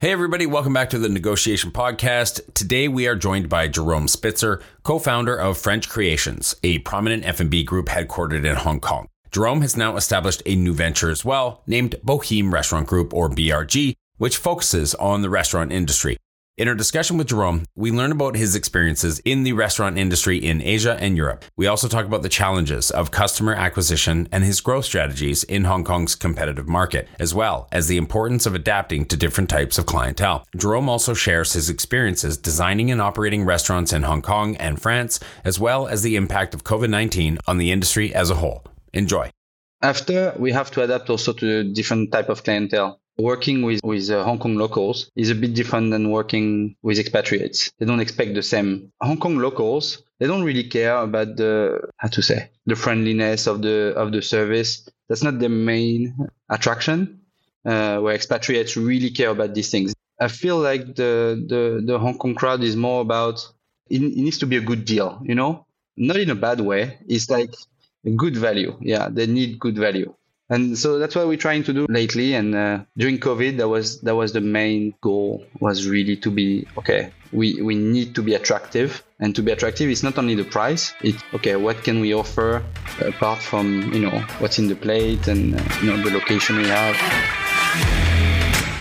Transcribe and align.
Hey, 0.00 0.12
everybody, 0.12 0.46
welcome 0.46 0.72
back 0.72 0.90
to 0.90 0.98
the 1.00 1.08
Negotiation 1.08 1.72
Podcast. 1.72 2.54
Today 2.54 2.86
we 2.86 3.08
are 3.08 3.16
joined 3.16 3.48
by 3.48 3.66
Jerome 3.66 4.06
Spitzer, 4.06 4.62
co 4.84 5.00
founder 5.00 5.34
of 5.34 5.58
French 5.58 5.88
Creations, 5.88 6.54
a 6.62 6.78
prominent 6.78 7.26
F&B 7.26 7.64
group 7.64 7.86
headquartered 7.86 8.46
in 8.46 8.54
Hong 8.54 8.78
Kong. 8.78 9.08
Jerome 9.32 9.60
has 9.62 9.76
now 9.76 9.96
established 9.96 10.40
a 10.46 10.54
new 10.54 10.72
venture 10.72 11.10
as 11.10 11.24
well, 11.24 11.64
named 11.66 11.96
Boheme 12.04 12.52
Restaurant 12.52 12.86
Group, 12.86 13.12
or 13.12 13.28
BRG, 13.28 13.94
which 14.18 14.36
focuses 14.36 14.94
on 14.94 15.22
the 15.22 15.30
restaurant 15.30 15.72
industry. 15.72 16.16
In 16.58 16.66
our 16.66 16.74
discussion 16.74 17.16
with 17.16 17.28
Jerome, 17.28 17.66
we 17.76 17.92
learn 17.92 18.10
about 18.10 18.34
his 18.34 18.56
experiences 18.56 19.20
in 19.20 19.44
the 19.44 19.52
restaurant 19.52 19.96
industry 19.96 20.38
in 20.38 20.60
Asia 20.60 20.98
and 21.00 21.16
Europe. 21.16 21.44
We 21.56 21.68
also 21.68 21.86
talk 21.86 22.04
about 22.04 22.22
the 22.22 22.28
challenges 22.28 22.90
of 22.90 23.12
customer 23.12 23.54
acquisition 23.54 24.28
and 24.32 24.42
his 24.42 24.60
growth 24.60 24.84
strategies 24.84 25.44
in 25.44 25.66
Hong 25.66 25.84
Kong's 25.84 26.16
competitive 26.16 26.66
market, 26.66 27.06
as 27.20 27.32
well 27.32 27.68
as 27.70 27.86
the 27.86 27.96
importance 27.96 28.44
of 28.44 28.56
adapting 28.56 29.04
to 29.04 29.16
different 29.16 29.48
types 29.48 29.78
of 29.78 29.86
clientele. 29.86 30.44
Jerome 30.56 30.88
also 30.88 31.14
shares 31.14 31.52
his 31.52 31.70
experiences 31.70 32.36
designing 32.36 32.90
and 32.90 33.00
operating 33.00 33.44
restaurants 33.44 33.92
in 33.92 34.02
Hong 34.02 34.20
Kong 34.20 34.56
and 34.56 34.82
France, 34.82 35.20
as 35.44 35.60
well 35.60 35.86
as 35.86 36.02
the 36.02 36.16
impact 36.16 36.54
of 36.54 36.64
COVID 36.64 36.90
19 36.90 37.38
on 37.46 37.58
the 37.58 37.70
industry 37.70 38.12
as 38.12 38.30
a 38.30 38.34
whole. 38.34 38.64
Enjoy. 38.92 39.30
After, 39.80 40.34
we 40.36 40.50
have 40.50 40.72
to 40.72 40.82
adapt 40.82 41.08
also 41.08 41.32
to 41.34 41.72
different 41.72 42.10
type 42.10 42.28
of 42.28 42.42
clientele 42.42 43.00
working 43.18 43.62
with 43.62 43.80
with 43.82 44.10
uh, 44.10 44.24
Hong 44.24 44.38
Kong 44.38 44.56
locals 44.56 45.10
is 45.16 45.30
a 45.30 45.34
bit 45.34 45.54
different 45.54 45.90
than 45.90 46.10
working 46.10 46.76
with 46.82 46.98
expatriates. 46.98 47.72
They 47.78 47.86
don't 47.86 48.00
expect 48.00 48.34
the 48.34 48.42
same. 48.42 48.92
Hong 49.00 49.18
Kong 49.18 49.38
locals 49.38 50.02
they 50.18 50.26
don't 50.26 50.42
really 50.44 50.64
care 50.64 50.96
about 50.96 51.36
the 51.36 51.80
how 51.96 52.08
to 52.08 52.22
say 52.22 52.50
the 52.66 52.76
friendliness 52.76 53.46
of 53.46 53.62
the 53.62 53.92
of 53.96 54.12
the 54.12 54.22
service. 54.22 54.88
That's 55.08 55.22
not 55.22 55.38
the 55.38 55.48
main 55.48 56.16
attraction. 56.48 57.20
Uh, 57.64 57.98
where 57.98 58.14
expatriates 58.14 58.76
really 58.76 59.10
care 59.10 59.30
about 59.30 59.52
these 59.52 59.70
things. 59.70 59.92
I 60.20 60.28
feel 60.28 60.58
like 60.58 60.94
the 60.94 61.12
the 61.48 61.82
the 61.84 61.98
Hong 61.98 62.16
Kong 62.18 62.34
crowd 62.34 62.62
is 62.62 62.76
more 62.76 63.00
about 63.02 63.44
it, 63.90 64.02
it 64.02 64.16
needs 64.16 64.38
to 64.38 64.46
be 64.46 64.56
a 64.56 64.60
good 64.60 64.84
deal, 64.84 65.20
you 65.24 65.34
know, 65.34 65.66
not 65.96 66.16
in 66.16 66.30
a 66.30 66.34
bad 66.34 66.60
way. 66.60 66.98
It's 67.08 67.28
like 67.28 67.54
a 68.06 68.10
good 68.10 68.36
value. 68.36 68.76
Yeah, 68.80 69.08
they 69.10 69.26
need 69.26 69.58
good 69.58 69.76
value 69.76 70.14
and 70.50 70.78
so 70.78 70.98
that's 70.98 71.14
what 71.14 71.28
we're 71.28 71.36
trying 71.36 71.62
to 71.64 71.72
do 71.72 71.86
lately. 71.88 72.34
And 72.34 72.54
uh, 72.54 72.80
during 72.96 73.18
covid 73.18 73.58
that 73.58 73.68
was 73.68 74.00
that 74.02 74.16
was 74.16 74.32
the 74.32 74.40
main 74.40 74.94
goal 75.00 75.44
was 75.60 75.86
really 75.86 76.16
to 76.16 76.30
be 76.30 76.66
okay 76.78 77.10
we 77.32 77.60
we 77.60 77.74
need 77.74 78.14
to 78.14 78.22
be 78.22 78.34
attractive. 78.34 79.02
And 79.20 79.34
to 79.34 79.42
be 79.42 79.50
attractive 79.50 79.90
it's 79.90 80.02
not 80.02 80.16
only 80.16 80.34
the 80.34 80.44
price. 80.44 80.92
It's 81.02 81.22
okay 81.34 81.56
what 81.56 81.82
can 81.84 82.00
we 82.00 82.14
offer 82.14 82.62
apart 83.00 83.40
from 83.40 83.92
you 83.92 84.00
know 84.00 84.18
what's 84.38 84.58
in 84.58 84.68
the 84.68 84.76
plate 84.76 85.28
and 85.28 85.54
uh, 85.54 85.62
you 85.80 85.90
know 85.90 86.02
the 86.02 86.10
location 86.10 86.56
we 86.56 86.68
have? 86.68 86.96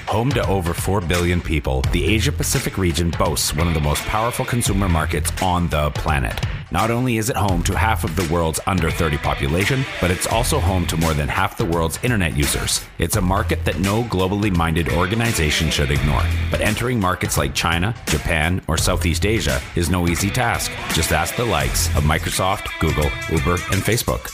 Home 0.08 0.32
to 0.32 0.48
over 0.48 0.74
4 0.74 1.02
billion 1.02 1.42
people, 1.42 1.82
the 1.92 2.06
Asia 2.06 2.32
Pacific 2.32 2.78
region 2.78 3.12
boasts 3.20 3.54
one 3.54 3.68
of 3.68 3.74
the 3.74 3.82
most 3.82 4.02
powerful 4.04 4.46
consumer 4.46 4.88
markets 4.88 5.30
on 5.42 5.68
the 5.68 5.92
planet. 5.92 6.40
Not 6.70 6.92
only 6.92 7.18
is 7.18 7.30
it 7.30 7.38
home 7.38 7.64
to 7.64 7.78
half 7.78 8.04
of 8.04 8.16
the 8.18 8.28
world's 8.34 8.60
under 8.68 8.92
30 8.92 9.18
population, 9.20 9.86
but 10.02 10.12
it's 10.12 10.28
also 10.28 10.60
home 10.60 10.86
to 10.88 10.98
more 10.98 11.14
than 11.14 11.30
half 11.30 11.58
the 11.58 11.64
world's 11.64 11.98
internet 12.04 12.36
users. 12.36 12.84
It's 12.98 13.16
a 13.16 13.22
market 13.22 13.64
that 13.64 13.80
no 13.80 14.04
globally 14.04 14.54
minded 14.54 14.90
organization 14.90 15.70
should 15.70 15.92
ignore. 15.92 16.24
But 16.52 16.60
entering 16.62 17.00
markets 17.00 17.38
like 17.38 17.54
China, 17.56 17.96
Japan, 18.08 18.62
or 18.68 18.78
Southeast 18.78 19.26
Asia 19.26 19.62
is 19.76 19.90
no 19.90 20.08
easy 20.10 20.30
task. 20.30 20.70
Just 20.94 21.14
ask 21.14 21.38
the 21.38 21.46
likes 21.46 21.88
of 21.96 22.04
Microsoft, 22.04 22.68
Google, 22.80 23.10
Uber, 23.30 23.54
and 23.72 23.82
Facebook. 23.82 24.34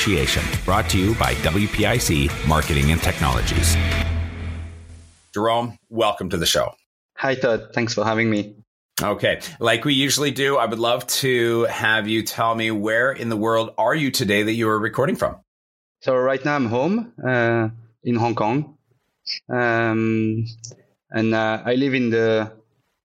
Negotiation, 0.01 0.43
brought 0.65 0.89
to 0.89 0.97
you 0.97 1.13
by 1.13 1.35
WPIC 1.35 2.47
Marketing 2.47 2.91
and 2.91 2.99
Technologies. 2.99 3.77
Jerome, 5.31 5.77
welcome 5.89 6.27
to 6.31 6.37
the 6.37 6.45
show. 6.47 6.73
Hi, 7.17 7.35
Todd. 7.35 7.67
Thanks 7.75 7.93
for 7.93 8.03
having 8.03 8.27
me. 8.27 8.55
Okay. 8.99 9.41
Like 9.59 9.85
we 9.85 9.93
usually 9.93 10.31
do, 10.31 10.57
I 10.57 10.65
would 10.65 10.79
love 10.79 11.05
to 11.21 11.65
have 11.65 12.07
you 12.07 12.23
tell 12.23 12.55
me 12.55 12.71
where 12.71 13.11
in 13.11 13.29
the 13.29 13.37
world 13.37 13.75
are 13.77 13.93
you 13.93 14.09
today 14.09 14.41
that 14.41 14.53
you 14.53 14.69
are 14.69 14.79
recording 14.79 15.17
from? 15.17 15.35
So 15.99 16.17
right 16.17 16.43
now 16.43 16.55
I'm 16.55 16.65
home 16.65 17.13
uh, 17.23 17.69
in 18.03 18.15
Hong 18.15 18.33
Kong, 18.33 18.77
um, 19.53 20.47
and 21.11 21.35
uh, 21.35 21.61
I 21.63 21.75
live 21.75 21.93
in 21.93 22.09
the 22.09 22.51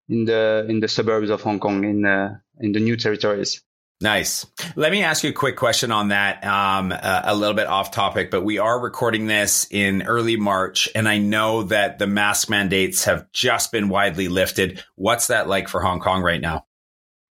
in 0.09 0.25
the 0.25 0.65
in 0.67 0.81
the 0.81 0.89
suburbs 0.89 1.29
of 1.29 1.43
Hong 1.43 1.61
Kong 1.61 1.85
in 1.85 2.07
uh, 2.07 2.39
in 2.59 2.73
the 2.73 2.81
new 2.81 2.97
territories. 2.97 3.63
Nice. 4.01 4.45
Let 4.75 4.93
me 4.93 5.03
ask 5.03 5.25
you 5.25 5.31
a 5.31 5.33
quick 5.33 5.57
question 5.57 5.91
on 5.91 6.09
that. 6.09 6.45
Um, 6.45 6.93
uh, 6.93 7.23
a 7.25 7.35
little 7.35 7.55
bit 7.55 7.67
off 7.67 7.91
topic, 7.91 8.31
but 8.31 8.43
we 8.43 8.59
are 8.59 8.79
recording 8.79 9.27
this 9.27 9.67
in 9.71 10.03
early 10.03 10.37
March, 10.37 10.87
and 10.95 11.09
I 11.09 11.17
know 11.17 11.63
that 11.65 11.99
the 11.99 12.07
mask 12.07 12.51
mandates 12.51 13.05
have 13.05 13.31
just 13.33 13.73
been 13.73 13.89
widely 13.89 14.29
lifted. 14.29 14.85
What's 14.97 15.29
that 15.29 15.49
like 15.49 15.69
for 15.69 15.81
Hong 15.81 16.01
Kong 16.01 16.23
right 16.23 16.41
now? 16.41 16.67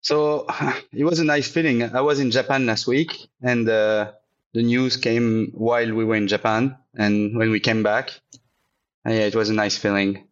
So 0.03 0.47
it 0.93 1.05
was 1.05 1.19
a 1.19 1.25
nice 1.25 1.51
feeling. 1.51 1.83
I 1.83 2.01
was 2.01 2.21
in 2.21 2.31
Japan 2.31 2.65
last 2.67 2.87
week, 2.87 3.27
and 3.43 3.69
uh, 3.69 4.13
the 4.55 4.63
news 4.63 4.97
came 4.97 5.51
while 5.55 5.93
we 5.93 6.05
were 6.05 6.15
in 6.15 6.29
Japan, 6.29 6.77
and 6.95 7.37
when 7.37 7.51
we 7.51 7.59
came 7.59 7.83
back, 7.83 8.11
uh, 9.05 9.11
yeah, 9.11 9.27
it 9.27 9.35
was 9.35 9.51
a 9.51 9.55
nice 9.55 9.77
feeling. 9.77 10.29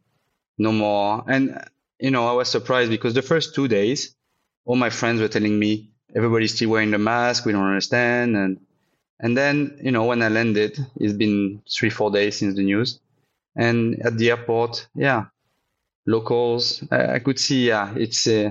No 0.59 0.71
more, 0.71 1.25
and 1.27 1.61
you 1.99 2.13
know, 2.13 2.29
I 2.29 2.35
was 2.35 2.49
surprised 2.49 2.91
because 2.91 3.15
the 3.15 3.23
first 3.23 3.53
two 3.57 3.67
days, 3.67 4.15
all 4.65 4.77
my 4.77 4.91
friends 4.91 5.21
were 5.21 5.29
telling 5.29 5.59
me 5.59 5.90
everybody's 6.15 6.55
still 6.55 6.71
wearing 6.71 6.91
the 6.91 6.99
mask. 6.99 7.45
We 7.45 7.53
don't 7.53 7.67
understand. 7.67 8.37
And 8.37 8.61
and 9.19 9.37
then 9.37 9.79
you 9.83 9.91
know 9.91 10.05
when 10.05 10.23
I 10.23 10.29
landed, 10.29 10.79
it's 10.97 11.13
been 11.13 11.63
three 11.71 11.91
four 11.91 12.11
days 12.11 12.39
since 12.39 12.57
the 12.57 12.65
news, 12.65 13.01
and 13.57 14.01
at 14.05 14.17
the 14.17 14.31
airport, 14.31 14.89
yeah, 14.95 15.27
locals, 16.07 16.85
I, 16.91 17.15
I 17.15 17.19
could 17.19 17.39
see, 17.39 17.69
yeah, 17.69 17.93
it's 17.97 18.27
uh, 18.27 18.51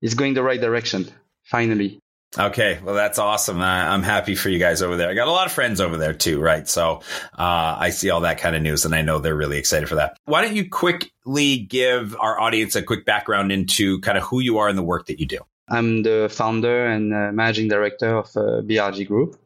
it's 0.00 0.14
going 0.14 0.34
the 0.34 0.42
right 0.42 0.60
direction 0.60 1.08
finally. 1.44 2.00
Okay, 2.38 2.78
well 2.84 2.94
that's 2.94 3.18
awesome. 3.18 3.60
I, 3.60 3.92
am 3.92 4.04
happy 4.04 4.36
for 4.36 4.50
you 4.50 4.60
guys 4.60 4.82
over 4.82 4.96
there. 4.96 5.10
I 5.10 5.14
got 5.14 5.26
a 5.26 5.32
lot 5.32 5.46
of 5.46 5.52
friends 5.52 5.80
over 5.80 5.96
there 5.96 6.14
too, 6.14 6.40
right? 6.40 6.68
So 6.68 7.02
uh, 7.36 7.76
I 7.78 7.90
see 7.90 8.10
all 8.10 8.20
that 8.20 8.38
kind 8.38 8.54
of 8.54 8.62
news, 8.62 8.84
and 8.84 8.94
I 8.94 9.02
know 9.02 9.18
they're 9.18 9.34
really 9.34 9.58
excited 9.58 9.88
for 9.88 9.96
that. 9.96 10.16
Why 10.26 10.42
don't 10.42 10.54
you 10.54 10.70
quickly 10.70 11.58
give 11.58 12.16
our 12.20 12.38
audience 12.38 12.76
a 12.76 12.82
quick 12.82 13.04
background 13.04 13.50
into 13.50 14.00
kind 14.00 14.16
of 14.16 14.22
who 14.22 14.38
you 14.38 14.58
are 14.58 14.68
and 14.68 14.78
the 14.78 14.82
work 14.84 15.06
that 15.06 15.18
you 15.18 15.26
do? 15.26 15.38
I'm 15.70 16.02
the 16.02 16.28
founder 16.30 16.86
and 16.86 17.14
uh, 17.14 17.30
managing 17.32 17.68
director 17.68 18.16
of 18.18 18.26
uh, 18.36 18.62
BRG 18.62 19.06
Group, 19.06 19.40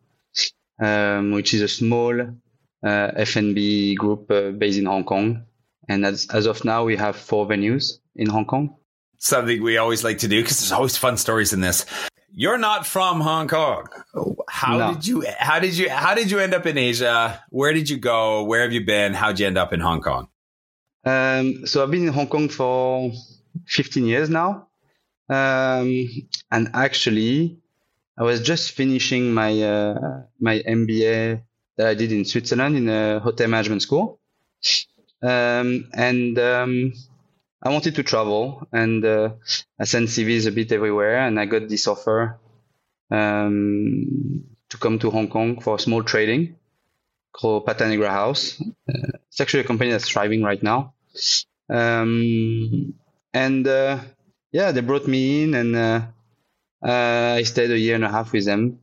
um, 0.81 1.33
which 1.33 1.53
is 1.53 1.61
a 1.61 1.69
small 1.69 2.19
uh, 2.21 3.11
F&B 3.17 3.95
group 3.95 4.31
uh, 4.31 4.51
based 4.51 4.79
in 4.79 4.87
Hong 4.87 5.05
Kong. 5.05 5.45
And 5.89 6.07
as, 6.07 6.27
as 6.33 6.47
of 6.47 6.65
now, 6.65 6.85
we 6.85 6.97
have 6.97 7.17
four 7.17 7.47
venues 7.47 7.99
in 8.17 8.29
Hong 8.29 8.47
Kong. 8.47 8.77
Something 9.19 9.63
we 9.63 9.77
always 9.77 10.03
like 10.03 10.19
to 10.19 10.29
do 10.29 10.43
because 10.43 10.61
there's 10.61 10.73
always 10.73 10.97
fun 10.97 11.17
stories 11.17 11.53
in 11.53 11.61
this. 11.61 11.85
You're 12.37 12.59
not 12.59 12.87
from 12.87 13.21
Hong 13.21 13.47
Kong. 13.47 13.87
How 14.49 14.77
no. 14.77 14.95
did 14.95 15.07
you? 15.07 15.25
How 15.39 15.61
did 15.61 15.77
you? 15.79 15.89
How 15.89 16.15
did 16.15 16.31
you 16.31 16.41
end 16.41 16.53
up 16.53 16.67
in 16.67 16.77
Asia? 16.77 17.43
Where 17.51 17.73
did 17.73 17.89
you 17.89 17.97
go? 17.97 18.43
Where 18.43 18.63
have 18.63 18.73
you 18.73 18.85
been? 18.85 19.15
How'd 19.15 19.39
you 19.39 19.47
end 19.47 19.57
up 19.57 19.73
in 19.73 19.81
Hong 19.81 20.01
Kong? 20.01 20.29
Um, 21.05 21.67
so 21.67 21.83
I've 21.83 21.91
been 21.91 22.09
in 22.09 22.13
Hong 22.13 22.27
Kong 22.27 22.49
for 22.49 23.13
15 23.67 24.05
years 24.05 24.29
now. 24.29 24.64
Um, 25.29 26.09
and 26.51 26.71
actually, 26.75 27.59
I 28.19 28.23
was 28.23 28.43
just 28.43 28.73
finishing 28.73 29.33
my 29.33 29.61
uh, 29.63 30.23
my 30.39 30.61
MBA 30.61 31.43
that 31.77 31.87
I 31.87 31.95
did 31.95 32.13
in 32.13 32.25
Switzerland 32.25 32.77
in 32.77 32.89
a 32.89 33.21
hotel 33.21 33.49
management 33.49 33.83
school, 33.83 34.21
um, 35.23 35.89
and 35.95 36.39
um, 36.39 36.93
I 37.63 37.71
wanted 37.71 37.95
to 37.97 38.03
travel, 38.03 38.69
and 38.73 39.05
uh, 39.05 39.31
I 39.81 39.85
sent 39.85 40.09
CVs 40.09 40.47
a 40.47 40.53
bit 40.53 40.71
everywhere, 40.73 41.19
and 41.27 41.41
I 41.41 41.47
got 41.47 41.69
this 41.69 41.89
offer 41.89 42.39
um, 43.11 44.45
to 44.69 44.77
come 44.79 44.99
to 44.99 45.11
Hong 45.11 45.29
Kong 45.29 45.61
for 45.61 45.79
small 45.79 46.03
trading 46.03 46.57
called 47.33 47.67
Patanegra 47.67 48.11
House. 48.11 48.61
Uh, 48.61 49.19
it's 49.29 49.41
actually 49.41 49.61
a 49.61 49.67
company 49.67 49.91
that's 49.91 50.09
thriving 50.09 50.43
right 50.43 50.63
now, 50.63 50.95
um, 51.71 52.95
and 53.33 53.67
uh, 53.67 53.99
yeah, 54.55 54.71
they 54.71 54.83
brought 54.83 55.09
me 55.09 55.43
in 55.43 55.55
and 55.55 55.75
uh, 55.75 56.03
uh, 56.81 57.35
I 57.39 57.43
stayed 57.43 57.73
a 57.73 57.79
year 57.79 57.97
and 57.97 58.05
a 58.05 58.09
half 58.09 58.33
with 58.33 58.45
them. 58.45 58.79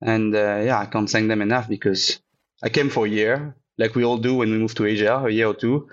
And 0.00 0.34
uh, 0.34 0.62
yeah, 0.64 0.78
I 0.78 0.86
can't 0.86 1.10
thank 1.10 1.28
them 1.28 1.42
enough 1.42 1.68
because 1.68 2.18
I 2.62 2.70
came 2.70 2.88
for 2.88 3.04
a 3.04 3.08
year, 3.08 3.54
like 3.76 3.94
we 3.94 4.04
all 4.04 4.16
do 4.16 4.36
when 4.36 4.50
we 4.50 4.56
move 4.56 4.74
to 4.76 4.86
Asia, 4.86 5.16
a 5.16 5.30
year 5.30 5.48
or 5.48 5.54
two. 5.54 5.90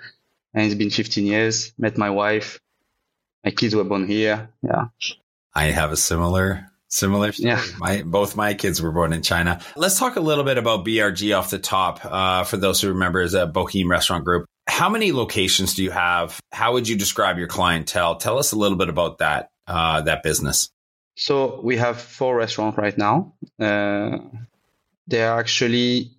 and 0.53 0.65
it's 0.65 0.75
been 0.75 0.89
15 0.89 1.25
years. 1.25 1.74
Met 1.77 1.97
my 1.97 2.09
wife. 2.09 2.62
My 3.44 3.51
kids 3.51 3.75
were 3.75 3.83
born 3.83 4.07
here. 4.07 4.50
Yeah. 4.63 4.86
I 5.53 5.65
have 5.65 5.91
a 5.91 5.98
similar 5.98 6.71
similar 6.88 7.33
story. 7.33 7.50
Yeah. 7.50 7.63
My 7.77 8.01
both 8.03 8.38
my 8.38 8.53
kids 8.53 8.81
were 8.81 8.94
born 8.94 9.12
in 9.12 9.24
China. 9.24 9.59
Let's 9.75 10.00
talk 10.00 10.15
a 10.15 10.21
little 10.21 10.45
bit 10.45 10.57
about 10.57 10.86
BRG 10.86 11.38
off 11.38 11.50
the 11.50 11.59
top. 11.59 12.00
Uh, 12.06 12.45
for 12.45 12.56
those 12.56 12.80
who 12.80 12.89
remember, 12.89 13.19
as 13.19 13.33
a 13.33 13.51
Restaurant 13.88 14.24
Group. 14.24 14.45
How 14.75 14.89
many 14.89 15.13
locations 15.13 15.74
do 15.75 15.86
you 15.86 15.92
have? 15.92 16.38
How 16.51 16.74
would 16.74 16.86
you 16.86 16.98
describe 16.98 17.38
your 17.38 17.48
clientele? 17.48 18.18
Tell 18.18 18.38
us 18.38 18.51
a 18.51 18.57
little 18.57 18.77
bit 18.77 18.89
about 18.89 19.19
that 19.19 19.51
uh, 19.68 20.01
that 20.01 20.22
business. 20.22 20.69
So 21.16 21.62
we 21.63 21.77
have 21.77 21.95
four 22.01 22.36
restaurants 22.36 22.77
right 22.77 22.98
now. 22.98 23.36
Uh, 23.57 24.18
they 25.07 25.24
are 25.24 25.39
actually 25.39 26.12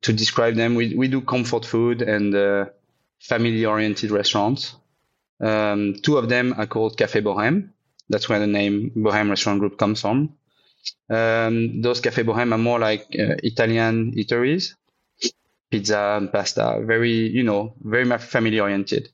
to 0.00 0.14
describe 0.14 0.54
them. 0.54 0.74
We 0.74 0.94
we 0.94 1.06
do 1.06 1.20
comfort 1.20 1.66
food 1.66 2.00
and 2.00 2.34
uh, 2.34 2.64
family 3.20 3.66
oriented 3.66 4.10
restaurants. 4.10 4.74
Um, 5.38 5.96
two 6.02 6.16
of 6.16 6.30
them 6.30 6.54
are 6.56 6.66
called 6.66 6.96
Café 6.96 7.20
Bohème. 7.22 7.72
That's 8.08 8.26
where 8.26 8.40
the 8.40 8.46
name 8.46 8.92
Bohème 8.96 9.28
Restaurant 9.28 9.60
Group 9.60 9.76
comes 9.76 10.00
from. 10.00 10.32
Um, 11.10 11.82
those 11.82 12.00
Café 12.00 12.24
Bohème 12.24 12.52
are 12.54 12.64
more 12.70 12.78
like 12.78 13.04
uh, 13.18 13.36
Italian 13.42 14.12
eateries, 14.12 14.76
pizza 15.72 16.16
and 16.18 16.30
pasta, 16.30 16.80
very, 16.84 17.28
you 17.38 17.42
know, 17.42 17.74
very 17.80 18.04
much 18.04 18.22
family 18.22 18.60
oriented, 18.60 19.08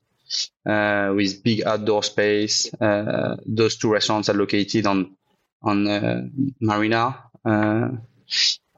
uh, 0.67 1.13
with 1.15 1.41
big 1.43 1.63
outdoor 1.63 2.03
space. 2.03 2.71
Uh, 2.75 3.37
those 3.45 3.77
two 3.77 3.91
restaurants 3.91 4.29
are 4.29 4.35
located 4.35 4.85
on, 4.85 5.15
on 5.63 5.87
uh, 5.87 6.21
Marina, 6.59 7.23
uh, 7.45 7.87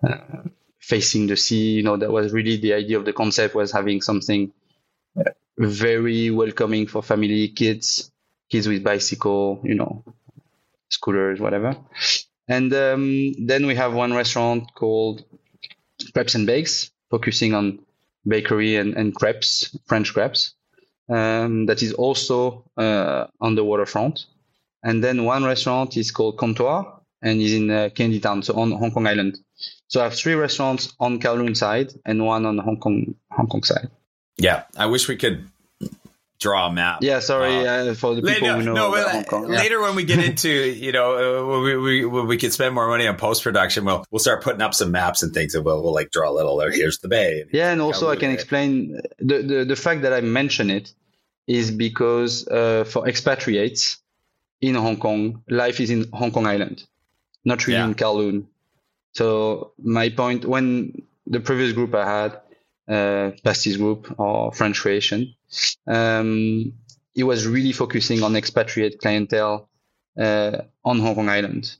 uh, 0.07 0.17
facing 0.79 1.27
the 1.27 1.35
sea. 1.35 1.71
You 1.71 1.83
know, 1.83 1.97
that 1.97 2.11
was 2.11 2.31
really 2.31 2.57
the 2.57 2.73
idea 2.73 2.97
of 2.99 3.05
the 3.05 3.13
concept 3.13 3.55
was 3.55 3.71
having 3.71 4.01
something 4.01 4.53
very 5.57 6.29
welcoming 6.31 6.87
for 6.87 7.03
family, 7.03 7.49
kids, 7.49 8.11
kids 8.49 8.67
with 8.67 8.83
bicycle, 8.83 9.61
you 9.63 9.75
know, 9.75 10.03
scooters, 10.89 11.39
whatever. 11.39 11.75
And 12.47 12.73
um, 12.73 13.33
then 13.39 13.65
we 13.65 13.75
have 13.75 13.93
one 13.93 14.13
restaurant 14.13 14.73
called 14.73 15.23
Crepes 16.13 16.35
and 16.35 16.47
Bakes, 16.47 16.91
focusing 17.11 17.53
on 17.53 17.79
bakery 18.25 18.77
and, 18.77 18.95
and 18.95 19.13
crepes, 19.13 19.77
French 19.85 20.13
crepes. 20.13 20.55
Um, 21.09 21.65
that 21.65 21.83
is 21.83 21.93
also 21.93 22.63
uh, 22.77 23.27
on 23.41 23.55
the 23.55 23.63
waterfront. 23.63 24.25
And 24.83 25.03
then 25.03 25.25
one 25.25 25.43
restaurant 25.43 25.97
is 25.97 26.09
called 26.09 26.37
Comptoir 26.37 27.01
and 27.21 27.41
is 27.41 27.53
in 27.53 27.69
uh, 27.69 27.89
Kennedy 27.93 28.19
Town, 28.19 28.41
so 28.41 28.55
on 28.55 28.71
Hong 28.71 28.91
Kong 28.91 29.05
Island. 29.05 29.37
So 29.87 29.99
I 29.99 30.05
have 30.05 30.15
three 30.15 30.33
restaurants 30.35 30.93
on 30.99 31.19
Kowloon 31.19 31.55
side 31.55 31.93
and 32.05 32.25
one 32.25 32.45
on 32.45 32.57
Hong 32.57 32.79
Kong 32.79 33.13
Hong 33.31 33.47
Kong 33.47 33.63
side. 33.63 33.89
Yeah, 34.37 34.63
I 34.77 34.85
wish 34.85 35.07
we 35.07 35.17
could 35.17 35.50
draw 36.41 36.67
a 36.67 36.73
map. 36.73 36.99
Yeah, 37.01 37.19
sorry 37.19 37.65
uh, 37.65 37.93
for 37.93 38.15
the 38.15 38.21
people 38.21 38.47
later, 38.49 38.57
who 38.57 38.63
know 38.63 38.91
no, 38.91 39.09
Hong 39.09 39.23
Kong. 39.23 39.49
Yeah. 39.49 39.59
Later, 39.59 39.79
when 39.81 39.95
we 39.95 40.03
get 40.03 40.19
into 40.19 40.49
you 40.49 40.91
know 40.91 41.07
uh, 41.15 41.61
we, 41.61 41.77
we 41.77 42.05
we 42.05 42.37
can 42.37 42.51
spend 42.51 42.75
more 42.75 42.87
money 42.89 43.07
on 43.07 43.15
post 43.15 43.43
production, 43.43 43.85
we'll 43.85 44.03
we'll 44.11 44.19
start 44.19 44.43
putting 44.43 44.61
up 44.61 44.73
some 44.73 44.91
maps 44.91 45.23
and 45.23 45.33
things, 45.33 45.55
and 45.55 45.63
we'll 45.63 45.81
we'll 45.81 45.93
like 45.93 46.11
draw 46.11 46.29
a 46.29 46.35
little. 46.35 46.61
Or 46.61 46.69
here's 46.71 46.99
the 46.99 47.07
bay. 47.07 47.45
Yeah, 47.53 47.71
and 47.71 47.79
also 47.81 48.09
I 48.09 48.17
can 48.17 48.31
explain 48.31 48.99
the, 49.19 49.41
the 49.41 49.65
the 49.65 49.75
fact 49.75 50.01
that 50.01 50.11
I 50.13 50.21
mention 50.21 50.69
it 50.69 50.91
is 51.47 51.71
because 51.71 52.47
uh, 52.47 52.83
for 52.85 53.07
expatriates 53.07 53.99
in 54.59 54.75
Hong 54.75 54.97
Kong, 54.97 55.43
life 55.49 55.79
is 55.79 55.89
in 55.89 56.07
Hong 56.11 56.31
Kong 56.31 56.45
Island, 56.47 56.83
not 57.45 57.65
really 57.65 57.79
Yeah. 57.79 57.85
in 57.87 57.95
Kowloon. 57.95 58.45
So 59.13 59.73
my 59.81 60.09
point 60.09 60.45
when 60.45 61.01
the 61.27 61.39
previous 61.39 61.73
group 61.73 61.93
I 61.95 62.05
had, 62.05 62.39
uh, 62.87 63.31
Pastis 63.43 63.77
Group 63.77 64.13
or 64.19 64.51
French 64.51 64.79
Creation, 64.81 65.33
um, 65.87 66.73
it 67.15 67.23
was 67.23 67.47
really 67.47 67.71
focusing 67.71 68.23
on 68.23 68.35
expatriate 68.35 68.99
clientele 68.99 69.69
uh, 70.17 70.61
on 70.83 70.99
Hong 70.99 71.15
Kong 71.15 71.29
Island. 71.29 71.75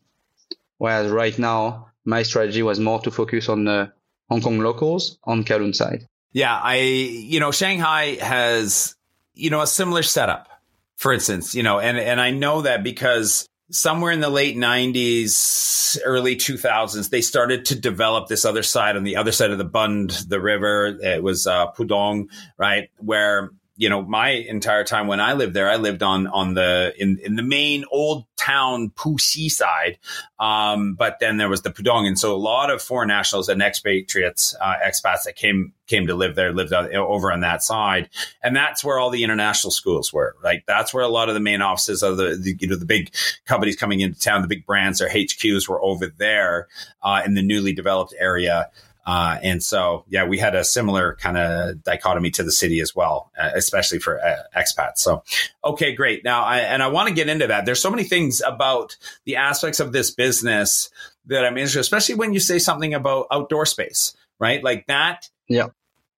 Whereas 0.77 1.11
right 1.11 1.37
now, 1.37 1.89
my 2.05 2.23
strategy 2.23 2.63
was 2.63 2.79
more 2.79 2.99
to 3.01 3.11
focus 3.11 3.49
on 3.49 3.65
the 3.65 3.91
Hong 4.29 4.41
Kong 4.41 4.59
locals 4.59 5.17
on 5.23 5.43
Kowloon 5.43 5.75
side. 5.75 6.07
Yeah, 6.31 6.57
I 6.57 6.77
you 6.77 7.39
know 7.39 7.51
Shanghai 7.51 8.15
has 8.15 8.95
you 9.33 9.49
know 9.49 9.61
a 9.61 9.67
similar 9.67 10.03
setup. 10.03 10.47
For 10.95 11.13
instance, 11.13 11.55
you 11.55 11.63
know, 11.63 11.79
and 11.79 11.97
and 11.97 12.21
I 12.21 12.31
know 12.31 12.61
that 12.61 12.83
because 12.83 13.47
somewhere 13.71 14.11
in 14.11 14.19
the 14.19 14.29
late 14.29 14.55
90s, 14.55 15.97
early 16.05 16.35
2000s, 16.35 17.09
they 17.09 17.21
started 17.21 17.65
to 17.65 17.79
develop 17.79 18.27
this 18.27 18.45
other 18.45 18.63
side 18.63 18.95
on 18.95 19.03
the 19.03 19.15
other 19.15 19.31
side 19.31 19.51
of 19.51 19.57
the 19.57 19.63
Bund, 19.63 20.11
the 20.27 20.39
river. 20.39 20.97
It 21.01 21.23
was 21.23 21.47
uh, 21.47 21.71
Pudong, 21.71 22.27
right? 22.57 22.89
Where, 22.97 23.51
you 23.75 23.89
know, 23.89 24.01
my 24.01 24.29
entire 24.29 24.83
time 24.83 25.07
when 25.07 25.19
I 25.19 25.33
lived 25.33 25.53
there, 25.53 25.69
I 25.69 25.77
lived 25.77 26.03
on, 26.03 26.27
on 26.27 26.53
the, 26.53 26.93
in, 26.97 27.19
in 27.23 27.35
the 27.35 27.43
main 27.43 27.85
old 27.91 28.25
town 28.41 28.89
Puxi 28.91 29.49
side. 29.49 29.97
Um, 30.39 30.95
but 30.95 31.17
then 31.19 31.37
there 31.37 31.49
was 31.49 31.61
the 31.61 31.69
Pudong. 31.69 32.07
And 32.07 32.17
so 32.17 32.33
a 32.33 32.37
lot 32.37 32.71
of 32.71 32.81
foreign 32.81 33.09
nationals 33.09 33.49
and 33.49 33.61
expatriates, 33.61 34.55
uh, 34.59 34.73
expats 34.83 35.23
that 35.25 35.35
came, 35.35 35.73
came 35.87 36.07
to 36.07 36.15
live 36.15 36.35
there, 36.35 36.51
lived 36.51 36.73
on, 36.73 36.93
over 36.95 37.31
on 37.31 37.41
that 37.41 37.61
side. 37.61 38.09
And 38.43 38.55
that's 38.55 38.83
where 38.83 38.97
all 38.97 39.09
the 39.09 39.23
international 39.23 39.71
schools 39.71 40.11
were, 40.11 40.35
right? 40.43 40.63
That's 40.65 40.93
where 40.93 41.03
a 41.03 41.09
lot 41.09 41.29
of 41.29 41.35
the 41.35 41.39
main 41.39 41.61
offices 41.61 42.01
of 42.01 42.17
the, 42.17 42.35
the 42.41 42.55
you 42.59 42.67
know, 42.67 42.75
the 42.75 42.85
big 42.85 43.13
companies 43.45 43.75
coming 43.75 43.99
into 43.99 44.19
town, 44.19 44.41
the 44.41 44.47
big 44.47 44.65
brands, 44.65 44.99
their 44.99 45.09
HQs 45.09 45.67
were 45.67 45.81
over 45.83 46.07
there, 46.07 46.67
uh, 47.03 47.21
in 47.25 47.35
the 47.35 47.43
newly 47.43 47.73
developed 47.73 48.13
area. 48.19 48.69
Uh, 49.05 49.37
and 49.41 49.63
so, 49.63 50.05
yeah, 50.09 50.25
we 50.25 50.37
had 50.37 50.53
a 50.53 50.63
similar 50.63 51.15
kind 51.19 51.37
of 51.37 51.83
dichotomy 51.83 52.29
to 52.31 52.43
the 52.43 52.51
city 52.51 52.81
as 52.81 52.95
well, 52.95 53.31
uh, 53.39 53.49
especially 53.55 53.99
for 53.99 54.23
uh, 54.23 54.37
expats. 54.55 54.97
So, 54.97 55.23
okay, 55.63 55.93
great. 55.93 56.23
Now, 56.23 56.43
I, 56.43 56.59
and 56.59 56.83
I 56.83 56.87
want 56.87 57.09
to 57.09 57.13
get 57.15 57.27
into 57.27 57.47
that. 57.47 57.65
There's 57.65 57.81
so 57.81 57.89
many 57.89 58.03
things 58.03 58.41
about 58.45 58.95
the 59.25 59.37
aspects 59.37 59.79
of 59.79 59.91
this 59.91 60.11
business 60.11 60.89
that 61.25 61.45
I'm 61.45 61.57
interested, 61.57 61.79
especially 61.79 62.15
when 62.15 62.33
you 62.33 62.39
say 62.39 62.59
something 62.59 62.93
about 62.93 63.27
outdoor 63.31 63.65
space, 63.65 64.15
right? 64.39 64.63
Like 64.63 64.87
that 64.87 65.29
Yeah. 65.47 65.67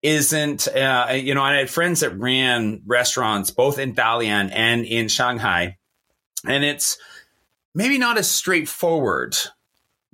isn't, 0.02 0.68
uh, 0.68 1.14
you 1.14 1.34
know, 1.36 1.42
I 1.44 1.56
had 1.56 1.70
friends 1.70 2.02
that 2.02 2.18
ran 2.18 2.82
restaurants 2.86 3.50
both 3.50 3.80
in 3.80 3.96
Dalian 3.96 4.50
and 4.54 4.86
in 4.86 5.08
Shanghai, 5.08 5.78
and 6.46 6.66
it's 6.66 6.98
maybe 7.74 7.98
not 7.98 8.18
as 8.18 8.30
straightforward 8.30 9.36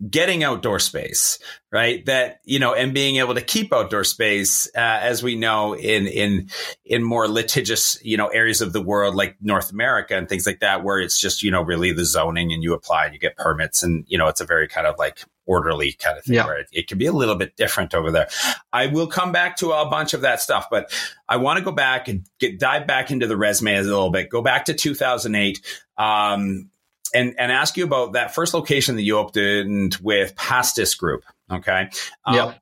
getting 0.07 0.43
outdoor 0.43 0.79
space, 0.79 1.39
right? 1.71 2.05
That 2.05 2.39
you 2.45 2.59
know, 2.59 2.73
and 2.73 2.93
being 2.93 3.17
able 3.17 3.35
to 3.35 3.41
keep 3.41 3.73
outdoor 3.73 4.03
space, 4.03 4.67
uh, 4.75 4.79
as 4.79 5.23
we 5.23 5.35
know 5.35 5.73
in 5.73 6.07
in 6.07 6.49
in 6.85 7.03
more 7.03 7.27
litigious, 7.27 7.97
you 8.03 8.17
know, 8.17 8.27
areas 8.27 8.61
of 8.61 8.71
the 8.73 8.81
world 8.81 9.15
like 9.15 9.35
North 9.41 9.71
America 9.71 10.15
and 10.15 10.29
things 10.29 10.45
like 10.45 10.59
that, 10.59 10.83
where 10.83 10.99
it's 10.99 11.19
just 11.19 11.43
you 11.43 11.51
know 11.51 11.61
really 11.61 11.91
the 11.91 12.05
zoning 12.05 12.53
and 12.53 12.63
you 12.63 12.73
apply 12.73 13.05
and 13.05 13.13
you 13.13 13.19
get 13.19 13.35
permits, 13.37 13.83
and 13.83 14.05
you 14.07 14.17
know, 14.17 14.27
it's 14.27 14.41
a 14.41 14.45
very 14.45 14.67
kind 14.67 14.87
of 14.87 14.95
like 14.97 15.23
orderly 15.45 15.93
kind 15.93 16.15
of 16.15 16.23
thing 16.23 16.35
Yeah. 16.35 16.45
where 16.45 16.59
it, 16.59 16.67
it 16.71 16.87
can 16.87 16.99
be 16.99 17.07
a 17.07 17.11
little 17.11 17.33
bit 17.33 17.55
different 17.55 17.95
over 17.95 18.11
there. 18.11 18.27
I 18.71 18.85
will 18.85 19.07
come 19.07 19.31
back 19.31 19.57
to 19.57 19.71
a 19.71 19.89
bunch 19.89 20.13
of 20.13 20.21
that 20.21 20.39
stuff, 20.41 20.67
but 20.69 20.93
I 21.27 21.37
want 21.37 21.57
to 21.57 21.65
go 21.65 21.71
back 21.71 22.07
and 22.07 22.23
get 22.39 22.59
dive 22.59 22.85
back 22.85 23.09
into 23.09 23.25
the 23.25 23.35
resume 23.35 23.75
a 23.75 23.81
little 23.81 24.11
bit. 24.11 24.29
Go 24.29 24.43
back 24.43 24.65
to 24.65 24.75
2008. 24.75 25.59
Um, 25.97 26.69
and, 27.13 27.35
and 27.37 27.51
ask 27.51 27.77
you 27.77 27.83
about 27.83 28.13
that 28.13 28.33
first 28.33 28.53
location 28.53 28.95
that 28.95 29.03
you 29.03 29.17
opened 29.17 29.97
with 30.01 30.35
Pastis 30.35 30.97
Group. 30.97 31.23
Okay. 31.51 31.89
Um, 32.25 32.35
Yeah. 32.35 32.53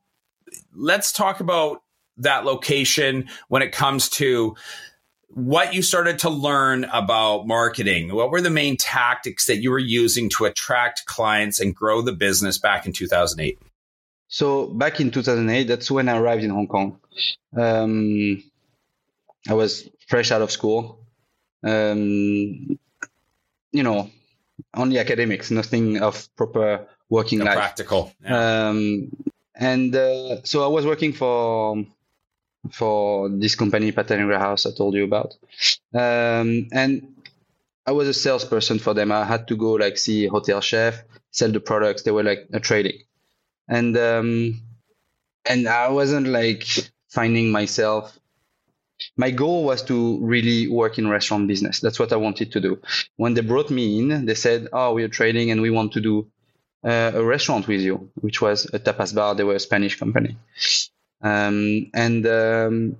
Let's 0.74 1.12
talk 1.12 1.39
about 1.39 1.82
that 2.18 2.46
location 2.46 3.30
when 3.48 3.62
it 3.62 3.72
comes 3.72 4.10
to 4.10 4.56
what 5.30 5.74
you 5.74 5.82
started 5.82 6.20
to 6.20 6.30
learn 6.30 6.86
about 6.86 7.48
marketing. 7.48 8.13
What 8.13 8.32
were 8.32 8.42
the 8.42 8.50
main 8.50 8.77
tactics 8.77 9.46
that 9.48 9.58
you 9.58 9.72
were 9.72 9.80
using 9.80 10.30
to 10.32 10.46
attract 10.46 11.06
clients 11.06 11.60
and 11.60 11.75
grow 11.75 12.01
the 12.01 12.13
business 12.13 12.58
back 12.58 12.86
in 12.86 12.94
2008? 12.94 13.60
So 14.30 14.68
back 14.68 15.00
in 15.00 15.12
2008, 15.12 15.68
that's 15.68 15.92
when 15.92 16.10
I 16.10 16.18
arrived 16.18 16.44
in 16.44 16.50
Hong 16.50 16.68
Kong. 16.68 17.00
Um, 17.56 18.44
I 19.48 19.54
was 19.54 19.89
fresh 20.08 20.32
out 20.32 20.42
of 20.42 20.51
school. 20.51 21.00
Um, 21.63 22.80
you 23.72 23.84
know, 23.84 24.10
only 24.75 24.99
academics, 24.99 25.51
nothing 25.51 26.01
of 26.01 26.33
proper 26.35 26.87
working 27.09 27.39
life. 27.39 27.55
Practical. 27.55 28.11
Yeah. 28.23 28.69
Um, 28.69 29.11
and 29.55 29.95
uh, 29.95 30.43
so 30.43 30.63
I 30.63 30.67
was 30.67 30.85
working 30.85 31.13
for 31.13 31.83
for 32.71 33.29
this 33.29 33.55
company, 33.55 33.91
Patanegra 33.91 34.27
Warehouse, 34.27 34.65
I 34.65 34.71
told 34.71 34.93
you 34.95 35.03
about. 35.03 35.35
Um, 35.93 36.67
and 36.71 37.15
I 37.85 37.91
was 37.91 38.07
a 38.07 38.13
salesperson 38.13 38.79
for 38.79 38.93
them. 38.93 39.11
I 39.11 39.23
had 39.23 39.47
to 39.47 39.55
go 39.55 39.73
like 39.73 39.97
see 39.97 40.27
hotel 40.27 40.61
chef, 40.61 41.03
sell 41.31 41.51
the 41.51 41.59
products. 41.59 42.03
They 42.03 42.11
were 42.11 42.23
like 42.23 42.47
a 42.51 42.59
trading, 42.59 42.99
and 43.67 43.97
um, 43.97 44.61
and 45.45 45.67
I 45.67 45.89
wasn't 45.89 46.27
like 46.27 46.65
finding 47.09 47.51
myself. 47.51 48.17
My 49.16 49.32
goal 49.32 49.63
was 49.63 49.84
to 49.84 50.20
really 50.25 50.68
work 50.68 50.98
in 50.98 51.08
restaurant 51.08 51.48
business. 51.48 51.80
That's 51.80 52.00
what 52.00 52.12
I 52.13 52.16
wanted 52.16 52.51
to 52.54 52.60
do. 52.60 52.82
When 53.16 53.34
they 53.34 53.42
brought 53.42 53.70
me 53.70 54.00
in, 54.00 54.25
they 54.25 54.36
said, 54.36 54.68
"Oh, 54.74 54.94
we're 54.94 55.08
trading 55.08 55.51
and 55.51 55.62
we 55.62 55.70
want 55.70 55.94
to 55.94 56.01
do 56.01 56.27
uh, 56.84 57.12
a 57.13 57.24
restaurant 57.24 57.68
with 57.68 57.82
you," 57.82 58.10
which 58.16 58.42
was 58.42 58.66
a 58.74 58.80
tapas 58.80 59.13
bar. 59.13 59.36
They 59.36 59.44
were 59.44 59.56
a 59.56 59.60
Spanish 59.60 60.00
company, 60.00 60.38
um, 61.22 61.92
and 61.94 62.25
um, 62.25 62.98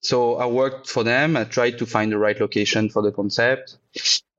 so 0.00 0.36
I 0.36 0.46
worked 0.46 0.86
for 0.88 1.04
them. 1.04 1.36
I 1.36 1.44
tried 1.44 1.78
to 1.78 1.86
find 1.86 2.12
the 2.12 2.18
right 2.18 2.38
location 2.38 2.88
for 2.88 3.02
the 3.02 3.12
concept, 3.12 3.76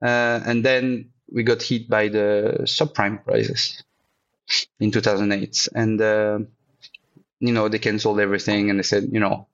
uh, 0.02 0.40
and 0.46 0.64
then 0.64 1.10
we 1.32 1.42
got 1.42 1.62
hit 1.62 1.88
by 1.88 2.08
the 2.08 2.60
subprime 2.62 3.22
crisis 3.24 3.82
in 4.78 4.90
2008, 4.90 5.68
and 5.74 6.00
uh, 6.00 6.38
you 7.40 7.52
know 7.52 7.68
they 7.68 7.78
canceled 7.78 8.20
everything, 8.20 8.70
and 8.70 8.78
they 8.78 8.84
said, 8.84 9.08
you 9.12 9.20
know, 9.20 9.46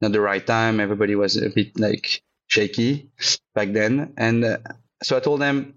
not 0.00 0.12
the 0.12 0.20
right 0.20 0.44
time. 0.46 0.80
Everybody 0.80 1.14
was 1.14 1.36
a 1.36 1.50
bit 1.50 1.78
like 1.78 2.22
shaky 2.48 3.10
back 3.54 3.72
then, 3.72 4.14
and 4.16 4.44
uh, 4.44 4.58
so 5.02 5.16
I 5.16 5.20
told 5.20 5.40
them, 5.40 5.74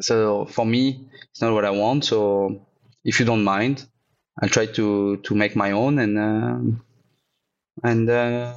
so 0.00 0.46
for 0.46 0.64
me, 0.66 1.08
it's 1.30 1.40
not 1.42 1.52
what 1.52 1.64
I 1.64 1.70
want. 1.70 2.04
So 2.04 2.66
if 3.04 3.20
you 3.20 3.26
don't 3.26 3.44
mind, 3.44 3.86
I'll 4.40 4.48
try 4.48 4.66
to 4.66 5.16
to 5.18 5.34
make 5.34 5.56
my 5.56 5.72
own 5.72 5.98
and. 5.98 6.18
Uh, 6.18 6.78
and 7.82 8.08
uh, 8.10 8.54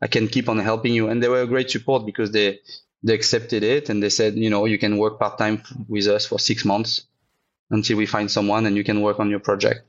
I 0.00 0.06
can 0.06 0.28
keep 0.28 0.48
on 0.48 0.58
helping 0.58 0.94
you. 0.94 1.08
And 1.08 1.22
they 1.22 1.28
were 1.28 1.42
a 1.42 1.46
great 1.46 1.70
support 1.70 2.06
because 2.06 2.30
they 2.32 2.60
they 3.02 3.14
accepted 3.14 3.64
it 3.64 3.88
and 3.88 4.02
they 4.02 4.10
said, 4.10 4.36
you 4.36 4.48
know, 4.50 4.64
you 4.66 4.78
can 4.78 4.96
work 4.96 5.18
part 5.18 5.36
time 5.38 5.62
with 5.88 6.06
us 6.06 6.24
for 6.26 6.38
six 6.38 6.64
months 6.64 7.02
until 7.70 7.96
we 7.96 8.06
find 8.06 8.30
someone 8.30 8.66
and 8.66 8.76
you 8.76 8.84
can 8.84 9.00
work 9.00 9.18
on 9.18 9.30
your 9.30 9.40
project. 9.40 9.82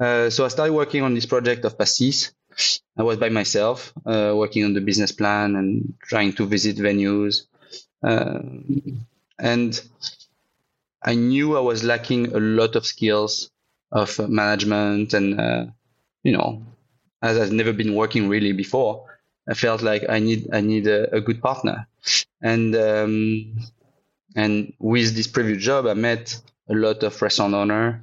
Uh, 0.00 0.30
so 0.30 0.44
I 0.44 0.48
started 0.48 0.72
working 0.72 1.02
on 1.02 1.14
this 1.14 1.26
project 1.26 1.64
of 1.64 1.78
Pastis. 1.78 2.32
I 2.96 3.02
was 3.02 3.18
by 3.18 3.28
myself, 3.28 3.92
uh, 4.06 4.32
working 4.34 4.64
on 4.64 4.74
the 4.74 4.80
business 4.80 5.12
plan 5.12 5.56
and 5.56 5.94
trying 6.02 6.32
to 6.34 6.46
visit 6.46 6.76
venues. 6.76 7.46
Uh, 8.02 8.40
and 9.38 9.80
I 11.02 11.14
knew 11.14 11.56
I 11.56 11.60
was 11.60 11.84
lacking 11.84 12.34
a 12.34 12.40
lot 12.40 12.76
of 12.76 12.86
skills 12.86 13.50
of 13.92 14.18
management 14.28 15.14
and, 15.14 15.40
uh, 15.40 15.66
you 16.22 16.32
know, 16.36 16.62
as 17.22 17.38
I've 17.38 17.52
never 17.52 17.72
been 17.72 17.94
working 17.94 18.28
really 18.28 18.52
before, 18.52 19.06
I 19.48 19.54
felt 19.54 19.82
like 19.82 20.04
I 20.08 20.18
need 20.20 20.48
I 20.52 20.60
need 20.60 20.86
a, 20.86 21.14
a 21.16 21.20
good 21.20 21.42
partner, 21.42 21.88
and 22.40 22.74
um, 22.76 23.56
and 24.36 24.72
with 24.78 25.14
this 25.16 25.26
previous 25.26 25.62
job, 25.62 25.86
I 25.86 25.94
met 25.94 26.40
a 26.68 26.74
lot 26.74 27.02
of 27.02 27.20
restaurant 27.20 27.54
owner, 27.54 28.02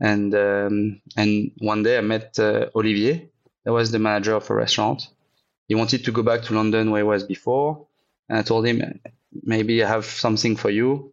and 0.00 0.34
um, 0.34 1.00
and 1.16 1.52
one 1.58 1.82
day 1.82 1.98
I 1.98 2.00
met 2.00 2.38
uh, 2.38 2.70
Olivier, 2.74 3.28
that 3.66 3.72
was 3.72 3.90
the 3.90 3.98
manager 3.98 4.34
of 4.34 4.48
a 4.48 4.54
restaurant. 4.54 5.08
He 5.68 5.74
wanted 5.74 6.04
to 6.04 6.12
go 6.12 6.22
back 6.22 6.42
to 6.42 6.54
London 6.54 6.92
where 6.92 7.00
he 7.00 7.06
was 7.06 7.24
before, 7.24 7.86
and 8.28 8.38
I 8.38 8.42
told 8.42 8.64
him 8.64 9.00
maybe 9.42 9.82
I 9.82 9.88
have 9.88 10.04
something 10.04 10.54
for 10.54 10.70
you 10.70 11.12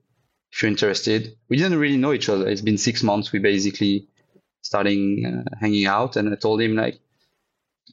if 0.52 0.62
you're 0.62 0.70
interested. 0.70 1.36
We 1.50 1.58
didn't 1.58 1.80
really 1.80 1.98
know 1.98 2.14
each 2.14 2.30
other. 2.30 2.48
It's 2.48 2.62
been 2.62 2.78
six 2.78 3.02
months. 3.02 3.32
We 3.32 3.40
basically 3.40 4.08
starting 4.62 5.26
uh, 5.26 5.56
hanging 5.60 5.88
out, 5.88 6.16
and 6.16 6.32
I 6.32 6.36
told 6.36 6.62
him 6.62 6.76
like 6.76 7.00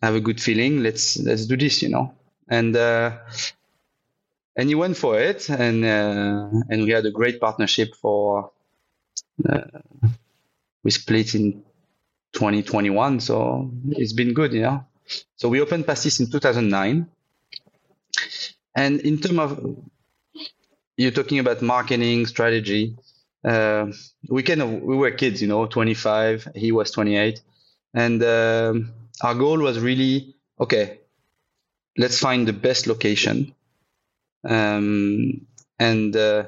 I 0.03 0.07
have 0.07 0.15
a 0.15 0.21
good 0.21 0.41
feeling. 0.43 0.83
Let's 0.83 1.19
let's 1.19 1.47
do 1.47 1.57
this, 1.57 1.81
you 1.81 1.89
know. 1.89 2.15
And 2.51 2.77
uh, 2.77 3.17
and 4.57 4.69
he 4.69 4.75
went 4.75 4.99
for 4.99 5.19
it, 5.19 5.49
and 5.49 5.83
uh, 5.83 6.51
and 6.69 6.85
we 6.85 6.91
had 6.91 7.07
a 7.07 7.11
great 7.11 7.41
partnership 7.41 7.95
for. 7.95 8.53
Uh, 9.49 9.63
we 10.83 10.91
split 10.91 11.35
in 11.35 11.63
2021, 12.33 13.21
so 13.21 13.71
it's 13.91 14.13
been 14.13 14.33
good, 14.35 14.53
you 14.53 14.63
know. 14.63 14.85
So 15.37 15.49
we 15.49 15.61
opened 15.61 15.87
Pastis 15.87 16.21
in 16.21 16.31
2009, 16.31 17.07
and 18.77 19.01
in 19.01 19.19
terms 19.19 19.39
of 19.39 19.77
you're 20.97 21.11
talking 21.11 21.39
about 21.39 21.63
marketing 21.63 22.27
strategy, 22.27 22.97
uh, 23.45 23.87
we 24.29 24.43
kind 24.43 24.63
of 24.63 24.71
we 24.71 24.97
were 24.97 25.11
kids, 25.11 25.43
you 25.43 25.49
know, 25.49 25.67
25. 25.67 26.49
He 26.55 26.73
was 26.73 26.91
28, 26.91 27.41
and 27.95 28.23
um, 28.23 28.93
our 29.23 29.35
goal 29.35 29.59
was 29.59 29.79
really 29.81 30.35
okay 30.61 31.01
let's 31.97 32.19
find 32.19 32.47
the 32.47 32.53
best 32.53 32.87
location 32.87 33.55
um, 34.49 35.47
and 35.79 36.17
uh, 36.17 36.45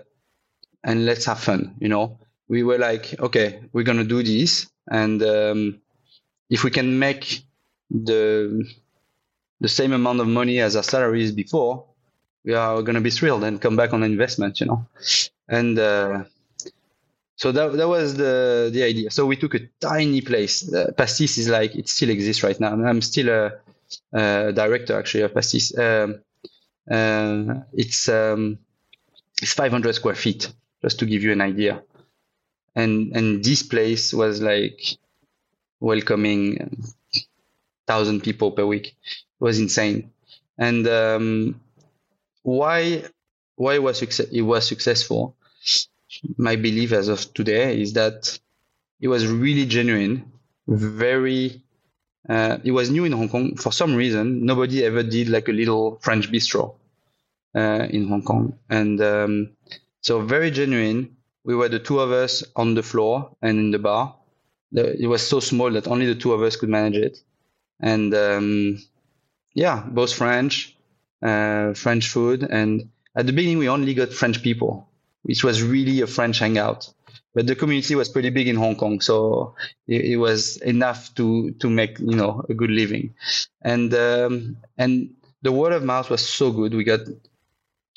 and 0.85 1.05
let's 1.05 1.25
have 1.27 1.41
fun 1.41 1.75
you 1.79 1.89
know 1.89 2.19
we 2.53 2.61
were 2.69 2.79
like 2.89 3.07
okay 3.27 3.49
we're 3.73 3.89
gonna 3.91 4.11
do 4.17 4.23
this 4.23 4.69
and 5.01 5.23
um, 5.23 5.61
if 6.51 6.65
we 6.65 6.71
can 6.71 6.99
make 6.99 7.25
the 7.91 8.21
the 9.65 9.69
same 9.79 9.93
amount 9.93 10.21
of 10.21 10.27
money 10.41 10.57
as 10.67 10.77
our 10.77 10.83
salaries 10.95 11.33
before 11.33 11.73
we 12.45 12.53
are 12.55 12.83
gonna 12.83 13.01
be 13.09 13.15
thrilled 13.19 13.45
and 13.45 13.63
come 13.65 13.77
back 13.77 13.93
on 13.95 14.03
investment 14.03 14.61
you 14.61 14.67
know 14.67 14.81
and 15.49 15.79
uh, 15.79 16.25
so 17.43 17.51
that, 17.51 17.73
that 17.73 17.89
was 17.89 18.15
the 18.15 18.71
the 18.73 18.85
idea. 18.85 19.11
So 19.11 19.27
we 19.27 19.37
took 19.37 19.55
a 19.55 19.67
tiny 19.81 20.21
place. 20.21 20.73
Uh, 20.73 20.93
Pastis 20.97 21.39
is 21.39 21.49
like 21.49 21.75
it 21.75 21.89
still 21.89 22.11
exists 22.11 22.45
right 22.45 22.59
now. 22.61 22.73
I'm 22.73 23.03
still 23.03 23.29
a, 23.29 23.43
a 24.13 24.53
director 24.53 24.97
actually 24.97 25.25
of 25.25 25.33
Pastis. 25.35 25.67
Um, 25.77 26.21
uh, 26.89 27.65
it's 27.73 28.09
um, 28.09 28.59
it's 29.43 29.55
500 29.55 29.93
square 29.95 30.15
feet, 30.15 30.53
just 30.83 31.01
to 31.01 31.07
give 31.07 31.25
you 31.25 31.33
an 31.33 31.41
idea. 31.41 31.83
And 32.75 33.15
and 33.17 33.45
this 33.45 33.63
place 33.63 34.13
was 34.15 34.41
like 34.41 34.81
welcoming 35.81 36.85
thousand 37.87 38.23
people 38.23 38.53
per 38.53 38.65
week. 38.65 38.87
It 38.87 39.41
was 39.41 39.59
insane. 39.59 40.11
And 40.59 40.87
um, 40.89 41.61
why 42.43 43.05
why 43.57 43.79
was 43.79 43.99
success, 43.99 44.29
it 44.33 44.43
was 44.43 44.67
successful? 44.67 45.37
my 46.37 46.57
belief 46.57 46.93
as 46.93 47.09
of 47.09 47.33
today 47.35 47.81
is 47.81 47.95
that 47.95 48.39
it 49.01 49.09
was 49.09 49.27
really 49.27 49.67
genuine, 49.67 50.31
very. 50.69 51.63
Uh, 52.29 52.59
it 52.63 52.71
was 52.71 52.89
new 52.89 53.05
in 53.05 53.13
Hong 53.13 53.29
Kong 53.29 53.57
for 53.57 53.73
some 53.73 53.95
reason. 53.97 54.45
Nobody 54.45 54.85
ever 54.85 55.03
did 55.03 55.29
like 55.29 55.49
a 55.49 55.53
little 55.53 55.99
French 56.03 56.31
bistro 56.31 56.77
uh, 57.57 57.87
in 57.91 58.07
Hong 58.09 58.23
Kong, 58.23 58.59
and 58.71 59.01
um, 59.01 59.51
so 60.03 60.21
very 60.21 60.51
genuine. 60.51 61.17
We 61.45 61.55
were 61.55 61.69
the 61.69 61.79
two 61.79 62.01
of 62.01 62.13
us 62.13 62.45
on 62.57 62.75
the 62.75 62.83
floor 62.83 63.37
and 63.43 63.59
in 63.59 63.71
the 63.71 63.79
bar. 63.79 64.17
It 64.73 65.09
was 65.09 65.27
so 65.27 65.41
small 65.41 65.71
that 65.73 65.89
only 65.89 66.07
the 66.07 66.15
two 66.15 66.33
of 66.33 66.43
us 66.43 66.57
could 66.57 66.69
manage 66.71 66.97
it, 66.97 67.19
and 67.81 68.15
um, 68.15 68.79
yeah, 69.55 69.85
both 69.87 70.15
French, 70.15 70.75
uh, 71.21 71.75
French 71.75 72.09
food, 72.09 72.43
and 72.43 72.89
at 73.15 73.27
the 73.27 73.33
beginning 73.33 73.59
we 73.59 73.69
only 73.69 73.93
got 73.93 74.13
French 74.15 74.43
people 74.43 74.89
which 75.23 75.45
was 75.45 75.63
really 75.63 76.01
a 76.01 76.07
French 76.07 76.39
hangout. 76.39 76.93
But 77.35 77.47
the 77.47 77.55
community 77.55 77.95
was 77.95 78.09
pretty 78.09 78.31
big 78.31 78.49
in 78.49 78.57
Hong 78.57 78.77
Kong, 78.77 79.01
so 79.01 79.55
it, 79.87 80.05
it 80.05 80.17
was 80.17 80.59
enough 80.59 81.15
to 81.15 81.53
to 81.61 81.71
make 81.71 81.99
you 81.99 82.17
know 82.17 82.45
a 82.49 82.55
good 82.55 82.71
living, 82.71 83.15
and 83.63 83.93
um, 83.95 84.59
and 84.77 85.15
the 85.41 85.53
word 85.53 85.73
of 85.73 85.83
mouth 85.83 86.11
was 86.11 86.27
so 86.27 86.53
good. 86.53 86.75
We 86.75 86.85
got 86.85 87.01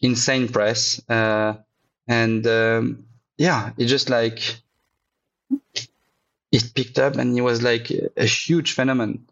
insane 0.01 0.47
press, 0.47 1.01
uh, 1.09 1.55
and 2.07 2.47
um, 2.47 3.05
yeah, 3.37 3.71
it 3.77 3.85
just 3.85 4.09
like 4.09 4.57
it 6.51 6.71
picked 6.75 6.99
up, 6.99 7.15
and 7.17 7.37
it 7.37 7.41
was 7.41 7.61
like 7.61 7.91
a 8.17 8.25
huge 8.25 8.73
phenomenon. 8.73 9.25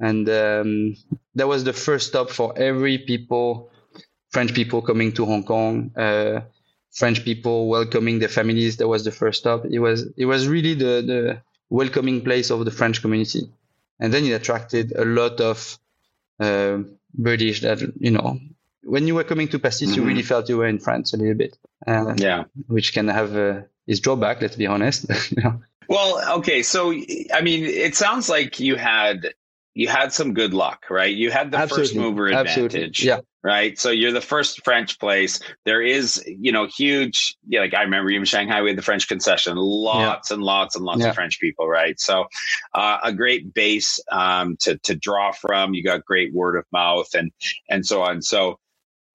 And 0.00 0.28
um, 0.28 0.96
that 1.34 1.48
was 1.48 1.64
the 1.64 1.72
first 1.72 2.08
stop 2.08 2.30
for 2.30 2.58
every 2.58 2.98
people, 2.98 3.70
French 4.30 4.54
people 4.54 4.82
coming 4.82 5.12
to 5.14 5.24
Hong 5.24 5.44
Kong. 5.44 5.92
Uh, 5.96 6.42
French 6.92 7.24
people 7.24 7.68
welcoming 7.68 8.18
their 8.18 8.28
families. 8.28 8.78
That 8.78 8.88
was 8.88 9.04
the 9.04 9.12
first 9.12 9.40
stop. 9.40 9.64
It 9.66 9.78
was 9.78 10.08
it 10.16 10.26
was 10.26 10.48
really 10.48 10.74
the 10.74 10.94
the 11.12 11.42
welcoming 11.70 12.22
place 12.22 12.50
of 12.50 12.64
the 12.64 12.72
French 12.72 13.00
community, 13.02 13.50
and 14.00 14.12
then 14.12 14.24
it 14.24 14.32
attracted 14.32 14.92
a 14.96 15.04
lot 15.04 15.40
of 15.40 15.78
uh, 16.40 16.78
British 17.14 17.62
that 17.62 17.80
you 18.00 18.10
know. 18.12 18.40
When 18.82 19.06
you 19.06 19.14
were 19.14 19.24
coming 19.24 19.48
to 19.48 19.58
Pastis, 19.58 19.88
mm-hmm. 19.88 19.94
you 19.94 20.06
really 20.06 20.22
felt 20.22 20.48
you 20.48 20.56
were 20.56 20.66
in 20.66 20.78
France 20.78 21.12
a 21.12 21.16
little 21.16 21.34
bit. 21.34 21.58
Uh, 21.86 22.14
yeah, 22.16 22.44
which 22.66 22.92
can 22.92 23.08
have 23.08 23.36
uh, 23.36 23.62
its 23.86 24.00
drawback. 24.00 24.40
Let's 24.40 24.56
be 24.56 24.66
honest. 24.66 25.06
Well, 25.88 26.38
okay, 26.38 26.62
so 26.62 26.92
I 27.34 27.40
mean, 27.42 27.64
it 27.64 27.96
sounds 27.96 28.28
like 28.28 28.60
you 28.60 28.76
had 28.76 29.34
you 29.74 29.88
had 29.88 30.12
some 30.12 30.34
good 30.34 30.54
luck, 30.54 30.84
right? 30.88 31.12
You 31.12 31.32
had 31.32 31.50
the 31.50 31.58
Absolutely. 31.58 31.82
first 31.82 31.96
mover 31.96 32.26
advantage. 32.28 32.76
Absolutely. 32.76 33.06
Yeah 33.08 33.20
right? 33.42 33.78
So 33.78 33.90
you're 33.90 34.12
the 34.12 34.20
first 34.20 34.62
French 34.64 34.98
place. 34.98 35.40
There 35.64 35.82
is, 35.82 36.22
you 36.26 36.52
know, 36.52 36.66
huge. 36.66 37.36
Yeah, 37.46 37.60
like 37.60 37.74
I 37.74 37.82
remember 37.82 38.10
even 38.10 38.24
Shanghai, 38.24 38.62
we 38.62 38.70
had 38.70 38.78
the 38.78 38.82
French 38.82 39.08
concession, 39.08 39.56
lots 39.56 40.30
yeah. 40.30 40.34
and 40.34 40.42
lots 40.42 40.76
and 40.76 40.84
lots 40.84 41.00
yeah. 41.00 41.08
of 41.08 41.14
French 41.14 41.40
people, 41.40 41.68
right? 41.68 41.98
So 41.98 42.26
uh, 42.74 42.98
a 43.02 43.12
great 43.12 43.54
base 43.54 44.00
um, 44.10 44.56
to 44.60 44.78
to 44.78 44.94
draw 44.94 45.32
from. 45.32 45.74
You 45.74 45.82
got 45.82 46.04
great 46.04 46.32
word 46.34 46.56
of 46.56 46.64
mouth 46.72 47.14
and 47.14 47.32
and 47.68 47.84
so 47.84 48.02
on. 48.02 48.22
So. 48.22 48.58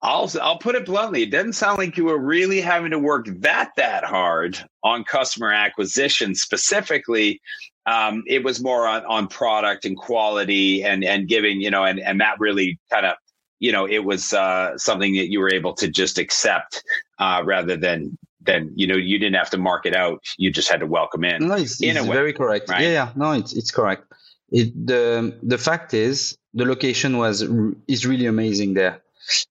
I'll 0.06 0.32
I'll 0.40 0.60
put 0.60 0.76
it 0.76 0.86
bluntly. 0.86 1.24
It 1.24 1.32
doesn't 1.32 1.54
sound 1.54 1.80
like 1.80 1.98
you 1.98 2.06
were 2.06 2.20
really 2.20 2.62
having 2.62 2.92
to 2.92 3.00
work 3.00 3.26
that 3.40 3.72
that 3.76 4.04
hard 4.04 4.58
on 4.84 5.04
customer 5.04 5.52
acquisition 5.52 6.36
specifically. 6.36 7.42
Um, 7.88 8.24
it 8.28 8.44
was 8.44 8.62
more 8.62 8.88
on, 8.88 9.04
on 9.06 9.28
product 9.28 9.84
and 9.84 9.98
quality 9.98 10.84
and 10.84 11.04
and 11.04 11.28
giving 11.28 11.60
you 11.60 11.72
know 11.72 11.84
and 11.84 12.00
and 12.00 12.22
that 12.22 12.40
really 12.40 12.80
kind 12.92 13.08
of 13.08 13.16
you 13.60 13.72
know 13.72 13.88
it 13.88 14.04
was 14.04 14.32
uh, 14.32 14.78
something 14.78 15.16
that 15.16 15.32
you 15.32 15.40
were 15.40 15.52
able 15.52 15.74
to 15.74 15.88
just 15.88 16.20
accept 16.20 16.84
uh, 17.18 17.42
rather 17.44 17.76
than 17.76 18.16
than 18.42 18.72
you 18.76 18.86
know 18.86 18.96
you 18.96 19.18
didn't 19.18 19.36
have 19.36 19.50
to 19.50 19.58
mark 19.58 19.88
it 19.88 19.96
out 19.96 20.24
you 20.38 20.52
just 20.52 20.70
had 20.70 20.82
to 20.82 20.86
welcome 20.86 21.24
in 21.24 21.48
no 21.48 21.56
it's, 21.56 21.82
in 21.82 21.98
it's 21.98 22.06
very 22.06 22.32
correct 22.32 22.70
right? 22.70 22.84
yeah 22.84 22.90
yeah 22.90 23.12
no 23.16 23.32
it's 23.32 23.54
it's 23.54 23.72
correct 23.72 24.04
it 24.52 24.72
the 24.86 25.36
the 25.42 25.58
fact 25.58 25.96
is 25.96 26.38
the 26.56 26.66
location 26.66 27.18
was 27.18 27.46
is 27.88 28.06
really 28.06 28.26
amazing 28.26 28.74
there, 28.74 29.02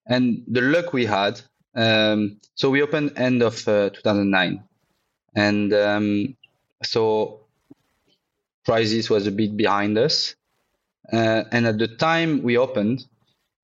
and 0.06 0.42
the 0.46 0.60
luck 0.60 0.92
we 0.92 1.06
had. 1.06 1.40
Um, 1.74 2.40
so 2.54 2.70
we 2.70 2.82
opened 2.82 3.12
end 3.16 3.42
of 3.42 3.66
uh, 3.66 3.90
2009, 3.90 4.62
and 5.34 5.72
um, 5.72 6.36
so 6.82 7.40
crisis 8.64 9.10
was 9.10 9.26
a 9.26 9.32
bit 9.32 9.56
behind 9.56 9.98
us. 9.98 10.36
Uh, 11.12 11.44
and 11.52 11.66
at 11.66 11.78
the 11.78 11.88
time 11.88 12.42
we 12.42 12.56
opened, 12.56 13.06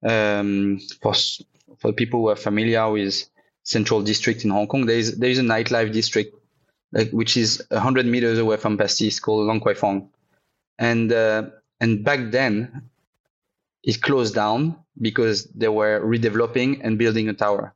um, 0.06 0.80
for 1.00 1.14
for 1.78 1.92
people 1.92 2.20
who 2.20 2.28
are 2.28 2.36
familiar 2.36 2.90
with 2.90 3.24
Central 3.62 4.02
District 4.02 4.44
in 4.44 4.50
Hong 4.50 4.66
Kong, 4.66 4.86
there 4.86 4.98
is 4.98 5.18
there 5.18 5.30
is 5.30 5.38
a 5.38 5.42
nightlife 5.42 5.92
district, 5.92 6.34
like 6.92 7.10
which 7.10 7.36
is 7.36 7.62
hundred 7.72 8.06
meters 8.06 8.38
away 8.38 8.56
from 8.56 8.76
Pastis, 8.76 9.20
called 9.20 9.46
Lan 9.46 9.60
Kwai 9.60 9.74
Fong, 9.74 10.10
and 10.78 11.12
uh, 11.12 11.44
and 11.80 12.04
back 12.04 12.30
then, 12.30 12.90
it 13.82 14.00
closed 14.02 14.34
down 14.34 14.76
because 15.00 15.44
they 15.46 15.68
were 15.68 16.00
redeveloping 16.00 16.80
and 16.82 16.98
building 16.98 17.28
a 17.28 17.32
tower. 17.34 17.74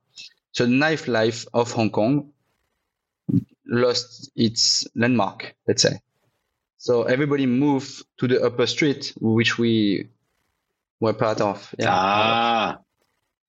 So 0.53 0.65
the 0.65 0.73
knife 0.73 1.09
life 1.09 1.47
of 1.53 1.73
Hong 1.73 1.91
Kong 1.91 2.33
lost 3.67 4.31
its 4.37 4.87
landmark, 4.95 5.55
let's 5.67 5.83
say. 5.83 6.01
So 6.79 7.05
everybody 7.05 7.47
moved 7.47 8.05
to 8.19 8.29
the 8.29 8.43
upper 8.43 8.67
street, 8.67 9.15
which 9.19 9.59
we 9.59 10.09
were 11.01 11.15
part 11.15 11.41
of. 11.41 11.75
Yeah. 11.79 11.87
Ah, 11.91 12.79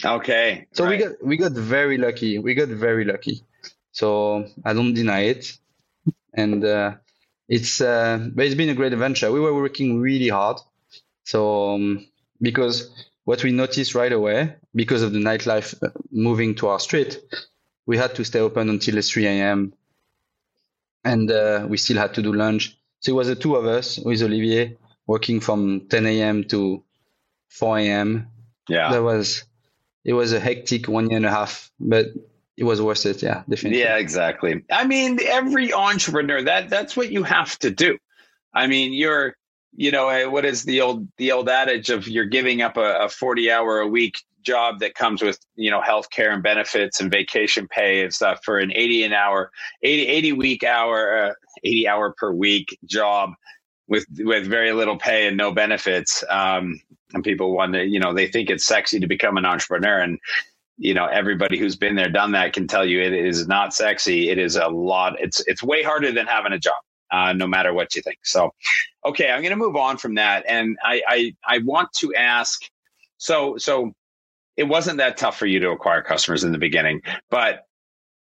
okay. 0.04 0.68
So 0.72 0.86
right. 0.86 0.92
we 0.92 0.98
got 1.04 1.24
we 1.24 1.38
got 1.38 1.52
very 1.52 1.98
lucky. 1.98 2.40
We 2.40 2.54
got 2.56 2.70
very 2.70 3.06
lucky. 3.06 3.44
So 3.92 4.48
I 4.64 4.74
don't 4.74 4.94
deny 4.94 5.22
it, 5.22 5.58
and 6.34 6.64
uh, 6.64 6.94
it's 7.48 7.82
uh, 7.82 8.30
but 8.34 8.46
it's 8.46 8.56
been 8.56 8.70
a 8.70 8.74
great 8.74 8.94
adventure. 8.94 9.32
We 9.32 9.40
were 9.40 9.54
working 9.54 10.00
really 10.00 10.30
hard. 10.30 10.58
So 11.26 11.76
um, 11.76 12.08
because 12.42 12.90
what 13.24 13.44
we 13.44 13.52
noticed 13.52 13.96
right 13.96 14.12
away, 14.12 14.56
because 14.74 15.02
of 15.02 15.14
the 15.14 15.20
nightlife 15.20 15.82
uh, 15.84 15.90
moving 16.12 16.56
to 16.56 16.68
our 16.68 16.80
street, 16.80 17.20
we 17.86 17.98
had 17.98 18.16
to 18.16 18.24
stay 18.24 18.40
open 18.40 18.70
until 18.70 19.02
3 19.02 19.28
a.m. 19.28 19.74
and 21.04 21.32
uh, 21.32 21.66
we 21.70 21.78
still 21.78 21.98
had 21.98 22.14
to 22.16 22.22
do 22.22 22.34
lunch 22.34 22.78
so 23.06 23.12
it 23.12 23.16
was 23.16 23.28
the 23.28 23.36
two 23.36 23.56
of 23.56 23.68
us 23.68 24.00
with 24.00 24.24
Olivier 24.24 24.78
working 25.06 25.40
from 25.40 25.82
10 25.90 26.08
a.m. 26.08 26.44
to 26.46 26.84
4 27.50 27.78
a.m. 27.78 28.28
Yeah. 28.68 28.92
That 28.92 29.04
was, 29.04 29.44
it 30.04 30.14
was 30.14 30.34
a 30.34 30.40
hectic 30.40 30.88
one 30.88 31.12
year 31.12 31.18
and 31.18 31.26
a 31.28 31.30
half, 31.30 31.72
but 31.80 32.08
it 32.58 32.64
was 32.64 32.82
worth 32.82 33.06
it. 33.06 33.22
Yeah, 33.22 33.44
definitely. 33.48 33.80
Yeah, 33.80 33.98
exactly. 33.98 34.64
I 34.72 34.88
mean, 34.88 35.20
every 35.24 35.72
entrepreneur, 35.72 36.42
that 36.42 36.72
that's 36.72 36.98
what 36.98 37.12
you 37.12 37.22
have 37.22 37.60
to 37.60 37.70
do. 37.70 38.00
I 38.56 38.66
mean, 38.66 38.92
you're, 38.94 39.36
you 39.76 39.92
know, 39.92 40.10
eh, 40.10 40.26
what 40.26 40.46
is 40.46 40.64
the 40.64 40.82
old, 40.82 41.08
the 41.18 41.32
old 41.32 41.50
adage 41.50 41.90
of 41.90 42.08
you're 42.08 42.26
giving 42.26 42.62
up 42.62 42.78
a, 42.78 43.06
a 43.06 43.10
40 43.10 43.52
hour 43.52 43.80
a 43.80 43.88
week 43.88 44.24
job 44.46 44.80
that 44.80 44.96
comes 44.96 45.22
with 45.22 45.40
you 45.56 45.72
know 45.72 45.82
health 45.82 46.10
care 46.12 46.32
and 46.32 46.44
benefits 46.44 47.02
and 47.02 47.12
vacation 47.12 47.68
pay 47.68 48.04
and 48.04 48.14
stuff 48.14 48.40
for 48.46 48.60
an 48.60 48.72
80 48.76 49.04
an 49.06 49.14
hour 49.14 49.52
80, 49.82 50.08
80 50.08 50.34
week 50.34 50.64
hour 50.64 51.18
uh, 51.18 51.34
80 51.64 51.88
hour 51.88 52.14
per 52.16 52.32
week 52.32 52.78
job 52.86 53.32
with 53.88 54.06
with 54.20 54.48
very 54.48 54.72
little 54.72 54.98
pay 54.98 55.28
and 55.28 55.38
no 55.38 55.52
benefits. 55.52 56.24
Um, 56.30 56.80
and 57.14 57.24
people 57.24 57.56
wonder 57.56 57.84
you 57.84 58.00
know 58.00 58.14
they 58.14 58.28
think 58.28 58.50
it's 58.50 58.66
sexy 58.66 59.00
to 59.00 59.08
become 59.08 59.38
an 59.38 59.46
entrepreneur. 59.46 60.00
And 60.00 60.20
you 60.78 60.94
know 60.94 61.06
everybody 61.06 61.58
who's 61.58 61.76
been 61.76 61.96
there 61.96 62.10
done 62.10 62.32
that 62.34 62.54
can 62.54 62.68
tell 62.68 62.86
you 62.86 63.02
it 63.02 63.14
is 63.14 63.48
not 63.48 63.74
sexy. 63.74 64.30
It 64.30 64.38
is 64.38 64.56
a 64.56 64.68
lot 64.68 65.20
it's 65.20 65.44
it's 65.48 65.64
way 65.64 65.84
harder 65.84 66.12
than 66.12 66.28
having 66.28 66.54
a 66.54 66.60
job 66.60 66.76
uh, 67.12 67.34
no 67.34 67.48
matter 67.48 67.74
what 67.74 67.96
you 67.96 68.02
think 68.02 68.20
so 68.24 68.54
okay 69.06 69.32
i'm 69.32 69.42
going 69.42 69.52
to 69.52 69.58
move 69.58 69.76
on 69.76 69.98
from 69.98 70.16
that 70.16 70.44
and 70.48 70.78
I, 70.84 71.02
I 71.08 71.36
i 71.48 71.58
want 71.60 71.92
to 71.94 72.14
ask 72.16 72.62
so 73.18 73.58
so 73.58 73.94
it 74.58 74.64
wasn't 74.64 74.98
that 74.98 75.18
tough 75.18 75.38
for 75.38 75.46
you 75.46 75.60
to 75.60 75.70
acquire 75.72 76.02
customers 76.02 76.44
in 76.44 76.52
the 76.52 76.58
beginning, 76.58 77.02
but 77.30 77.66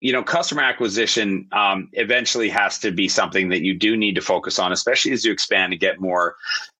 you 0.00 0.12
know, 0.12 0.22
customer 0.24 0.62
acquisition 0.62 1.46
um, 1.52 1.88
eventually 1.92 2.48
has 2.48 2.76
to 2.80 2.90
be 2.90 3.06
something 3.06 3.50
that 3.50 3.62
you 3.62 3.78
do 3.78 3.96
need 3.96 4.16
to 4.16 4.20
focus 4.20 4.58
on, 4.58 4.72
especially 4.72 5.12
as 5.12 5.24
you 5.24 5.30
expand 5.30 5.72
and 5.72 5.78
get 5.78 6.00
more, 6.00 6.34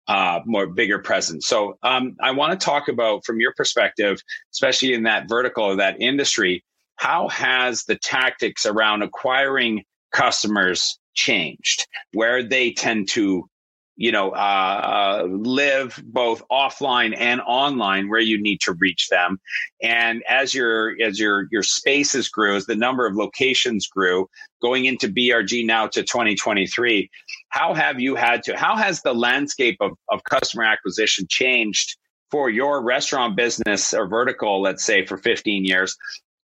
uh, 0.08 0.40
more 0.44 0.66
bigger 0.66 0.98
presence. 0.98 1.46
So, 1.46 1.78
um, 1.84 2.16
I 2.20 2.32
want 2.32 2.58
to 2.58 2.64
talk 2.64 2.88
about 2.88 3.24
from 3.24 3.38
your 3.38 3.54
perspective, 3.56 4.20
especially 4.52 4.92
in 4.92 5.04
that 5.04 5.28
vertical 5.28 5.70
of 5.70 5.76
that 5.76 6.00
industry, 6.00 6.64
how 6.96 7.28
has 7.28 7.84
the 7.84 7.94
tactics 7.94 8.66
around 8.66 9.02
acquiring 9.02 9.84
customers 10.10 10.98
changed? 11.14 11.86
Where 12.12 12.42
they 12.42 12.72
tend 12.72 13.08
to 13.10 13.48
you 13.96 14.10
know, 14.10 14.30
uh, 14.30 15.22
uh, 15.22 15.26
live 15.28 16.02
both 16.06 16.42
offline 16.50 17.14
and 17.16 17.40
online 17.42 18.08
where 18.08 18.20
you 18.20 18.40
need 18.40 18.60
to 18.62 18.72
reach 18.72 19.08
them. 19.08 19.38
And 19.82 20.22
as 20.28 20.54
your 20.54 20.96
as 21.02 21.20
your 21.20 21.46
your 21.50 21.62
spaces 21.62 22.28
grew, 22.28 22.56
as 22.56 22.66
the 22.66 22.74
number 22.74 23.06
of 23.06 23.14
locations 23.14 23.86
grew, 23.86 24.28
going 24.62 24.86
into 24.86 25.08
BRG 25.08 25.66
now 25.66 25.86
to 25.88 26.02
2023, 26.02 27.10
how 27.50 27.74
have 27.74 28.00
you 28.00 28.14
had 28.14 28.42
to? 28.44 28.56
How 28.56 28.76
has 28.76 29.02
the 29.02 29.14
landscape 29.14 29.76
of, 29.80 29.92
of 30.08 30.24
customer 30.24 30.64
acquisition 30.64 31.26
changed 31.28 31.96
for 32.30 32.48
your 32.48 32.82
restaurant 32.82 33.36
business 33.36 33.92
or 33.92 34.08
vertical, 34.08 34.62
let's 34.62 34.84
say, 34.84 35.04
for 35.04 35.18
15 35.18 35.64
years? 35.64 35.96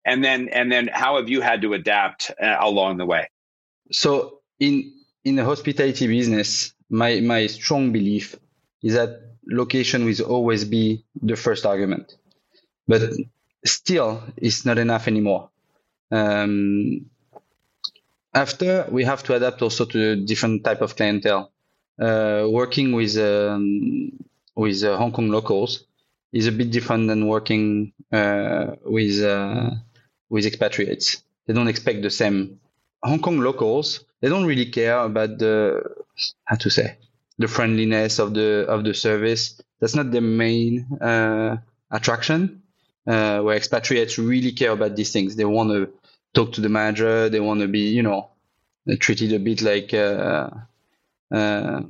And 0.06 0.24
then 0.24 0.50
and 0.50 0.72
then 0.72 0.90
how 0.92 1.16
have 1.16 1.30
you 1.30 1.42
had 1.42 1.62
to 1.62 1.74
adapt 1.74 2.30
uh, 2.42 2.58
along 2.60 2.98
the 2.98 3.06
way? 3.06 3.30
So 3.92 4.37
in 4.60 4.94
in 5.24 5.36
the 5.36 5.46
hospitality 5.46 6.08
business, 6.08 6.74
my 6.90 7.20
my 7.22 7.48
strong 7.48 7.92
belief 7.92 8.36
is 8.84 8.94
that 8.94 9.22
location 9.46 10.06
will 10.06 10.22
always 10.22 10.66
be 10.66 11.06
the 11.22 11.36
first 11.36 11.66
argument, 11.66 12.16
but 12.88 13.02
still, 13.66 14.24
it's 14.38 14.66
not 14.66 14.78
enough 14.78 15.08
anymore. 15.08 15.50
Um, 16.12 17.10
after 18.34 18.88
we 18.92 19.04
have 19.04 19.24
to 19.24 19.36
adapt 19.36 19.62
also 19.62 19.86
to 19.86 20.16
different 20.26 20.64
type 20.64 20.82
of 20.82 20.96
clientele. 20.96 21.52
Uh, 22.00 22.46
working 22.48 22.92
with 22.92 23.18
um, 23.18 24.12
with 24.56 24.84
uh, 24.84 24.96
Hong 24.98 25.12
Kong 25.12 25.30
locals 25.30 25.86
is 26.32 26.46
a 26.46 26.52
bit 26.52 26.70
different 26.70 27.08
than 27.08 27.28
working 27.28 27.94
uh, 28.12 28.76
with 28.86 29.24
uh, 29.24 29.72
with 30.30 30.46
expatriates. 30.46 31.24
They 31.46 31.54
don't 31.54 31.68
expect 31.68 32.04
the 32.04 32.12
same. 32.12 32.60
Hong 33.04 33.20
Kong 33.20 33.40
locals 33.40 34.04
they 34.22 34.30
don't 34.30 34.46
really 34.46 34.66
care 34.68 35.00
about 35.00 35.38
the 35.38 35.84
how 36.46 36.56
to 36.56 36.70
say 36.70 36.98
the 37.38 37.48
friendliness 37.48 38.20
of 38.20 38.34
the 38.34 38.66
of 38.68 38.84
the 38.84 38.94
service. 38.94 39.62
That's 39.80 39.96
not 39.96 40.12
the 40.12 40.22
main 40.22 41.00
uh, 41.02 41.58
attraction. 41.92 42.64
Uh, 43.06 43.40
where 43.40 43.56
expatriates 43.56 44.18
really 44.18 44.52
care 44.52 44.72
about 44.72 44.98
these 44.98 45.14
things. 45.14 45.38
They 45.38 45.46
want 45.46 45.70
to 45.70 45.94
talk 46.34 46.52
to 46.54 46.62
the 46.62 46.68
manager. 46.68 47.30
They 47.30 47.40
want 47.40 47.62
to 47.62 47.70
be, 47.70 47.88
you 47.96 48.04
know, 48.04 48.32
treated 49.00 49.32
a 49.32 49.40
bit 49.40 49.62
like 49.62 49.94
uh, 49.94 50.50
uh, 51.32 51.82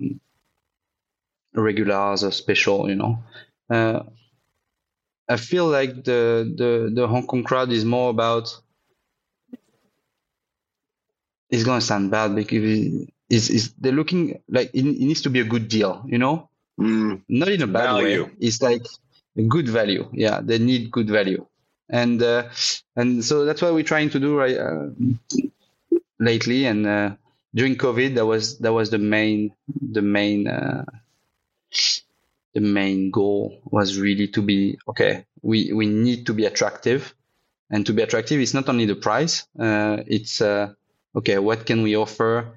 regulars 1.55 2.23
or 2.23 2.31
special. 2.31 2.87
You 2.87 2.95
know, 2.95 3.23
uh, 3.69 4.03
I 5.27 5.37
feel 5.37 5.67
like 5.67 6.03
the 6.03 6.53
the 6.55 6.91
the 6.93 7.07
Hong 7.07 7.25
Kong 7.25 7.43
crowd 7.43 7.71
is 7.71 7.83
more 7.83 8.09
about 8.09 8.55
it's 11.49 11.63
gonna 11.63 11.81
sound 11.81 12.11
bad 12.11 12.35
because 12.35 13.07
it's, 13.29 13.49
it's 13.49 13.69
they're 13.79 13.91
looking 13.91 14.41
like 14.49 14.71
it, 14.73 14.85
it, 14.85 14.99
needs 14.99 15.21
to 15.21 15.29
be 15.29 15.39
a 15.39 15.45
good 15.45 15.67
deal, 15.67 16.03
you 16.05 16.17
know, 16.17 16.49
mm. 16.79 17.21
not 17.27 17.49
in 17.49 17.61
a 17.61 17.67
bad 17.67 17.93
value. 17.93 18.25
way. 18.25 18.31
It's 18.39 18.61
like 18.61 18.85
a 19.37 19.41
good 19.43 19.67
value. 19.67 20.09
Yeah, 20.13 20.41
they 20.43 20.59
need 20.59 20.91
good 20.91 21.09
value, 21.09 21.45
and 21.89 22.21
uh, 22.21 22.49
and 22.95 23.23
so 23.23 23.45
that's 23.45 23.61
what 23.61 23.73
we're 23.73 23.83
trying 23.83 24.09
to 24.11 24.19
do 24.19 24.37
right 24.37 24.57
uh, 24.57 24.87
lately. 26.19 26.65
And 26.65 26.85
uh, 26.85 27.11
during 27.53 27.75
COVID, 27.75 28.15
that 28.15 28.25
was 28.25 28.59
that 28.59 28.73
was 28.73 28.89
the 28.89 28.99
main 28.99 29.53
the 29.81 30.01
main 30.01 30.47
uh, 30.47 30.85
the 32.53 32.61
main 32.61 33.11
goal 33.11 33.61
was 33.65 33.97
really 33.97 34.27
to 34.29 34.41
be 34.41 34.77
okay. 34.87 35.25
We 35.41 35.71
we 35.73 35.85
need 35.85 36.25
to 36.27 36.33
be 36.33 36.45
attractive, 36.45 37.13
and 37.69 37.85
to 37.85 37.93
be 37.93 38.01
attractive, 38.01 38.39
it's 38.39 38.53
not 38.53 38.69
only 38.69 38.85
the 38.85 38.95
price. 38.95 39.45
Uh, 39.59 40.03
it's 40.07 40.41
uh, 40.41 40.73
okay, 41.17 41.39
what 41.39 41.65
can 41.65 41.81
we 41.81 41.95
offer 41.95 42.47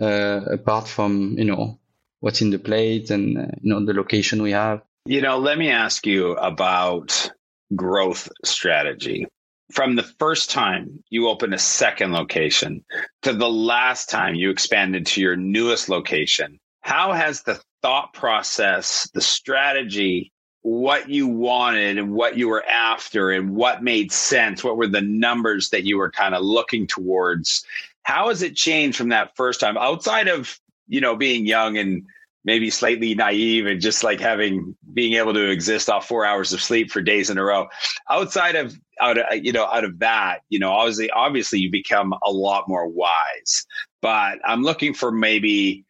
uh, 0.00 0.40
apart 0.50 0.86
from 0.86 1.34
you 1.38 1.44
know 1.44 1.78
what's 2.20 2.42
in 2.42 2.50
the 2.50 2.58
plate 2.58 3.10
and 3.10 3.38
uh, 3.38 3.46
you 3.60 3.72
know 3.72 3.84
the 3.84 3.94
location 3.94 4.42
we 4.42 4.52
have? 4.52 4.82
You 5.06 5.20
know, 5.20 5.38
let 5.38 5.58
me 5.58 5.70
ask 5.70 6.06
you 6.06 6.32
about 6.36 7.30
growth 7.74 8.28
strategy. 8.44 9.26
From 9.72 9.96
the 9.96 10.02
first 10.02 10.50
time 10.50 11.02
you 11.08 11.28
opened 11.28 11.54
a 11.54 11.58
second 11.58 12.12
location 12.12 12.84
to 13.22 13.32
the 13.32 13.48
last 13.48 14.10
time 14.10 14.34
you 14.34 14.50
expanded 14.50 15.06
to 15.06 15.20
your 15.22 15.34
newest 15.34 15.88
location, 15.88 16.60
how 16.82 17.12
has 17.12 17.42
the 17.42 17.60
thought 17.80 18.12
process, 18.12 19.10
the 19.14 19.22
strategy, 19.22 20.30
what 20.62 21.08
you 21.08 21.26
wanted 21.26 21.98
and 21.98 22.12
what 22.12 22.36
you 22.36 22.48
were 22.48 22.64
after 22.66 23.30
and 23.30 23.50
what 23.56 23.82
made 23.82 24.12
sense, 24.12 24.62
what 24.62 24.76
were 24.76 24.86
the 24.86 25.00
numbers 25.00 25.70
that 25.70 25.84
you 25.84 25.98
were 25.98 26.10
kind 26.10 26.34
of 26.34 26.42
looking 26.42 26.86
towards 26.86 27.64
how 28.02 28.28
has 28.28 28.42
it 28.42 28.56
changed 28.56 28.96
from 28.96 29.10
that 29.10 29.36
first 29.36 29.60
time 29.60 29.76
outside 29.76 30.28
of, 30.28 30.58
you 30.88 31.00
know, 31.00 31.16
being 31.16 31.46
young 31.46 31.76
and 31.78 32.04
maybe 32.44 32.70
slightly 32.70 33.14
naive 33.14 33.66
and 33.66 33.80
just 33.80 34.02
like 34.02 34.20
having 34.20 34.76
being 34.92 35.14
able 35.14 35.32
to 35.32 35.50
exist 35.50 35.88
off 35.88 36.08
four 36.08 36.24
hours 36.24 36.52
of 36.52 36.60
sleep 36.60 36.90
for 36.90 37.00
days 37.00 37.30
in 37.30 37.38
a 37.38 37.44
row. 37.44 37.66
Outside 38.10 38.56
of 38.56 38.74
out 39.00 39.18
of 39.18 39.24
you 39.44 39.52
know 39.52 39.66
out 39.66 39.84
of 39.84 39.98
that, 40.00 40.40
you 40.48 40.58
know, 40.58 40.72
obviously 40.72 41.10
obviously 41.10 41.60
you 41.60 41.70
become 41.70 42.14
a 42.24 42.30
lot 42.30 42.68
more 42.68 42.86
wise. 42.88 43.66
But 44.00 44.38
I'm 44.44 44.62
looking 44.62 44.94
for 44.94 45.12
maybe 45.12 45.84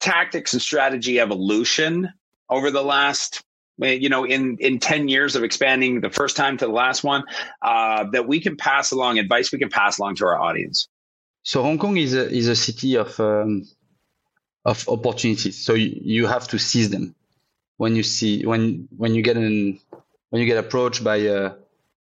tactics 0.00 0.52
and 0.52 0.62
strategy 0.62 1.18
evolution 1.18 2.12
over 2.48 2.70
the 2.70 2.82
last 2.82 3.42
you 3.78 4.08
know 4.08 4.24
in 4.24 4.56
in 4.60 4.78
10 4.78 5.08
years 5.08 5.36
of 5.36 5.44
expanding 5.44 6.00
the 6.00 6.10
first 6.10 6.36
time 6.36 6.56
to 6.56 6.66
the 6.66 6.72
last 6.72 7.04
one 7.04 7.24
uh, 7.62 8.04
that 8.12 8.26
we 8.26 8.40
can 8.40 8.56
pass 8.56 8.90
along 8.90 9.18
advice 9.18 9.52
we 9.52 9.58
can 9.58 9.68
pass 9.68 9.98
along 9.98 10.14
to 10.14 10.24
our 10.24 10.38
audience 10.38 10.88
so 11.46 11.62
hong 11.62 11.78
kong 11.78 11.96
is 11.96 12.12
a 12.12 12.28
is 12.28 12.48
a 12.48 12.56
city 12.56 12.96
of 12.96 13.20
um, 13.20 13.68
of 14.64 14.88
opportunities. 14.88 15.64
So 15.64 15.74
you, 15.74 15.90
you 16.16 16.26
have 16.26 16.48
to 16.48 16.58
seize 16.58 16.90
them. 16.90 17.14
When 17.76 17.94
you 17.94 18.02
see 18.02 18.44
when 18.44 18.88
when 18.96 19.14
you 19.14 19.22
get 19.22 19.36
an 19.36 19.78
when 20.30 20.42
you 20.42 20.46
get 20.46 20.58
approached 20.58 21.04
by 21.04 21.18
a 21.38 21.52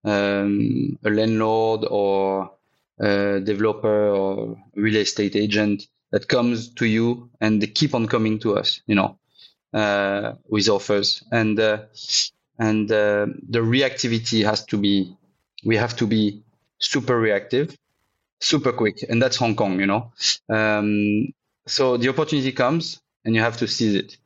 um, 0.03 0.97
a 1.05 1.09
landlord 1.11 1.85
or 1.87 2.51
a 2.99 3.39
developer 3.39 4.09
or 4.09 4.57
real 4.75 4.95
estate 4.95 5.35
agent 5.35 5.87
that 6.11 6.27
comes 6.27 6.69
to 6.79 6.85
you 6.87 7.29
and 7.39 7.61
they 7.61 7.67
keep 7.67 7.93
on 7.93 8.07
coming 8.07 8.39
to 8.39 8.57
us 8.57 8.81
you 8.87 8.95
know 8.95 9.19
uh, 9.75 10.33
with 10.49 10.69
offers, 10.69 11.23
and 11.31 11.59
uh, 11.59 11.79
and 12.57 12.91
uh, 12.91 13.27
the 13.49 13.59
reactivity 13.59 14.43
has 14.43 14.65
to 14.65 14.77
be 14.77 15.15
we 15.63 15.75
have 15.77 15.95
to 15.97 16.07
be 16.07 16.41
super 16.79 17.19
reactive, 17.19 17.77
super 18.45 18.71
quick, 18.71 19.03
and 19.09 19.21
that's 19.21 19.37
Hong 19.37 19.55
Kong, 19.55 19.79
you 19.79 19.87
know. 19.87 20.11
Um, 20.49 21.33
so 21.67 21.97
the 21.97 22.09
opportunity 22.09 22.51
comes, 22.51 23.01
and 23.23 23.35
you 23.35 23.41
have 23.41 23.57
to 23.57 23.67
seize 23.67 23.95
it. 23.95 24.17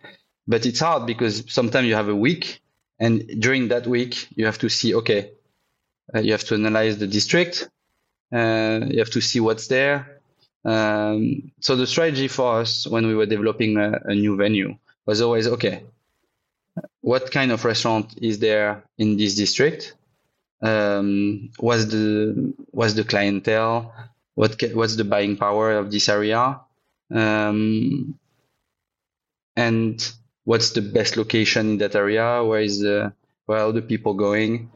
But 0.48 0.66
it's 0.66 0.80
hard 0.80 1.06
because 1.06 1.44
sometimes 1.48 1.88
you 1.88 1.96
have 1.96 2.10
a 2.10 2.16
week, 2.16 2.62
and 3.00 3.42
during 3.42 3.70
that 3.70 3.88
week 3.88 4.28
you 4.36 4.46
have 4.46 4.58
to 4.60 4.70
see, 4.70 4.96
okay, 4.96 5.32
uh, 6.14 6.20
you 6.20 6.32
have 6.32 6.44
to 6.46 6.56
analyze 6.56 6.98
the 6.98 7.08
district, 7.08 7.70
uh, 8.34 8.82
you 8.90 9.00
have 9.00 9.12
to 9.12 9.22
see 9.22 9.40
what's 9.40 9.68
there. 9.68 10.22
Um, 10.66 11.52
so 11.62 11.76
the 11.76 11.88
strategy 11.88 12.28
for 12.28 12.60
us 12.60 12.86
when 12.86 13.08
we 13.08 13.16
were 13.16 13.26
developing 13.26 13.78
a, 13.78 14.00
a 14.06 14.16
new 14.16 14.36
venue 14.36 14.76
was 15.06 15.22
always 15.22 15.48
okay. 15.48 15.84
What 17.02 17.32
kind 17.32 17.52
of 17.52 17.64
restaurant 17.64 18.18
is 18.22 18.40
there 18.40 18.84
in 18.98 19.18
this 19.18 19.36
district? 19.36 19.96
Um, 20.62 21.52
what's 21.60 21.86
the 21.86 22.54
what's 22.72 22.94
the 22.94 23.04
clientele? 23.04 23.94
What 24.36 24.62
what's 24.74 24.96
the 24.96 25.04
buying 25.04 25.38
power 25.38 25.78
of 25.78 25.92
this 25.92 26.10
area? 26.10 26.62
Um, 27.12 28.20
and 29.56 30.14
what's 30.44 30.72
the 30.72 30.82
best 30.82 31.18
location 31.18 31.72
in 31.72 31.78
that 31.80 31.96
area? 31.96 32.44
Where 32.44 32.62
is 32.62 32.80
the 32.80 33.14
where 33.46 33.60
are 33.60 33.72
the 33.72 33.82
people 33.82 34.14
going? 34.14 34.72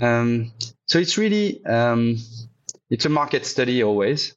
Um, 0.00 0.52
so 0.86 0.98
it's 0.98 1.18
really 1.18 1.64
um, 1.64 2.16
it's 2.90 3.04
a 3.06 3.10
market 3.10 3.46
study 3.46 3.82
always, 3.82 4.34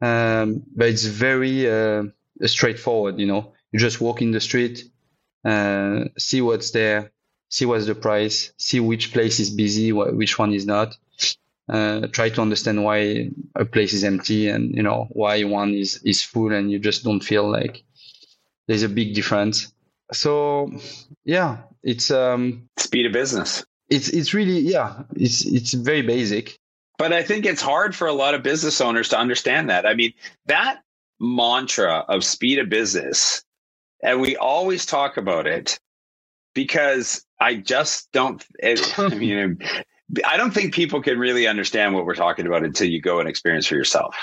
um, 0.00 0.62
but 0.74 0.88
it's 0.88 1.04
very 1.04 1.70
uh, 1.70 2.04
straightforward. 2.44 3.18
You 3.18 3.26
know, 3.26 3.52
you 3.72 3.78
just 3.78 4.00
walk 4.00 4.22
in 4.22 4.30
the 4.30 4.40
street, 4.40 4.84
uh, 5.44 6.04
see 6.18 6.40
what's 6.40 6.70
there, 6.70 7.12
see 7.50 7.66
what's 7.66 7.86
the 7.86 7.94
price, 7.94 8.52
see 8.56 8.80
which 8.80 9.12
place 9.12 9.38
is 9.40 9.50
busy, 9.50 9.92
which 9.92 10.38
one 10.38 10.54
is 10.54 10.64
not. 10.64 10.96
Uh, 11.68 12.06
try 12.08 12.28
to 12.28 12.40
understand 12.40 12.82
why 12.82 13.28
a 13.54 13.64
place 13.64 13.92
is 13.92 14.02
empty 14.02 14.48
and 14.48 14.74
you 14.74 14.82
know 14.82 15.06
why 15.10 15.44
one 15.44 15.72
is 15.72 16.00
is 16.04 16.20
full 16.20 16.52
and 16.52 16.68
you 16.72 16.80
just 16.80 17.04
don't 17.04 17.20
feel 17.20 17.48
like 17.48 17.84
there's 18.66 18.82
a 18.82 18.88
big 18.88 19.14
difference. 19.14 19.72
So 20.12 20.72
yeah, 21.24 21.58
it's 21.82 22.10
um 22.10 22.68
speed 22.76 23.06
of 23.06 23.12
business. 23.12 23.64
It's 23.88 24.08
it's 24.08 24.34
really 24.34 24.60
yeah, 24.60 25.02
it's 25.14 25.44
it's 25.44 25.72
very 25.74 26.02
basic. 26.02 26.58
But 26.98 27.12
I 27.12 27.22
think 27.22 27.46
it's 27.46 27.62
hard 27.62 27.94
for 27.94 28.08
a 28.08 28.12
lot 28.12 28.34
of 28.34 28.42
business 28.42 28.80
owners 28.80 29.10
to 29.10 29.18
understand 29.18 29.70
that. 29.70 29.86
I 29.86 29.94
mean, 29.94 30.12
that 30.46 30.82
mantra 31.20 32.04
of 32.08 32.24
speed 32.24 32.58
of 32.58 32.68
business 32.68 33.44
and 34.02 34.20
we 34.20 34.36
always 34.36 34.86
talk 34.86 35.16
about 35.16 35.46
it 35.46 35.78
because 36.64 37.24
I 37.40 37.54
just 37.54 38.12
don't. 38.12 38.44
It, 38.58 38.98
I 38.98 39.08
mean, 39.14 39.58
I 40.26 40.36
don't 40.36 40.52
think 40.52 40.74
people 40.74 41.00
can 41.00 41.18
really 41.18 41.46
understand 41.46 41.94
what 41.94 42.04
we're 42.04 42.14
talking 42.14 42.46
about 42.46 42.64
until 42.64 42.86
you 42.86 43.00
go 43.00 43.18
and 43.18 43.26
experience 43.26 43.66
for 43.66 43.76
yourself. 43.76 44.14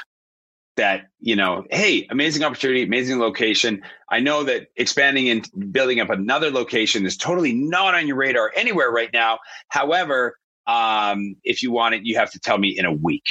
That 0.75 1.07
you 1.19 1.35
know, 1.35 1.65
hey, 1.71 2.05
amazing 2.11 2.43
opportunity, 2.43 2.83
amazing 2.83 3.19
location. 3.19 3.81
I 4.11 4.19
know 4.19 4.43
that 4.43 4.67
expanding 4.75 5.29
and 5.29 5.71
building 5.71 5.99
up 5.99 6.11
another 6.11 6.51
location 6.51 7.07
is 7.07 7.17
totally 7.17 7.53
not 7.53 7.95
on 7.95 8.05
your 8.05 8.17
radar 8.17 8.51
anywhere 8.55 8.91
right 8.91 9.09
now. 9.11 9.39
However, 9.69 10.37
um, 10.67 11.37
if 11.43 11.63
you 11.63 11.71
want 11.71 11.95
it, 11.95 12.05
you 12.05 12.17
have 12.17 12.29
to 12.33 12.39
tell 12.39 12.59
me 12.59 12.77
in 12.77 12.85
a 12.85 12.93
week. 12.93 13.25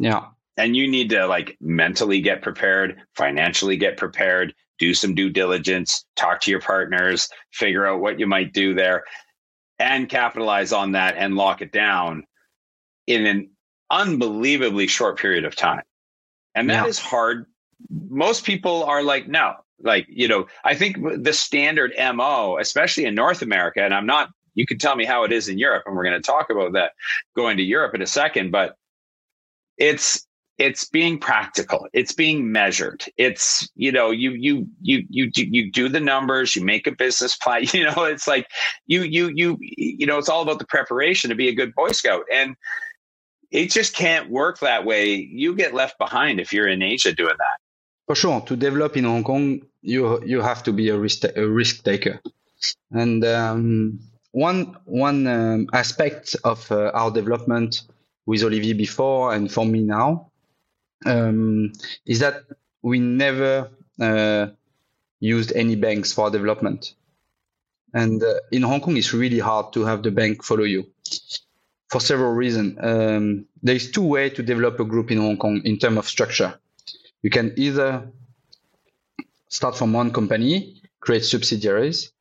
Yeah. 0.00 0.26
And 0.56 0.76
you 0.76 0.88
need 0.88 1.10
to 1.10 1.28
like 1.28 1.56
mentally 1.60 2.20
get 2.20 2.42
prepared, 2.42 3.00
financially 3.14 3.76
get 3.76 3.96
prepared, 3.96 4.54
do 4.78 4.94
some 4.94 5.14
due 5.14 5.30
diligence, 5.30 6.04
talk 6.16 6.40
to 6.42 6.50
your 6.50 6.60
partners, 6.60 7.28
figure 7.52 7.86
out 7.86 8.00
what 8.00 8.18
you 8.18 8.26
might 8.26 8.52
do 8.52 8.74
there, 8.74 9.04
and 9.78 10.08
capitalize 10.08 10.72
on 10.72 10.92
that 10.92 11.16
and 11.16 11.36
lock 11.36 11.62
it 11.62 11.72
down 11.72 12.24
in 13.06 13.26
an 13.26 13.50
unbelievably 13.90 14.86
short 14.86 15.18
period 15.18 15.44
of 15.44 15.54
time. 15.54 15.82
And 16.54 16.70
that 16.70 16.84
yeah. 16.84 16.88
is 16.88 16.98
hard. 16.98 17.46
Most 17.90 18.44
people 18.44 18.84
are 18.84 19.02
like, 19.02 19.28
no, 19.28 19.54
like, 19.82 20.06
you 20.08 20.28
know, 20.28 20.46
I 20.64 20.74
think 20.74 20.98
the 21.22 21.32
standard 21.32 21.92
MO, 22.14 22.58
especially 22.58 23.04
in 23.04 23.14
North 23.14 23.42
America, 23.42 23.82
and 23.82 23.92
I'm 23.92 24.06
not, 24.06 24.30
you 24.54 24.66
can 24.66 24.78
tell 24.78 24.96
me 24.96 25.04
how 25.04 25.24
it 25.24 25.32
is 25.32 25.48
in 25.48 25.58
Europe, 25.58 25.82
and 25.86 25.96
we're 25.96 26.04
going 26.04 26.20
to 26.20 26.26
talk 26.26 26.50
about 26.50 26.72
that 26.74 26.92
going 27.36 27.56
to 27.56 27.62
Europe 27.62 27.94
in 27.94 28.02
a 28.02 28.06
second, 28.06 28.52
but 28.52 28.76
it's 29.76 30.26
it's 30.58 30.84
being 30.84 31.18
practical. 31.18 31.88
It's 31.92 32.12
being 32.12 32.52
measured. 32.52 33.04
It's 33.16 33.68
you 33.74 33.90
know 33.90 34.10
you 34.10 34.30
you 34.32 34.68
you 34.80 35.04
you 35.08 35.30
you 35.34 35.70
do 35.70 35.88
the 35.88 36.00
numbers 36.00 36.54
you 36.54 36.64
make 36.64 36.86
a 36.86 36.92
business 36.92 37.36
plan 37.36 37.64
you 37.72 37.84
know 37.84 38.04
it's 38.04 38.28
like 38.28 38.46
you 38.86 39.02
you 39.02 39.30
you 39.34 39.58
you 39.60 40.06
know 40.06 40.18
it's 40.18 40.28
all 40.28 40.42
about 40.42 40.58
the 40.58 40.66
preparation 40.66 41.30
to 41.30 41.36
be 41.36 41.48
a 41.48 41.54
good 41.54 41.74
boy 41.74 41.90
scout. 41.92 42.24
And 42.32 42.56
it 43.50 43.70
just 43.70 43.94
can't 43.94 44.30
work 44.30 44.60
that 44.60 44.84
way. 44.84 45.14
You 45.14 45.54
get 45.54 45.74
left 45.74 45.98
behind 45.98 46.40
if 46.40 46.52
you're 46.52 46.68
in 46.68 46.82
asia 46.82 47.12
doing 47.12 47.36
that. 47.38 47.58
For 48.06 48.14
sure. 48.14 48.40
To 48.42 48.56
develop 48.56 48.96
in 48.96 49.04
hong 49.04 49.24
kong 49.24 49.62
you 49.82 50.22
you 50.24 50.40
have 50.40 50.62
to 50.64 50.72
be 50.72 50.88
a 50.88 50.96
risk 50.96 51.24
a 51.24 51.46
risk 51.48 51.82
taker. 51.82 52.20
And 52.92 53.24
um, 53.24 53.98
one 54.30 54.76
one 54.84 55.26
um, 55.26 55.68
aspect 55.72 56.36
of 56.44 56.70
uh, 56.70 56.92
our 56.94 57.10
development 57.10 57.82
with 58.26 58.42
Olivier 58.42 58.72
before 58.72 59.34
and 59.34 59.50
for 59.50 59.66
me 59.66 59.82
now 59.82 60.30
um, 61.04 61.72
is 62.06 62.20
that 62.20 62.44
we 62.82 62.98
never 62.98 63.70
uh, 64.00 64.46
used 65.20 65.52
any 65.54 65.76
banks 65.76 66.12
for 66.12 66.30
development. 66.30 66.94
And 67.92 68.22
uh, 68.22 68.34
in 68.50 68.62
Hong 68.62 68.80
Kong, 68.80 68.96
it's 68.96 69.14
really 69.14 69.38
hard 69.38 69.72
to 69.74 69.84
have 69.84 70.02
the 70.02 70.10
bank 70.10 70.44
follow 70.44 70.64
you 70.64 70.86
for 71.88 72.00
several 72.00 72.32
reasons. 72.32 72.76
Um, 72.80 73.46
there's 73.62 73.90
two 73.90 74.04
ways 74.04 74.34
to 74.34 74.42
develop 74.42 74.80
a 74.80 74.84
group 74.84 75.10
in 75.10 75.18
Hong 75.18 75.36
Kong 75.36 75.62
in 75.64 75.78
terms 75.78 75.98
of 75.98 76.08
structure. 76.08 76.58
You 77.22 77.30
can 77.30 77.54
either 77.56 78.06
start 79.48 79.76
from 79.76 79.92
one 79.92 80.12
company, 80.12 80.82
create 81.00 81.24
subsidiaries, 81.24 82.12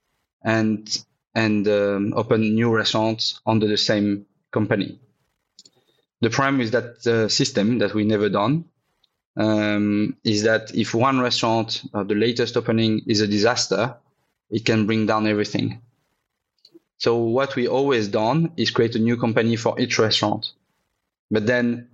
and 0.43 1.03
and 1.35 1.67
um, 1.67 2.13
open 2.15 2.53
new 2.53 2.73
restaurants 2.73 3.41
under 3.45 3.67
the 3.67 3.77
same 3.77 4.27
company. 4.51 4.99
The 6.21 6.29
problem 6.29 6.61
is 6.61 6.71
that 6.71 7.05
uh, 7.07 7.27
system 7.27 7.79
that 7.79 7.93
we 7.93 8.05
never 8.05 8.29
done 8.29 8.65
um, 9.35 10.15
is 10.23 10.43
that 10.43 10.75
if 10.75 10.93
one 10.93 11.19
restaurant, 11.19 11.83
the 11.93 12.15
latest 12.15 12.57
opening, 12.57 13.01
is 13.07 13.21
a 13.21 13.27
disaster, 13.27 13.95
it 14.49 14.65
can 14.65 14.85
bring 14.85 15.05
down 15.05 15.27
everything. 15.27 15.81
So 16.97 17.17
what 17.17 17.55
we 17.55 17.67
always 17.67 18.07
done 18.07 18.53
is 18.55 18.71
create 18.71 18.95
a 18.95 18.99
new 18.99 19.17
company 19.17 19.55
for 19.55 19.79
each 19.79 19.99
restaurant. 19.99 20.51
But 21.29 21.47
then 21.47 21.89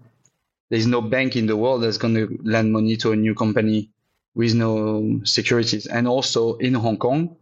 there's 0.69 0.85
no 0.85 1.01
bank 1.01 1.35
in 1.35 1.47
the 1.47 1.57
world 1.57 1.83
that's 1.83 1.97
going 1.97 2.15
to 2.15 2.39
lend 2.43 2.71
money 2.71 2.95
to 2.97 3.11
a 3.11 3.15
new 3.15 3.33
company 3.33 3.89
with 4.35 4.53
no 4.53 5.21
securities. 5.23 5.87
And 5.87 6.07
also 6.07 6.57
in 6.57 6.73
Hong 6.75 6.97
Kong, 6.97 7.37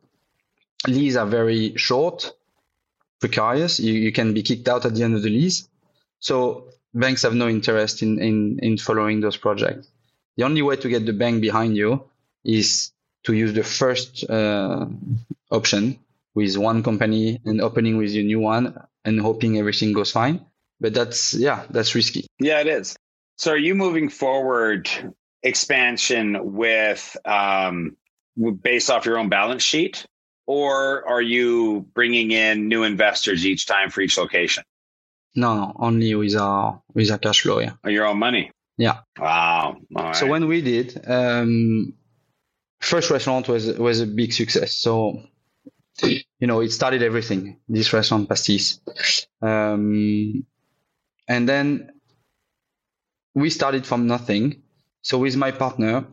leases 0.88 1.18
are 1.18 1.26
very 1.26 1.76
short, 1.76 2.32
precarious. 3.20 3.80
You, 3.80 3.94
you 3.94 4.12
can 4.12 4.34
be 4.34 4.44
kicked 4.44 4.70
out 4.70 4.86
at 4.86 4.96
the 4.96 5.04
end 5.04 5.16
of 5.16 5.24
the 5.24 5.30
lease. 5.30 5.68
So 6.20 6.70
banks 6.94 7.24
have 7.24 7.34
no 7.34 7.48
interest 7.48 8.02
in, 8.02 8.20
in, 8.20 8.60
in 8.60 8.78
following 8.78 9.22
those 9.22 9.38
projects. 9.38 9.90
The 10.38 10.44
only 10.44 10.62
way 10.62 10.76
to 10.78 10.90
get 10.90 11.06
the 11.06 11.14
bank 11.14 11.42
behind 11.42 11.76
you 11.76 12.04
is 12.44 12.92
to 13.24 13.34
use 13.34 13.54
the 13.54 13.64
first 13.64 14.30
uh, 14.30 14.86
option 15.52 16.00
with 16.36 16.56
one 16.58 16.84
company 16.84 17.42
and 17.46 17.62
opening 17.62 17.98
with 17.98 18.12
a 18.16 18.24
new 18.24 18.40
one 18.40 18.80
and 19.04 19.20
hoping 19.20 19.58
everything 19.58 19.94
goes 19.94 20.12
fine. 20.12 20.46
But 20.80 20.94
that's, 20.94 21.34
yeah, 21.34 21.66
that's 21.70 21.96
risky. 21.96 22.28
Yeah, 22.40 22.62
it 22.62 22.68
is. 22.68 22.96
So 23.38 23.52
are 23.52 23.58
you 23.58 23.76
moving 23.76 24.10
forward 24.10 24.90
expansion 25.44 26.54
with 26.54 27.18
um, 27.26 27.98
based 28.62 28.90
off 28.90 29.06
your 29.06 29.18
own 29.18 29.30
balance 29.30 29.64
sheet, 29.64 30.06
or 30.46 31.08
are 31.08 31.22
you 31.22 31.88
bringing 31.94 32.32
in 32.32 32.68
new 32.68 32.84
investors 32.84 33.46
each 33.46 33.66
time 33.66 33.90
for 33.90 34.02
each 34.02 34.18
location? 34.18 34.64
No, 35.38 35.56
no, 35.56 35.74
only 35.78 36.16
with 36.16 36.36
our 36.36 36.82
with 36.96 37.12
our 37.12 37.20
cash 37.20 37.42
flow. 37.42 37.60
Yeah, 37.60 37.74
your 37.86 38.08
own 38.08 38.18
money. 38.18 38.52
Yeah. 38.76 39.02
Wow. 39.20 39.78
So 40.14 40.26
when 40.26 40.48
we 40.48 40.62
did, 40.62 41.00
um, 41.08 41.94
first 42.80 43.12
restaurant 43.12 43.48
was 43.48 43.68
was 43.78 44.02
a 44.02 44.08
big 44.08 44.34
success. 44.34 44.74
So 44.74 45.22
you 46.02 46.48
know, 46.48 46.62
it 46.62 46.72
started 46.72 47.04
everything. 47.04 47.60
This 47.70 47.94
restaurant 47.94 48.28
pastis, 48.28 48.80
um, 49.42 50.44
and 51.28 51.48
then 51.48 51.92
we 53.36 53.52
started 53.52 53.86
from 53.86 54.08
nothing. 54.08 54.64
So 55.04 55.20
with 55.20 55.38
my 55.38 55.52
partner, 55.52 56.08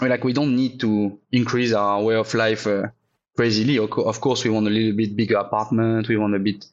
we're 0.00 0.10
like 0.10 0.24
we 0.24 0.34
don't 0.34 0.54
need 0.54 0.80
to 0.80 1.18
increase 1.32 1.72
our 1.72 2.02
way 2.02 2.16
of 2.16 2.32
life 2.34 2.66
uh, 2.66 2.88
crazily. 3.36 3.78
Of 3.78 4.20
course, 4.20 4.44
we 4.44 4.50
want 4.50 4.66
a 4.66 4.70
little 4.70 4.96
bit 4.96 5.16
bigger 5.16 5.36
apartment. 5.36 6.08
We 6.08 6.18
want 6.18 6.34
a 6.34 6.38
bit 6.38 6.66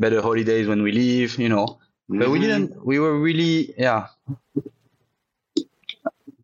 better 0.00 0.20
holidays 0.22 0.66
when 0.66 0.82
we 0.82 0.92
leave. 0.92 1.38
You 1.38 1.48
know, 1.48 1.66
mm-hmm. 1.66 2.18
but 2.18 2.30
we 2.30 2.38
mm-hmm. 2.38 2.48
didn't. 2.48 2.86
We 2.86 2.98
were 2.98 3.18
really, 3.18 3.74
yeah, 3.78 4.08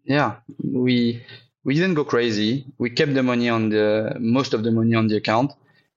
yeah. 0.04 0.36
We 0.62 1.22
we 1.64 1.74
didn't 1.74 1.94
go 1.94 2.04
crazy. 2.04 2.66
We 2.78 2.90
kept 2.90 3.14
the 3.14 3.22
money 3.22 3.48
on 3.48 3.70
the 3.70 4.16
most 4.20 4.54
of 4.54 4.62
the 4.62 4.70
money 4.70 4.94
on 4.94 5.08
the 5.08 5.16
account, 5.16 5.52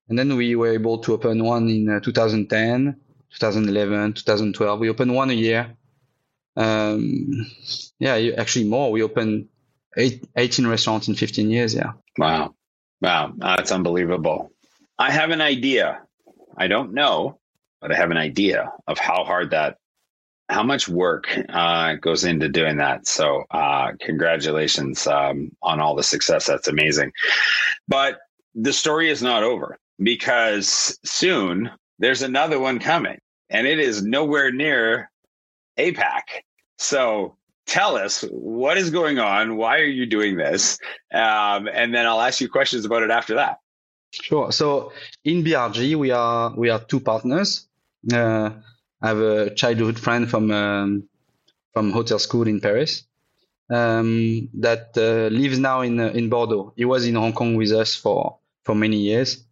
and 0.07 0.17
then 0.17 0.35
we 0.35 0.55
were 0.55 0.73
able 0.73 0.97
to 0.99 1.13
open 1.13 1.43
one 1.43 1.69
in 1.69 1.89
uh, 1.89 1.99
2010, 1.99 2.95
2011, 3.31 4.13
2012. 4.13 4.79
We 4.79 4.89
opened 4.89 5.13
one 5.13 5.29
a 5.29 5.33
year. 5.33 5.75
Um, 6.55 7.45
yeah, 7.99 8.15
actually 8.37 8.65
more. 8.65 8.91
We 8.91 9.03
opened 9.03 9.47
eight, 9.97 10.27
18 10.35 10.67
restaurants 10.67 11.07
in 11.07 11.15
15 11.15 11.49
years. 11.49 11.73
Yeah. 11.73 11.93
Wow. 12.17 12.55
Wow. 13.01 13.33
That's 13.37 13.71
unbelievable. 13.71 14.51
I 14.97 15.11
have 15.11 15.29
an 15.29 15.41
idea. 15.41 16.01
I 16.57 16.67
don't 16.67 16.93
know, 16.93 17.38
but 17.81 17.91
I 17.91 17.95
have 17.95 18.11
an 18.11 18.17
idea 18.17 18.71
of 18.87 18.97
how 18.97 19.23
hard 19.23 19.51
that 19.51 19.77
how 20.49 20.63
much 20.63 20.89
work 20.89 21.27
uh, 21.49 21.93
goes 21.95 22.23
into 22.23 22.49
doing 22.49 22.77
that. 22.77 23.07
So, 23.07 23.43
uh, 23.51 23.91
congratulations 23.99 25.05
um, 25.05 25.51
on 25.61 25.79
all 25.79 25.95
the 25.95 26.03
success. 26.03 26.47
That's 26.47 26.67
amazing. 26.67 27.11
But 27.87 28.17
the 28.55 28.73
story 28.73 29.11
is 29.11 29.21
not 29.21 29.43
over 29.43 29.77
because 30.01 30.97
soon 31.05 31.69
there's 31.99 32.23
another 32.23 32.59
one 32.59 32.79
coming, 32.79 33.19
and 33.49 33.67
it 33.67 33.79
is 33.79 34.03
nowhere 34.03 34.51
near 34.51 35.11
APAC. 35.77 36.23
So, 36.79 37.37
tell 37.67 37.95
us 37.95 38.25
what 38.31 38.77
is 38.77 38.89
going 38.89 39.19
on. 39.19 39.55
Why 39.55 39.77
are 39.77 39.83
you 39.83 40.07
doing 40.07 40.35
this? 40.35 40.79
Um, 41.13 41.69
and 41.71 41.93
then 41.93 42.07
I'll 42.07 42.21
ask 42.21 42.41
you 42.41 42.49
questions 42.49 42.85
about 42.85 43.03
it 43.03 43.11
after 43.11 43.35
that. 43.35 43.59
Sure. 44.11 44.51
So 44.51 44.91
in 45.23 45.43
BRG, 45.43 45.95
we 45.95 46.09
are 46.09 46.51
we 46.55 46.71
are 46.71 46.79
two 46.79 46.99
partners. 46.99 47.68
Uh, 48.11 48.51
I 49.01 49.07
have 49.07 49.19
a 49.19 49.53
childhood 49.55 49.99
friend 49.99 50.29
from 50.29 50.51
um, 50.51 51.09
from 51.73 51.91
hotel 51.91 52.19
school 52.19 52.47
in 52.47 52.59
Paris 52.61 53.03
um, 53.69 54.49
that 54.55 54.91
uh, 54.97 55.29
lives 55.35 55.59
now 55.59 55.81
in 55.81 55.99
uh, 55.99 56.09
in 56.09 56.29
Bordeaux. 56.29 56.73
He 56.77 56.85
was 56.85 57.05
in 57.07 57.15
Hong 57.15 57.33
Kong 57.33 57.55
with 57.55 57.71
us 57.71 57.95
for 57.95 58.37
for 58.65 58.75
many 58.75 58.97
years, 58.97 59.43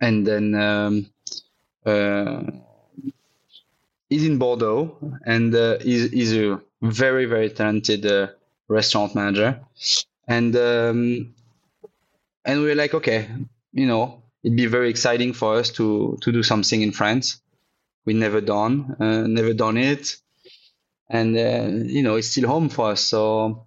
and 0.00 0.26
then 0.26 0.54
um, 0.54 1.06
uh, 1.86 2.42
he's 4.08 4.24
in 4.26 4.38
Bordeaux, 4.38 4.96
and 5.26 5.54
uh, 5.54 5.78
he's, 5.80 6.10
he's 6.10 6.34
a 6.36 6.60
very 6.82 7.24
very 7.26 7.50
talented 7.50 8.04
uh, 8.06 8.28
restaurant 8.68 9.14
manager, 9.14 9.60
and 10.28 10.54
um, 10.56 11.34
and 12.44 12.62
we 12.62 12.70
are 12.70 12.74
like, 12.74 12.94
okay, 12.94 13.28
you 13.72 13.86
know, 13.86 14.21
it'd 14.44 14.56
be 14.56 14.66
very 14.66 14.90
exciting 14.90 15.32
for 15.32 15.56
us 15.56 15.70
to 15.70 16.18
to 16.22 16.32
do 16.32 16.42
something 16.42 16.82
in 16.82 16.92
France 16.92 17.42
we 18.04 18.14
never 18.14 18.40
done, 18.40 18.96
uh, 18.98 19.26
never 19.26 19.52
done 19.54 19.76
it, 19.76 20.16
and 21.08 21.36
uh, 21.36 21.68
you 21.86 22.02
know 22.02 22.16
it's 22.16 22.28
still 22.28 22.48
home 22.48 22.68
for 22.68 22.90
us. 22.90 23.00
So 23.02 23.66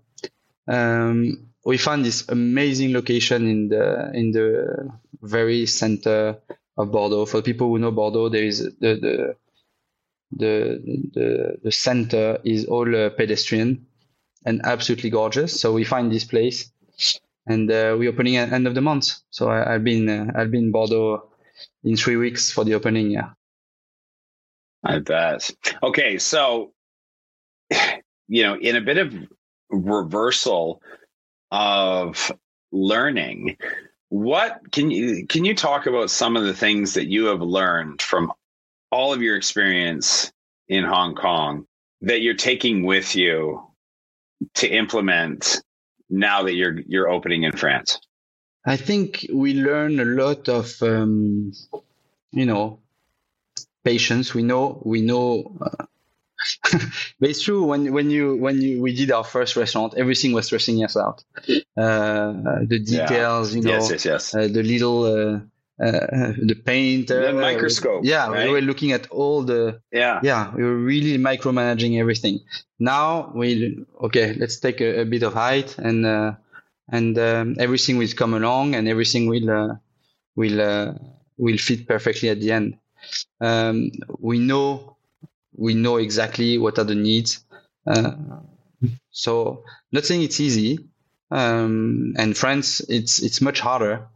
um, 0.68 1.48
we 1.64 1.78
found 1.78 2.06
this 2.06 2.28
amazing 2.30 2.94
location 2.94 3.48
in 3.48 3.70
the 3.70 4.12
in 4.14 4.32
the 4.32 4.92
very 5.22 5.66
center 5.66 6.38
of 6.78 6.92
Bordeaux. 6.92 7.26
For 7.26 7.42
people 7.42 7.70
who 7.70 7.80
know 7.80 7.92
Bordeaux, 7.92 8.30
there 8.30 8.44
is 8.44 8.60
the 8.60 8.96
the 8.96 9.36
the 10.32 11.12
the, 11.14 11.58
the 11.64 11.72
center 11.72 12.40
is 12.44 12.66
all 12.66 12.94
uh, 12.96 13.10
pedestrian 13.12 13.88
and 14.46 14.62
absolutely 14.66 15.10
gorgeous. 15.10 15.60
So 15.60 15.74
we 15.74 15.86
find 15.86 16.12
this 16.12 16.26
place, 16.26 16.72
and 17.48 17.70
uh, 17.72 17.96
we're 17.98 18.10
opening 18.10 18.38
at 18.38 18.52
end 18.52 18.68
of 18.68 18.76
the 18.76 18.82
month. 18.82 19.12
So 19.30 19.50
I, 19.50 19.74
have 19.74 19.84
been 19.84 20.10
uh, 20.10 20.32
I've 20.36 20.52
been 20.52 20.66
in 20.66 20.72
Bordeaux 20.72 21.30
in 21.84 21.96
three 21.96 22.16
weeks 22.16 22.52
for 22.52 22.64
the 22.64 22.74
opening. 22.74 23.12
Yeah. 23.12 23.30
I 24.84 25.00
bet. 25.00 25.50
Okay, 25.82 26.18
so 26.20 26.74
you 28.28 28.44
know, 28.44 28.56
in 28.56 28.76
a 28.76 28.82
bit 28.82 28.98
of 28.98 29.14
reversal 29.70 30.82
of 31.52 32.32
learning, 32.72 33.58
what 34.10 34.72
can 34.72 34.92
you 34.92 35.26
can 35.28 35.46
you 35.46 35.56
talk 35.56 35.88
about 35.88 36.10
some 36.10 36.36
of 36.36 36.44
the 36.44 36.54
things 36.54 36.94
that 36.94 37.08
you 37.08 37.26
have 37.26 37.42
learned 37.42 38.02
from 38.02 38.32
all 38.92 39.14
of 39.14 39.22
your 39.22 39.36
experience 39.36 40.32
in 40.68 40.84
Hong 40.84 41.16
Kong 41.16 41.66
that 42.02 42.22
you're 42.22 42.36
taking 42.36 42.84
with 42.84 43.16
you 43.16 43.64
to 44.56 44.68
implement 44.68 45.62
now 46.10 46.44
that 46.44 46.54
you're 46.54 46.80
you're 46.88 47.10
opening 47.10 47.44
in 47.44 47.52
France? 47.54 48.00
I 48.66 48.78
think 48.78 49.28
we 49.32 49.54
learn 49.54 50.00
a 50.00 50.06
lot 50.06 50.50
of 50.50 50.82
um, 50.82 51.54
you 52.32 52.46
know 52.46 52.80
patience. 53.84 54.34
We 54.34 54.44
know 54.44 54.82
we 54.86 55.02
know. 55.02 55.58
Uh, 55.62 55.86
but 57.20 57.30
it's 57.30 57.42
true 57.42 57.66
when 57.66 57.92
when 57.94 58.10
you 58.10 58.36
when 58.36 58.62
you 58.62 58.82
we 58.82 58.94
did 58.94 59.12
our 59.12 59.24
first 59.24 59.56
restaurant, 59.56 59.96
everything 59.98 60.34
was 60.34 60.48
stressing 60.48 60.84
us 60.84 60.98
out. 60.98 61.24
Uh, 61.78 62.34
the 62.68 62.82
details, 62.86 63.54
yeah. 63.54 63.58
you 63.58 63.64
know, 63.64 63.72
yes, 63.72 63.90
yes, 63.92 64.06
yes. 64.06 64.36
Uh, 64.36 64.48
the 64.48 64.62
little 64.62 65.04
uh, 65.06 65.40
the 66.50 66.56
paint, 66.66 67.08
the 67.08 67.34
microscope. 67.34 68.06
Yeah, 68.06 68.30
right? 68.30 68.46
we 68.46 68.52
were 68.54 68.62
looking 68.62 68.94
at 68.94 69.08
all 69.08 69.44
the. 69.44 69.82
Yeah, 69.92 70.20
yeah, 70.24 70.54
we 70.56 70.64
were 70.64 70.78
really 70.78 71.18
micromanaging 71.18 72.00
everything. 72.00 72.40
Now 72.80 73.32
we 73.36 73.84
okay, 74.04 74.34
let's 74.34 74.60
take 74.60 74.82
a, 74.82 75.02
a 75.02 75.06
bit 75.06 75.24
of 75.24 75.34
height 75.34 75.78
and 75.78 76.06
uh, 76.06 76.34
and 76.90 77.18
um, 77.18 77.56
everything 77.60 77.98
will 77.98 78.08
come 78.16 78.34
along 78.34 78.76
and 78.76 78.88
everything 78.88 79.28
will 79.28 79.80
will 80.36 80.96
will 81.38 81.58
fit 81.58 81.88
perfectly 81.88 82.30
at 82.30 82.40
the 82.40 82.52
end 82.52 82.78
um, 83.42 83.92
we 84.20 84.40
know 84.40 84.98
we 85.56 85.74
know 85.74 85.98
exactly 85.98 86.58
what 86.58 86.78
are 86.80 86.84
the 86.84 86.96
needs. 86.96 87.44
Uh, 87.88 88.12
so 89.12 89.64
not 89.92 90.06
saying 90.06 90.24
it's 90.24 90.40
easy. 90.40 90.80
Um, 91.32 92.14
and 92.18 92.36
France, 92.38 92.82
it's 92.82 93.22
it's 93.22 93.42
much 93.42 93.60
harder 93.60 94.08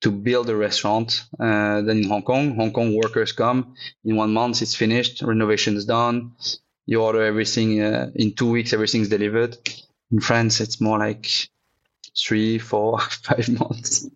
to 0.00 0.10
build 0.10 0.48
a 0.50 0.56
restaurant 0.56 1.24
uh, 1.40 1.80
than 1.82 1.98
in 2.02 2.08
Hong 2.08 2.22
Kong. 2.22 2.56
Hong 2.56 2.72
Kong 2.72 2.94
workers 2.94 3.32
come 3.32 3.74
in 4.04 4.16
one 4.16 4.32
month, 4.32 4.62
it's 4.62 4.74
finished, 4.74 5.22
renovation 5.22 5.76
is 5.76 5.86
done. 5.86 6.32
You 6.86 7.02
order 7.02 7.22
everything 7.22 7.80
uh, 7.80 8.10
in 8.14 8.34
two 8.34 8.50
weeks, 8.50 8.72
everything's 8.72 9.08
delivered. 9.08 9.56
In 10.12 10.20
France, 10.20 10.60
it's 10.60 10.80
more 10.80 10.98
like 10.98 11.26
three, 12.16 12.58
four, 12.58 13.00
five 13.22 13.48
months, 13.48 14.08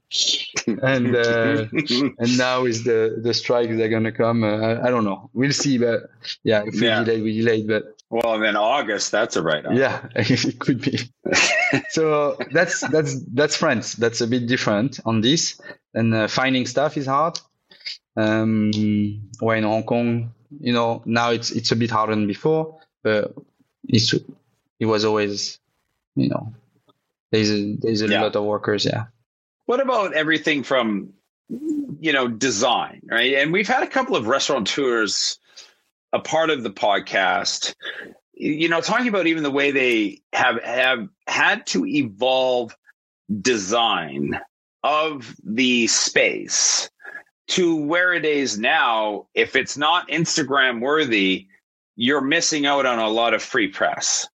and 0.66 1.16
uh, 1.16 1.66
and 2.18 2.38
now 2.38 2.64
is 2.64 2.84
the 2.84 3.18
the 3.22 3.34
strikes 3.34 3.76
that 3.76 3.82
are 3.82 3.88
gonna 3.88 4.12
come. 4.12 4.44
Uh, 4.44 4.56
I, 4.56 4.86
I, 4.86 4.90
don't 4.90 5.04
know. 5.04 5.30
We'll 5.32 5.52
see, 5.52 5.78
but 5.78 6.10
yeah, 6.44 6.62
if 6.66 6.74
we 6.74 6.86
yeah. 6.86 7.04
delay, 7.04 7.20
we 7.22 7.38
delayed. 7.38 7.66
But 7.66 7.97
well, 8.10 8.34
and 8.34 8.42
then 8.42 8.56
August, 8.56 9.12
that's 9.12 9.36
a 9.36 9.42
right. 9.42 9.64
Yeah, 9.70 10.06
it 10.16 10.58
could 10.58 10.80
be. 10.80 10.98
so 11.90 12.38
that's 12.52 12.80
that's 12.88 13.20
that's 13.24 13.56
France. 13.56 13.94
That's 13.94 14.20
a 14.20 14.26
bit 14.26 14.46
different 14.46 15.00
on 15.04 15.20
this. 15.20 15.60
And 15.94 16.14
uh, 16.14 16.28
finding 16.28 16.66
stuff 16.66 16.96
is 16.96 17.06
hard. 17.06 17.38
Um, 18.16 18.72
where 19.40 19.56
in 19.56 19.64
Hong 19.64 19.84
Kong, 19.84 20.34
you 20.60 20.72
know, 20.72 21.02
now 21.04 21.30
it's 21.30 21.50
it's 21.50 21.70
a 21.70 21.76
bit 21.76 21.90
harder 21.90 22.14
than 22.14 22.26
before, 22.26 22.80
but 23.02 23.34
it's 23.86 24.14
it 24.80 24.86
was 24.86 25.04
always, 25.04 25.58
you 26.14 26.28
know, 26.28 26.54
there's 27.30 27.50
a, 27.50 27.76
there's 27.76 28.02
a 28.02 28.08
yeah. 28.08 28.22
lot 28.22 28.36
of 28.36 28.44
workers. 28.44 28.84
Yeah. 28.84 29.06
What 29.66 29.80
about 29.80 30.14
everything 30.14 30.62
from, 30.62 31.12
you 31.48 32.12
know, 32.12 32.28
design, 32.28 33.02
right? 33.04 33.34
And 33.34 33.52
we've 33.52 33.68
had 33.68 33.82
a 33.82 33.86
couple 33.86 34.16
of 34.16 34.28
restaurateurs 34.28 35.38
a 36.12 36.20
part 36.20 36.50
of 36.50 36.62
the 36.62 36.70
podcast, 36.70 37.74
you 38.34 38.68
know, 38.68 38.80
talking 38.80 39.08
about 39.08 39.26
even 39.26 39.42
the 39.42 39.50
way 39.50 39.70
they 39.70 40.20
have 40.32 40.62
have 40.62 41.08
had 41.26 41.66
to 41.66 41.86
evolve 41.86 42.74
design 43.40 44.40
of 44.82 45.34
the 45.44 45.86
space 45.86 46.88
to 47.48 47.76
where 47.76 48.12
it 48.12 48.24
is 48.24 48.58
now. 48.58 49.26
If 49.34 49.56
it's 49.56 49.76
not 49.76 50.08
Instagram 50.08 50.80
worthy, 50.80 51.46
you're 51.96 52.20
missing 52.20 52.66
out 52.66 52.86
on 52.86 52.98
a 52.98 53.08
lot 53.08 53.34
of 53.34 53.42
free 53.42 53.68
press 53.68 54.26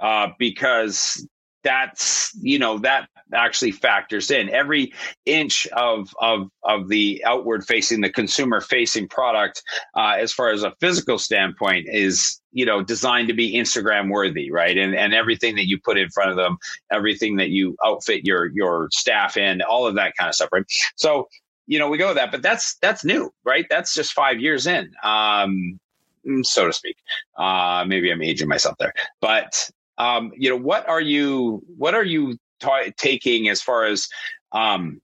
uh, 0.00 0.28
because 0.38 1.26
that's 1.64 2.32
you 2.40 2.58
know 2.58 2.78
that 2.78 3.08
actually 3.34 3.72
factors 3.72 4.30
in. 4.30 4.48
Every 4.50 4.92
inch 5.26 5.66
of 5.72 6.14
of 6.20 6.48
of 6.64 6.88
the 6.88 7.22
outward 7.24 7.64
facing, 7.64 8.00
the 8.00 8.10
consumer 8.10 8.60
facing 8.60 9.08
product, 9.08 9.62
uh, 9.96 10.16
as 10.18 10.32
far 10.32 10.50
as 10.50 10.62
a 10.62 10.74
physical 10.80 11.18
standpoint, 11.18 11.86
is 11.90 12.40
you 12.52 12.64
know 12.64 12.82
designed 12.82 13.28
to 13.28 13.34
be 13.34 13.54
Instagram 13.54 14.10
worthy, 14.10 14.50
right? 14.50 14.76
And 14.76 14.94
and 14.94 15.14
everything 15.14 15.56
that 15.56 15.68
you 15.68 15.78
put 15.80 15.98
in 15.98 16.08
front 16.10 16.30
of 16.30 16.36
them, 16.36 16.58
everything 16.90 17.36
that 17.36 17.50
you 17.50 17.76
outfit 17.84 18.24
your 18.24 18.46
your 18.46 18.88
staff 18.92 19.36
in, 19.36 19.62
all 19.62 19.86
of 19.86 19.94
that 19.96 20.14
kind 20.16 20.28
of 20.28 20.34
stuff, 20.34 20.50
right? 20.52 20.64
So 20.96 21.28
you 21.66 21.78
know 21.78 21.88
we 21.88 21.98
go 21.98 22.08
with 22.08 22.16
that, 22.16 22.30
but 22.30 22.42
that's 22.42 22.76
that's 22.76 23.04
new, 23.04 23.30
right? 23.44 23.66
That's 23.68 23.94
just 23.94 24.12
five 24.12 24.40
years 24.40 24.66
in. 24.66 24.90
Um, 25.02 25.78
mm, 26.26 26.44
so 26.44 26.66
to 26.66 26.72
speak. 26.72 26.96
Uh, 27.36 27.84
maybe 27.86 28.10
I'm 28.10 28.22
aging 28.22 28.48
myself 28.48 28.76
there, 28.78 28.94
but 29.20 29.70
um, 29.98 30.32
you 30.36 30.48
know, 30.48 30.56
what 30.56 30.88
are 30.88 31.00
you 31.00 31.62
what 31.76 31.94
are 31.94 32.04
you 32.04 32.38
ta- 32.60 32.90
taking 32.96 33.48
as 33.48 33.62
far 33.62 33.84
as 33.84 34.08
um, 34.52 35.00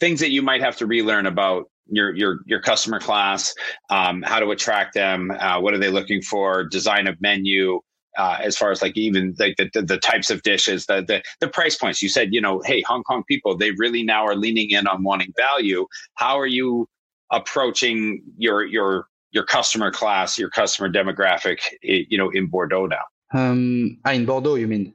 things 0.00 0.20
that 0.20 0.30
you 0.30 0.42
might 0.42 0.60
have 0.60 0.76
to 0.76 0.86
relearn 0.86 1.26
about 1.26 1.70
your 1.88 2.14
your 2.14 2.40
your 2.46 2.60
customer 2.60 2.98
class, 2.98 3.54
um, 3.90 4.22
how 4.22 4.40
to 4.40 4.50
attract 4.50 4.94
them, 4.94 5.30
uh, 5.30 5.60
what 5.60 5.74
are 5.74 5.78
they 5.78 5.90
looking 5.90 6.22
for, 6.22 6.64
design 6.64 7.06
of 7.06 7.20
menu. 7.20 7.80
Uh, 8.18 8.38
as 8.40 8.56
far 8.56 8.70
as 8.70 8.80
like 8.80 8.96
even 8.96 9.34
like 9.38 9.54
the, 9.58 9.68
the, 9.74 9.82
the, 9.82 9.98
types 9.98 10.30
of 10.30 10.40
dishes, 10.40 10.86
the, 10.86 11.04
the 11.06 11.22
the 11.40 11.48
price 11.48 11.76
points. 11.76 12.00
You 12.00 12.08
said, 12.08 12.32
you 12.32 12.40
know, 12.40 12.62
hey, 12.64 12.80
Hong 12.88 13.02
Kong 13.02 13.22
people, 13.28 13.58
they 13.58 13.72
really 13.72 14.02
now 14.02 14.24
are 14.24 14.34
leaning 14.34 14.70
in 14.70 14.86
on 14.86 15.02
wanting 15.02 15.34
value. 15.36 15.86
How 16.14 16.40
are 16.40 16.46
you 16.46 16.88
approaching 17.30 18.22
your 18.38 18.64
your 18.64 19.08
your 19.32 19.44
customer 19.44 19.90
class, 19.90 20.38
your 20.38 20.48
customer 20.48 20.90
demographic, 20.90 21.58
you 21.82 22.16
know, 22.16 22.30
in 22.30 22.46
Bordeaux 22.46 22.86
now? 22.86 23.04
Um, 23.34 23.98
ah, 24.06 24.12
in 24.12 24.24
Bordeaux, 24.24 24.54
you 24.54 24.66
mean? 24.66 24.94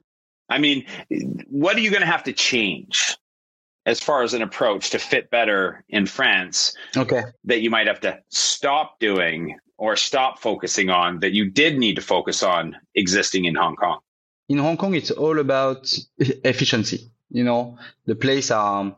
I 0.52 0.58
mean, 0.58 0.84
what 1.48 1.76
are 1.76 1.80
you 1.80 1.90
going 1.90 2.02
to 2.02 2.06
have 2.06 2.24
to 2.24 2.32
change 2.32 3.16
as 3.86 4.00
far 4.00 4.22
as 4.22 4.34
an 4.34 4.42
approach 4.42 4.90
to 4.90 4.98
fit 4.98 5.30
better 5.30 5.82
in 5.88 6.04
France? 6.06 6.76
Okay. 6.94 7.22
That 7.44 7.62
you 7.62 7.70
might 7.70 7.86
have 7.86 8.00
to 8.00 8.20
stop 8.28 9.00
doing 9.00 9.58
or 9.78 9.96
stop 9.96 10.38
focusing 10.38 10.90
on 10.90 11.20
that 11.20 11.32
you 11.32 11.50
did 11.50 11.78
need 11.78 11.96
to 11.96 12.02
focus 12.02 12.42
on 12.42 12.76
existing 12.94 13.46
in 13.46 13.54
Hong 13.54 13.76
Kong? 13.76 14.00
In 14.48 14.58
Hong 14.58 14.76
Kong, 14.76 14.94
it's 14.94 15.10
all 15.10 15.38
about 15.38 15.90
efficiency. 16.18 17.10
You 17.30 17.44
know, 17.44 17.78
the 18.04 18.14
place 18.14 18.50
are 18.50 18.94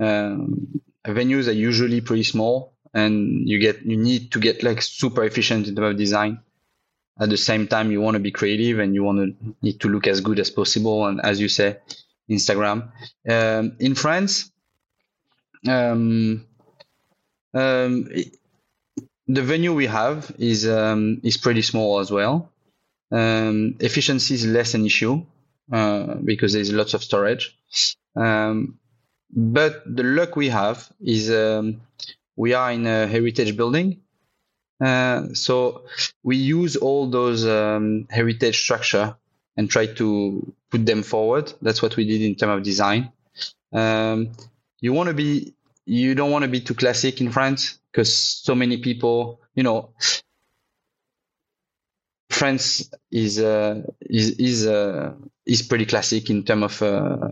um, 0.00 0.80
venues 1.06 1.46
are 1.46 1.52
usually 1.70 2.00
pretty 2.00 2.22
small, 2.22 2.72
and 2.94 3.46
you 3.46 3.58
get 3.58 3.82
you 3.84 3.98
need 3.98 4.32
to 4.32 4.40
get 4.40 4.62
like 4.62 4.80
super 4.80 5.24
efficient 5.24 5.68
in 5.68 5.76
terms 5.76 5.92
of 5.92 5.98
design 5.98 6.40
at 7.20 7.30
the 7.30 7.36
same 7.36 7.66
time 7.66 7.90
you 7.90 8.00
want 8.00 8.14
to 8.14 8.20
be 8.20 8.30
creative 8.30 8.78
and 8.78 8.94
you 8.94 9.02
want 9.04 9.18
to 9.18 9.54
need 9.62 9.80
to 9.80 9.88
look 9.88 10.06
as 10.06 10.20
good 10.20 10.38
as 10.40 10.50
possible 10.50 11.06
and 11.06 11.20
as 11.20 11.40
you 11.40 11.48
say 11.48 11.76
instagram. 12.30 12.90
Um, 13.28 13.76
in 13.78 13.94
france 13.94 14.50
um, 15.68 16.46
um, 17.54 18.08
the 19.26 19.42
venue 19.42 19.72
we 19.72 19.86
have 19.86 20.34
is 20.38 20.68
um, 20.68 21.20
is 21.22 21.36
pretty 21.36 21.62
small 21.62 22.00
as 22.00 22.10
well. 22.10 22.50
Um, 23.10 23.76
efficiency 23.80 24.34
is 24.34 24.46
less 24.46 24.74
an 24.74 24.84
issue 24.84 25.24
uh, 25.72 26.14
because 26.16 26.52
there's 26.52 26.72
lots 26.72 26.94
of 26.94 27.02
storage. 27.02 27.56
Um, 28.16 28.78
but 29.30 29.82
the 29.86 30.02
luck 30.02 30.36
we 30.36 30.48
have 30.48 30.90
is 31.00 31.30
we 32.36 32.54
are 32.54 32.72
in 32.72 32.86
a 32.86 33.06
heritage 33.06 33.56
building 33.56 34.00
uh, 34.80 35.28
so 35.34 35.84
we 36.22 36.36
use 36.36 36.76
all 36.76 37.08
those 37.08 37.46
um, 37.46 38.06
heritage 38.10 38.60
structure 38.60 39.16
and 39.56 39.70
try 39.70 39.86
to 39.86 40.52
put 40.70 40.84
them 40.84 41.02
forward. 41.02 41.52
That's 41.62 41.82
what 41.82 41.96
we 41.96 42.06
did 42.06 42.22
in 42.22 42.34
terms 42.34 42.58
of 42.58 42.62
design. 42.62 43.12
Um, 43.72 44.32
you 44.80 44.92
want 44.92 45.08
to 45.08 45.14
be, 45.14 45.54
you 45.86 46.14
don't 46.14 46.30
want 46.30 46.42
to 46.42 46.50
be 46.50 46.60
too 46.60 46.74
classic 46.74 47.20
in 47.20 47.30
France 47.30 47.78
because 47.90 48.14
so 48.16 48.54
many 48.54 48.78
people, 48.78 49.40
you 49.54 49.62
know, 49.62 49.90
France 52.30 52.90
is 53.12 53.38
uh, 53.38 53.82
is 54.00 54.30
is 54.32 54.66
uh, 54.66 55.12
is 55.46 55.62
pretty 55.62 55.86
classic 55.86 56.30
in 56.30 56.42
terms 56.42 56.64
of 56.64 56.82
uh, 56.82 57.28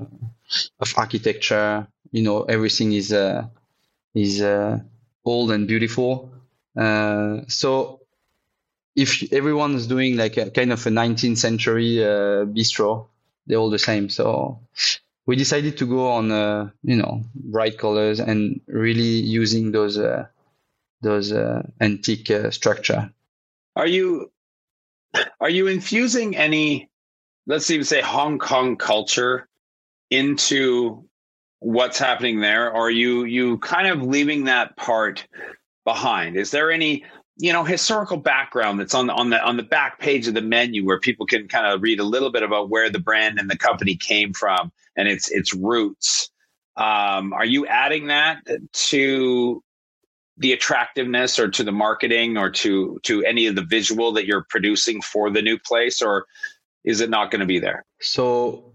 of 0.78 0.94
architecture. 0.96 1.88
You 2.12 2.22
know, 2.22 2.44
everything 2.44 2.92
is 2.92 3.12
uh, 3.12 3.46
is 4.14 4.40
uh, 4.40 4.78
old 5.24 5.50
and 5.50 5.66
beautiful. 5.66 6.30
Uh, 6.76 7.42
so 7.48 8.00
if 8.94 9.32
everyone 9.32 9.74
is 9.74 9.86
doing 9.86 10.16
like 10.16 10.36
a 10.36 10.50
kind 10.50 10.72
of 10.72 10.86
a 10.86 10.90
19th 10.90 11.38
century 11.38 12.04
uh, 12.04 12.44
bistro, 12.44 13.06
they're 13.46 13.58
all 13.58 13.70
the 13.70 13.78
same. 13.78 14.08
So 14.08 14.60
we 15.26 15.36
decided 15.36 15.78
to 15.78 15.86
go 15.86 16.10
on, 16.12 16.30
uh, 16.30 16.70
you 16.82 16.96
know, 16.96 17.22
bright 17.34 17.78
colors 17.78 18.20
and 18.20 18.60
really 18.66 19.02
using 19.02 19.72
those 19.72 19.98
uh, 19.98 20.26
those 21.00 21.32
uh, 21.32 21.62
antique 21.80 22.30
uh, 22.30 22.50
structure. 22.50 23.10
Are 23.74 23.86
you 23.86 24.30
are 25.40 25.50
you 25.50 25.66
infusing 25.66 26.36
any, 26.36 26.90
let's 27.46 27.70
even 27.70 27.84
say, 27.84 28.00
Hong 28.00 28.38
Kong 28.38 28.76
culture 28.76 29.48
into 30.10 31.04
what's 31.60 31.98
happening 31.98 32.40
there, 32.40 32.70
or 32.70 32.86
are 32.86 32.90
you 32.90 33.24
you 33.24 33.58
kind 33.58 33.88
of 33.88 34.02
leaving 34.02 34.44
that 34.44 34.76
part 34.76 35.26
behind? 35.84 36.36
Is 36.36 36.50
there 36.50 36.70
any 36.70 37.04
you 37.38 37.52
know 37.52 37.64
historical 37.64 38.18
background 38.18 38.78
that's 38.78 38.94
on 38.94 39.06
the 39.06 39.12
on 39.14 39.30
the 39.30 39.42
on 39.42 39.56
the 39.56 39.62
back 39.62 39.98
page 39.98 40.28
of 40.28 40.34
the 40.34 40.42
menu 40.42 40.84
where 40.84 41.00
people 41.00 41.26
can 41.26 41.48
kind 41.48 41.66
of 41.66 41.82
read 41.82 42.00
a 42.00 42.04
little 42.04 42.30
bit 42.30 42.42
about 42.42 42.68
where 42.68 42.90
the 42.90 42.98
brand 42.98 43.38
and 43.38 43.50
the 43.50 43.56
company 43.56 43.96
came 43.96 44.32
from 44.32 44.70
and 44.96 45.08
its 45.08 45.30
its 45.30 45.54
roots? 45.54 46.30
Um, 46.76 47.32
are 47.32 47.44
you 47.44 47.66
adding 47.66 48.06
that 48.06 48.38
to 48.72 49.62
the 50.38 50.52
attractiveness 50.52 51.38
or 51.38 51.48
to 51.48 51.62
the 51.62 51.72
marketing 51.72 52.36
or 52.36 52.50
to 52.50 52.98
to 53.02 53.24
any 53.24 53.46
of 53.46 53.54
the 53.54 53.62
visual 53.62 54.12
that 54.12 54.26
you're 54.26 54.46
producing 54.48 55.00
for 55.02 55.30
the 55.30 55.42
new 55.42 55.58
place 55.58 56.00
or 56.00 56.26
is 56.84 57.00
it 57.00 57.10
not 57.10 57.30
going 57.30 57.40
to 57.40 57.46
be 57.46 57.58
there 57.58 57.84
so 58.00 58.72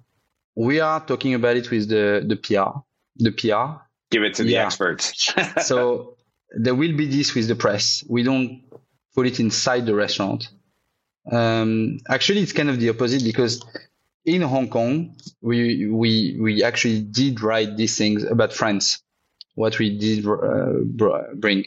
we 0.56 0.80
are 0.80 1.04
talking 1.06 1.34
about 1.34 1.58
it 1.58 1.70
with 1.72 1.90
the 1.90 2.24
the 2.28 2.36
pr 2.36 2.80
the 3.18 3.32
pr 3.32 3.82
give 4.12 4.24
it 4.24 4.36
to 4.36 4.44
the 4.44 4.58
experts 4.58 5.34
so 5.66 6.17
there 6.52 6.76
will 6.76 6.96
be 6.96 7.08
this 7.08 7.34
with 7.36 7.48
the 7.48 7.56
press. 7.56 8.04
We 8.08 8.24
don't 8.24 8.64
put 9.16 9.28
it 9.28 9.40
inside 9.40 9.86
the 9.86 9.96
restaurant. 9.96 10.50
Um, 11.30 12.00
actually, 12.10 12.42
it's 12.42 12.54
kind 12.54 12.70
of 12.70 12.80
the 12.80 12.90
opposite 12.90 13.24
because 13.24 13.66
in 14.26 14.42
Hong 14.42 14.70
Kong, 14.70 15.16
we 15.42 15.88
we 15.88 16.38
we 16.40 16.64
actually 16.64 17.02
did 17.02 17.42
write 17.42 17.76
these 17.76 17.98
things 17.98 18.24
about 18.24 18.54
France. 18.54 19.02
What 19.56 19.80
we 19.80 19.98
did 19.98 20.26
uh, 20.28 20.84
bring. 21.36 21.66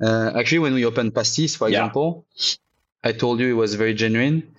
Uh, 0.00 0.32
actually, 0.36 0.58
when 0.58 0.74
we 0.74 0.84
opened 0.84 1.14
Pastis, 1.14 1.56
for 1.56 1.68
yeah. 1.68 1.78
example, 1.78 2.26
I 3.02 3.12
told 3.12 3.40
you 3.40 3.48
it 3.48 3.54
was 3.54 3.74
very 3.74 3.94
genuine. 3.94 4.54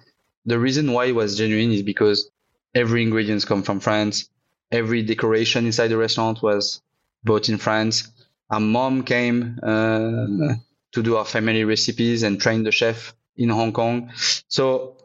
The 0.45 0.59
reason 0.59 0.91
why 0.91 1.05
it 1.05 1.15
was 1.15 1.37
genuine 1.37 1.71
is 1.71 1.83
because 1.83 2.29
every 2.73 3.03
ingredients 3.03 3.45
come 3.45 3.63
from 3.63 3.79
France. 3.79 4.29
Every 4.71 5.03
decoration 5.03 5.65
inside 5.65 5.89
the 5.89 5.97
restaurant 5.97 6.41
was 6.41 6.81
bought 7.23 7.49
in 7.49 7.57
France 7.57 8.09
our 8.49 8.59
mom 8.59 9.03
came 9.03 9.59
uh, 9.61 10.55
to 10.91 11.03
do 11.03 11.17
our 11.17 11.25
family 11.25 11.63
recipes 11.63 12.23
and 12.23 12.39
train 12.39 12.63
the 12.63 12.71
chef 12.71 13.13
in 13.35 13.49
Hong 13.49 13.73
Kong. 13.73 14.11
So 14.47 14.97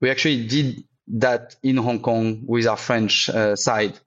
we 0.00 0.10
actually 0.10 0.46
did 0.46 0.84
that 1.08 1.56
in 1.62 1.76
Hong 1.76 2.00
Kong 2.00 2.44
with 2.46 2.66
our 2.66 2.76
French 2.76 3.28
uh, 3.28 3.56
side. 3.56 3.98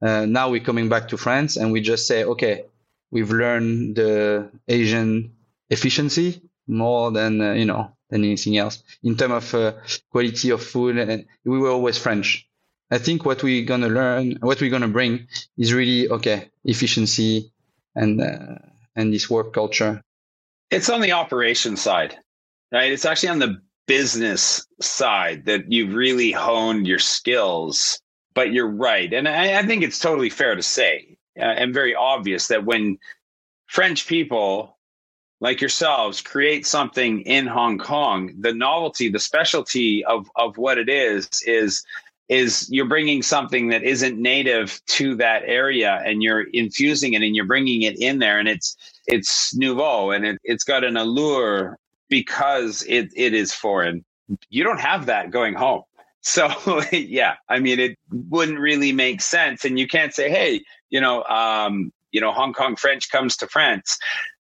Uh, 0.00 0.26
now 0.26 0.50
we're 0.50 0.60
coming 0.60 0.88
back 0.88 1.08
to 1.08 1.16
France 1.16 1.56
and 1.56 1.72
we 1.72 1.80
just 1.80 2.06
say, 2.06 2.24
okay, 2.24 2.64
we've 3.10 3.30
learned 3.30 3.96
the 3.96 4.50
Asian 4.68 5.32
efficiency 5.70 6.42
more 6.66 7.10
than, 7.10 7.40
uh, 7.40 7.52
you 7.52 7.64
know, 7.64 7.92
than 8.10 8.24
anything 8.24 8.56
else 8.56 8.82
in 9.02 9.16
terms 9.16 9.52
of 9.52 9.54
uh, 9.54 9.72
quality 10.10 10.50
of 10.50 10.62
food. 10.62 10.96
And 10.96 11.26
we 11.44 11.58
were 11.58 11.70
always 11.70 11.98
French. 11.98 12.48
I 12.90 12.98
think 12.98 13.24
what 13.24 13.42
we're 13.42 13.64
going 13.64 13.80
to 13.80 13.88
learn, 13.88 14.38
what 14.40 14.60
we're 14.60 14.70
going 14.70 14.82
to 14.82 14.88
bring 14.88 15.26
is 15.58 15.74
really, 15.74 16.08
okay, 16.08 16.50
efficiency, 16.64 17.50
and 17.96 18.20
uh, 18.20 18.56
and 18.94 19.12
this 19.12 19.28
work 19.28 19.52
culture? 19.52 20.02
It's 20.70 20.90
on 20.90 21.00
the 21.00 21.12
operation 21.12 21.76
side, 21.76 22.16
right? 22.72 22.92
It's 22.92 23.04
actually 23.04 23.30
on 23.30 23.40
the 23.40 23.60
business 23.86 24.66
side 24.80 25.46
that 25.46 25.72
you've 25.72 25.94
really 25.94 26.32
honed 26.32 26.86
your 26.86 26.98
skills. 27.00 28.00
But 28.34 28.52
you're 28.52 28.70
right, 28.70 29.12
and 29.12 29.26
I, 29.26 29.58
I 29.58 29.66
think 29.66 29.82
it's 29.82 29.98
totally 29.98 30.28
fair 30.30 30.54
to 30.54 30.62
say 30.62 31.16
uh, 31.38 31.42
and 31.42 31.74
very 31.74 31.94
obvious 31.94 32.48
that 32.48 32.64
when 32.64 32.98
French 33.66 34.06
people 34.06 34.78
like 35.40 35.60
yourselves 35.60 36.20
create 36.20 36.66
something 36.66 37.20
in 37.22 37.46
Hong 37.46 37.78
Kong, 37.78 38.34
the 38.40 38.54
novelty, 38.54 39.08
the 39.10 39.18
specialty 39.18 40.04
of 40.04 40.30
of 40.36 40.58
what 40.58 40.78
it 40.78 40.88
is 40.88 41.28
is 41.46 41.84
is 42.28 42.68
you're 42.70 42.88
bringing 42.88 43.22
something 43.22 43.68
that 43.68 43.82
isn't 43.84 44.20
native 44.20 44.80
to 44.86 45.14
that 45.14 45.42
area 45.44 46.02
and 46.04 46.22
you're 46.22 46.44
infusing 46.52 47.12
it 47.12 47.22
and 47.22 47.36
you're 47.36 47.46
bringing 47.46 47.82
it 47.82 47.96
in 48.00 48.18
there 48.18 48.38
and 48.38 48.48
it's 48.48 48.76
it's 49.06 49.54
nouveau 49.54 50.10
and 50.10 50.26
it, 50.26 50.38
it's 50.42 50.64
got 50.64 50.82
an 50.82 50.96
allure 50.96 51.78
because 52.08 52.82
it, 52.88 53.08
it 53.14 53.32
is 53.32 53.52
foreign 53.52 54.04
you 54.48 54.64
don't 54.64 54.80
have 54.80 55.06
that 55.06 55.30
going 55.30 55.54
home 55.54 55.82
so 56.26 56.82
yeah, 56.90 57.36
I 57.48 57.60
mean, 57.60 57.78
it 57.78 57.96
wouldn't 58.10 58.58
really 58.58 58.90
make 58.90 59.20
sense. 59.20 59.64
And 59.64 59.78
you 59.78 59.86
can't 59.86 60.12
say, 60.12 60.28
hey, 60.28 60.64
you 60.90 61.00
know, 61.00 61.22
um, 61.22 61.92
you 62.10 62.20
know, 62.20 62.32
Hong 62.32 62.52
Kong 62.52 62.74
French 62.74 63.12
comes 63.12 63.36
to 63.36 63.46
France. 63.46 63.96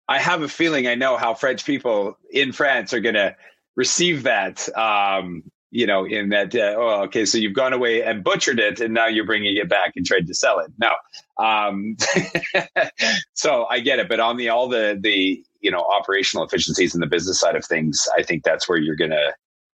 I 0.08 0.18
have 0.18 0.42
a 0.42 0.48
feeling 0.48 0.88
I 0.88 0.96
know 0.96 1.16
how 1.16 1.32
French 1.32 1.64
people 1.64 2.18
in 2.32 2.50
France 2.50 2.92
are 2.92 2.98
going 2.98 3.14
to 3.14 3.36
receive 3.76 4.24
that. 4.24 4.68
Um, 4.76 5.44
you 5.70 5.86
know, 5.86 6.04
in 6.04 6.30
that, 6.30 6.54
uh, 6.54 6.74
oh, 6.76 7.02
okay, 7.04 7.24
so 7.24 7.38
you've 7.38 7.54
gone 7.54 7.72
away 7.72 8.02
and 8.02 8.24
butchered 8.24 8.58
it, 8.58 8.80
and 8.80 8.92
now 8.92 9.06
you're 9.06 9.26
bringing 9.26 9.56
it 9.56 9.68
back 9.68 9.92
and 9.96 10.04
trying 10.04 10.26
to 10.26 10.34
sell 10.34 10.58
it. 10.58 10.72
No, 10.78 10.90
um, 11.44 11.96
so 13.34 13.66
I 13.66 13.80
get 13.80 13.98
it, 13.98 14.08
but 14.08 14.20
on 14.20 14.36
the 14.36 14.48
all 14.48 14.68
the 14.68 14.98
the 15.00 15.42
you 15.60 15.70
know 15.70 15.80
operational 15.80 16.44
efficiencies 16.44 16.94
and 16.94 17.02
the 17.02 17.06
business 17.06 17.38
side 17.38 17.56
of 17.56 17.64
things, 17.64 18.08
I 18.16 18.22
think 18.22 18.42
that's 18.42 18.68
where 18.68 18.78
you're 18.78 18.96
gonna 18.96 19.32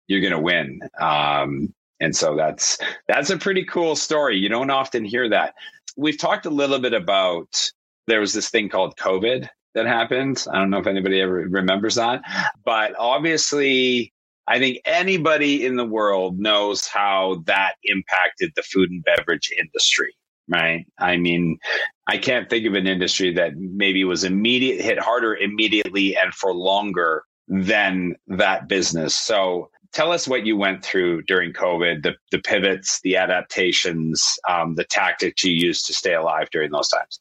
you're 0.09 0.21
gonna 0.21 0.41
win. 0.41 0.81
Um, 1.01 1.73
and 2.01 2.15
so 2.15 2.37
that's 2.37 2.79
that's 3.09 3.31
a 3.31 3.39
pretty 3.39 3.65
cool 3.65 3.97
story. 3.97 4.37
You 4.37 4.49
don't 4.49 4.71
often 4.71 5.05
hear 5.05 5.29
that. 5.29 5.55
We've 5.97 6.19
talked 6.19 6.47
a 6.47 6.51
little 6.51 6.81
bit 6.81 6.93
about 6.93 7.71
there 8.07 8.21
was 8.21 8.33
this 8.33 8.51
thing 8.51 8.69
called 8.69 8.97
COVID 8.97 9.49
that 9.75 9.87
happened. 9.87 10.45
I 10.51 10.59
don't 10.59 10.71
know 10.71 10.79
if 10.79 10.87
anybody 10.87 11.21
ever 11.21 11.47
remembers 11.49 11.95
that, 11.97 12.23
but 12.65 12.95
obviously 12.99 14.13
I 14.47 14.59
think 14.59 14.81
anybody 14.85 15.65
in 15.65 15.77
the 15.77 15.85
world 15.87 16.39
knows 16.39 16.87
how 16.87 17.43
that 17.47 17.75
impacted 17.85 18.53
the 18.55 18.63
food 18.63 18.91
and 18.91 19.03
beverage 19.05 19.51
industry, 19.59 20.15
right? 20.49 20.87
I 20.99 21.17
mean, 21.17 21.59
I 22.07 22.19
can't 22.19 22.51
think 22.51 22.67
of 22.67 22.75
an 22.75 22.87
industry 22.87 23.33
that 23.35 23.57
maybe 23.57 24.05
was 24.05 24.23
immediate 24.25 24.83
hit 24.83 24.99
harder 24.99 25.35
immediately 25.35 26.17
and 26.17 26.35
for 26.35 26.53
longer 26.53 27.25
than 27.49 28.17
that 28.27 28.69
business. 28.69 29.17
So 29.17 29.71
tell 29.93 30.13
us 30.13 30.29
what 30.29 30.45
you 30.45 30.57
went 30.59 30.85
through 30.85 31.23
during 31.23 31.53
COVID, 31.53 32.03
the, 32.03 32.15
the 32.31 32.39
pivots, 32.39 33.01
the 33.03 33.17
adaptations, 33.17 34.39
um, 34.49 34.75
the 34.75 34.85
tactics 34.85 35.43
you 35.45 35.53
used 35.53 35.87
to 35.87 35.95
stay 35.95 36.15
alive 36.15 36.49
during 36.51 36.71
those 36.71 36.89
times. 36.89 37.21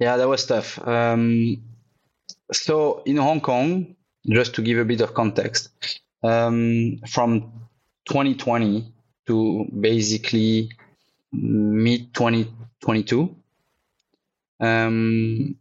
Yeah, 0.00 0.16
that 0.16 0.28
was 0.28 0.44
tough. 0.44 0.86
Um, 0.86 1.62
so 2.52 3.02
in 3.06 3.16
Hong 3.16 3.40
Kong, 3.40 3.94
just 4.28 4.54
to 4.56 4.62
give 4.62 4.78
a 4.78 4.84
bit 4.84 5.00
of 5.00 5.14
context, 5.14 5.70
um, 6.22 7.00
from 7.08 7.52
2020 8.06 8.92
to 9.26 9.66
basically 9.80 10.70
mid 11.32 12.14
2022, 12.14 13.36
um, 14.60 15.56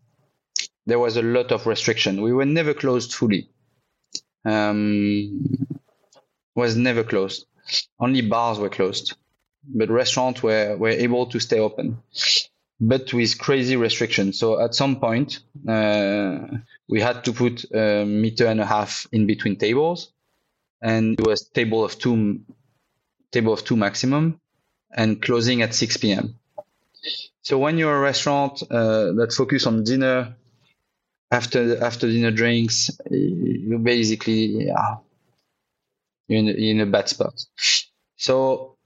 there 0.86 1.00
was 1.00 1.18
a 1.18 1.22
lot 1.22 1.52
of 1.52 1.68
restriction. 1.68 2.22
We 2.22 2.34
were 2.34 2.46
never 2.46 2.74
closed 2.74 3.14
fully. 3.14 3.50
Um, 4.46 5.68
was 6.56 6.76
never 6.76 7.04
closed. 7.04 7.46
Only 8.00 8.22
bars 8.22 8.60
were 8.60 8.70
closed, 8.70 9.16
but 9.64 9.90
restaurants 9.90 10.44
were, 10.44 10.76
were 10.78 10.90
able 10.90 11.28
to 11.28 11.40
stay 11.40 11.60
open, 11.60 12.00
but 12.80 13.14
with 13.14 13.38
crazy 13.38 13.78
restrictions. 13.78 14.40
So 14.40 14.60
at 14.60 14.76
some 14.76 15.00
point, 15.00 15.40
uh, 15.68 16.40
we 16.90 17.00
had 17.00 17.24
to 17.26 17.34
put 17.34 17.64
a 17.72 18.04
meter 18.06 18.48
and 18.48 18.60
a 18.60 18.66
half 18.66 19.08
in 19.12 19.28
between 19.28 19.58
tables 19.58 20.12
and 20.82 21.20
it 21.20 21.26
was 21.26 21.48
table 21.50 21.84
of 21.84 21.98
two 21.98 22.40
table 23.32 23.54
of 23.54 23.64
two 23.64 23.76
maximum 23.76 24.40
and 24.94 25.22
closing 25.22 25.62
at 25.62 25.74
6 25.74 25.98
p.m 25.98 26.36
so 27.42 27.58
when 27.58 27.78
you're 27.78 27.96
a 27.96 28.00
restaurant 28.00 28.62
uh, 28.70 29.12
that 29.14 29.34
focus 29.36 29.66
on 29.66 29.84
dinner 29.84 30.36
after 31.32 31.84
after 31.84 32.08
dinner 32.08 32.32
drinks 32.32 32.92
you 33.10 33.80
basically 33.80 34.66
yeah, 34.68 34.98
you're 36.28 36.40
in, 36.40 36.50
in 36.50 36.80
a 36.82 36.86
bad 36.86 37.10
spot. 37.10 37.46
So 38.16 38.78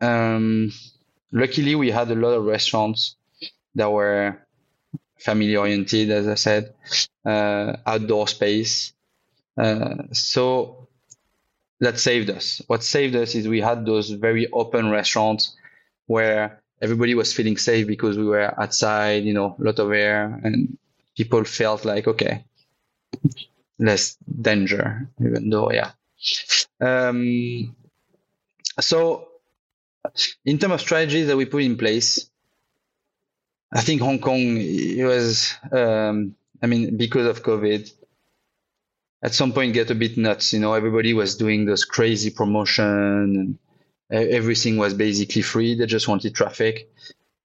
um, 0.00 0.72
luckily 1.32 1.74
we 1.74 1.90
had 1.90 2.10
a 2.10 2.14
lot 2.14 2.30
of 2.32 2.44
restaurants 2.44 3.16
that 3.74 3.90
were 3.90 4.38
family 5.18 5.56
oriented 5.56 6.10
as 6.10 6.26
i 6.26 6.34
said 6.34 6.74
uh, 7.24 7.76
outdoor 7.86 8.28
space. 8.28 8.92
Uh, 9.56 9.94
so 10.12 10.88
that 11.82 11.98
saved 11.98 12.30
us. 12.30 12.62
What 12.68 12.84
saved 12.84 13.16
us 13.16 13.34
is 13.34 13.48
we 13.48 13.60
had 13.60 13.84
those 13.84 14.10
very 14.10 14.48
open 14.52 14.90
restaurants 14.90 15.56
where 16.06 16.62
everybody 16.80 17.14
was 17.14 17.32
feeling 17.32 17.56
safe 17.56 17.88
because 17.88 18.16
we 18.16 18.24
were 18.24 18.54
outside, 18.60 19.24
you 19.24 19.34
know, 19.34 19.56
a 19.58 19.62
lot 19.62 19.78
of 19.80 19.90
air, 19.92 20.40
and 20.44 20.78
people 21.16 21.42
felt 21.44 21.84
like 21.84 22.06
okay, 22.06 22.44
less 23.78 24.16
danger, 24.40 25.08
even 25.20 25.50
though 25.50 25.72
yeah. 25.72 25.90
Um, 26.80 27.74
so, 28.80 29.28
in 30.44 30.58
terms 30.58 30.74
of 30.74 30.80
strategies 30.80 31.26
that 31.26 31.36
we 31.36 31.46
put 31.46 31.64
in 31.64 31.76
place, 31.76 32.30
I 33.72 33.80
think 33.80 34.02
Hong 34.02 34.20
Kong 34.20 34.54
was, 35.04 35.54
um, 35.72 36.36
I 36.62 36.66
mean, 36.68 36.96
because 36.96 37.26
of 37.26 37.42
COVID, 37.42 37.90
at 39.22 39.34
some 39.34 39.52
point 39.52 39.74
get 39.74 39.90
a 39.90 39.94
bit 39.94 40.18
nuts. 40.18 40.52
You 40.52 40.60
know, 40.60 40.74
everybody 40.74 41.14
was 41.14 41.36
doing 41.36 41.64
this 41.64 41.84
crazy 41.84 42.30
promotion 42.30 42.84
and 42.84 43.58
everything 44.10 44.76
was 44.76 44.94
basically 44.94 45.42
free. 45.42 45.74
They 45.74 45.86
just 45.86 46.08
wanted 46.08 46.34
traffic. 46.34 46.90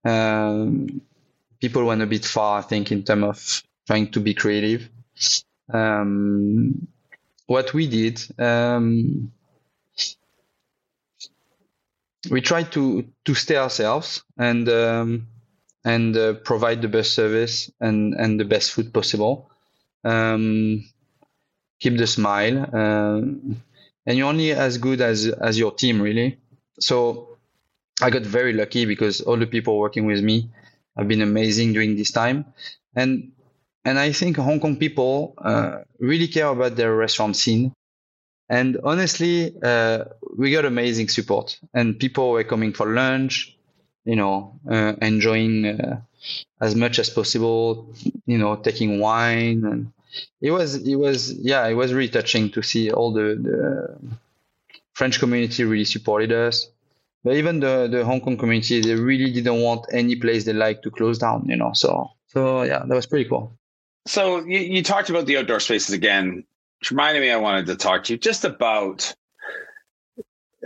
Um, 0.04 1.02
people 1.62 1.86
went 1.86 2.02
a 2.02 2.08
bit 2.08 2.26
far, 2.26 2.60
I 2.60 2.62
think, 2.62 2.92
in 2.92 3.04
terms 3.04 3.24
of 3.24 3.64
trying 3.86 4.12
to 4.12 4.20
be 4.20 4.34
creative. 4.34 4.90
Um, 5.72 6.88
what 7.46 7.74
we 7.74 7.88
did, 7.88 8.22
um, 8.40 9.32
we 12.30 12.42
tried 12.42 12.72
to 12.74 13.08
to 13.26 13.36
stay 13.36 13.56
ourselves 13.56 14.24
and 14.38 14.68
um, 14.68 15.28
and 15.86 16.18
uh, 16.18 16.34
provide 16.34 16.82
the 16.82 16.88
best 16.88 17.14
service 17.14 17.72
and 17.80 18.14
and 18.16 18.40
the 18.40 18.46
best 18.46 18.72
food 18.72 18.94
possible. 18.94 19.50
Um, 20.04 20.84
keep 21.80 21.98
the 21.98 22.08
smile, 22.08 22.58
uh, 22.74 23.18
and 24.06 24.18
you're 24.18 24.28
only 24.28 24.52
as 24.52 24.78
good 24.78 25.02
as 25.02 25.28
as 25.28 25.58
your 25.60 25.72
team, 25.72 26.02
really. 26.02 26.38
So 26.80 27.38
I 28.02 28.10
got 28.10 28.24
very 28.24 28.54
lucky 28.54 28.86
because 28.86 29.22
all 29.22 29.38
the 29.38 29.48
people 29.48 29.78
working 29.80 30.06
with 30.06 30.22
me 30.24 30.50
have 30.98 31.08
been 31.08 31.22
amazing 31.22 31.74
during 31.74 31.96
this 31.96 32.12
time, 32.12 32.46
and 32.96 33.32
and 33.86 33.98
I 34.00 34.12
think 34.12 34.38
Hong 34.38 34.60
Kong 34.60 34.78
people 34.78 35.34
uh, 35.38 35.80
really 36.00 36.28
care 36.28 36.48
about 36.48 36.76
their 36.76 36.96
restaurant 36.96 37.36
scene. 37.38 37.74
And 38.50 38.78
honestly, 38.84 39.54
uh, 39.62 40.06
we 40.38 40.52
got 40.52 40.66
amazing 40.66 41.10
support, 41.10 41.60
and 41.74 42.00
people 42.00 42.32
were 42.32 42.44
coming 42.44 42.74
for 42.74 42.88
lunch, 42.94 43.58
you 44.06 44.16
know, 44.16 44.60
uh, 44.70 44.94
enjoying 45.02 45.66
uh, 45.66 46.02
as 46.62 46.76
much 46.76 47.00
as 47.00 47.10
possible, 47.10 47.94
you 48.26 48.38
know, 48.38 48.56
taking 48.56 49.00
wine 49.00 49.66
and 49.66 49.92
it 50.42 50.52
was 50.52 50.76
it 50.76 50.96
was 50.96 51.34
yeah 51.34 51.66
it 51.68 51.74
was 51.74 51.94
really 51.94 52.10
touching 52.10 52.50
to 52.52 52.62
see 52.62 52.92
all 52.92 53.12
the, 53.14 53.36
the 53.42 53.98
French 54.94 55.20
community 55.20 55.64
really 55.64 55.86
supported 55.86 56.32
us. 56.32 56.68
But 57.24 57.36
even 57.36 57.60
the, 57.60 57.88
the 57.92 58.06
Hong 58.06 58.22
Kong 58.22 58.38
community, 58.38 58.80
they 58.82 58.96
really 58.96 59.32
didn't 59.32 59.62
want 59.62 59.86
any 59.92 60.16
place 60.16 60.46
they 60.46 60.54
like 60.54 60.82
to 60.84 60.92
close 60.92 61.18
down, 61.18 61.46
you 61.48 61.56
know. 61.56 61.72
So 61.74 62.12
so 62.28 62.64
yeah, 62.64 62.84
that 62.86 62.96
was 62.96 63.06
pretty 63.06 63.30
cool. 63.30 63.58
So 64.06 64.46
you, 64.46 64.60
you 64.60 64.84
talked 64.84 65.10
about 65.10 65.26
the 65.26 65.38
outdoor 65.38 65.60
spaces 65.60 65.94
again, 65.94 66.46
which 66.80 66.92
reminded 66.92 67.22
me 67.22 67.32
I 67.32 67.38
wanted 67.38 67.66
to 67.68 67.76
talk 67.76 68.06
to 68.06 68.14
you 68.14 68.20
just 68.20 68.46
about 68.46 69.14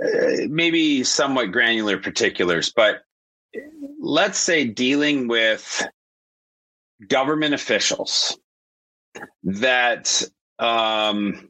uh, 0.02 0.48
maybe 0.50 1.04
somewhat 1.04 1.52
granular 1.52 1.98
particulars, 1.98 2.72
but 2.72 3.04
let's 4.00 4.38
say 4.38 4.66
dealing 4.66 5.28
with 5.28 5.86
government 7.08 7.54
officials 7.54 8.38
that 9.43 10.24
um, 10.59 11.49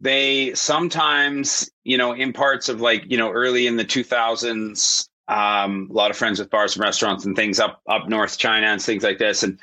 they 0.00 0.54
sometimes, 0.54 1.70
you 1.84 1.98
know, 1.98 2.12
in 2.12 2.32
parts 2.32 2.68
of 2.68 2.80
like, 2.80 3.04
you 3.06 3.18
know, 3.18 3.30
early 3.30 3.66
in 3.66 3.76
the 3.76 3.84
2000s, 3.84 5.08
um, 5.28 5.88
a 5.90 5.92
lot 5.92 6.10
of 6.10 6.16
friends 6.16 6.38
with 6.38 6.50
bars 6.50 6.76
and 6.76 6.84
restaurants 6.84 7.24
and 7.24 7.34
things 7.34 7.58
up 7.58 7.80
up 7.88 8.08
north 8.08 8.38
China 8.38 8.68
and 8.68 8.80
things 8.80 9.02
like 9.02 9.18
this, 9.18 9.42
and 9.42 9.58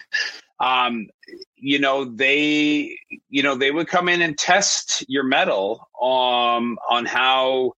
um, 0.59 1.07
you 1.55 1.79
know 1.79 2.05
they 2.05 2.97
you 3.29 3.43
know 3.43 3.55
they 3.55 3.71
would 3.71 3.87
come 3.87 4.09
in 4.09 4.21
and 4.21 4.37
test 4.37 5.05
your 5.07 5.23
mettle 5.23 5.87
um, 6.01 6.77
on 6.89 7.05
how 7.05 7.73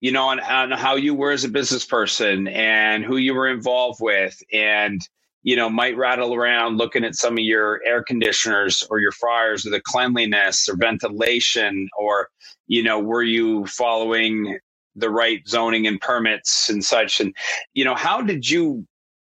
you 0.00 0.12
know 0.12 0.28
on, 0.28 0.40
on 0.40 0.70
how 0.70 0.96
you 0.96 1.14
were 1.14 1.32
as 1.32 1.44
a 1.44 1.48
business 1.48 1.84
person 1.84 2.48
and 2.48 3.04
who 3.04 3.16
you 3.16 3.34
were 3.34 3.48
involved 3.48 4.00
with. 4.00 4.42
And 4.52 5.06
you 5.44 5.56
know, 5.56 5.68
might 5.68 5.96
rattle 5.96 6.34
around 6.34 6.78
looking 6.78 7.04
at 7.04 7.14
some 7.14 7.34
of 7.34 7.44
your 7.44 7.80
air 7.86 8.02
conditioners 8.02 8.82
or 8.90 8.98
your 8.98 9.12
fryers 9.12 9.66
or 9.66 9.70
the 9.70 9.80
cleanliness 9.80 10.68
or 10.68 10.74
ventilation 10.74 11.88
or, 11.98 12.30
you 12.66 12.82
know, 12.82 12.98
were 12.98 13.22
you 13.22 13.66
following 13.66 14.58
the 14.96 15.10
right 15.10 15.46
zoning 15.46 15.86
and 15.86 16.00
permits 16.00 16.70
and 16.70 16.82
such? 16.82 17.20
And, 17.20 17.36
you 17.74 17.84
know, 17.84 17.94
how 17.94 18.22
did 18.22 18.48
you 18.48 18.86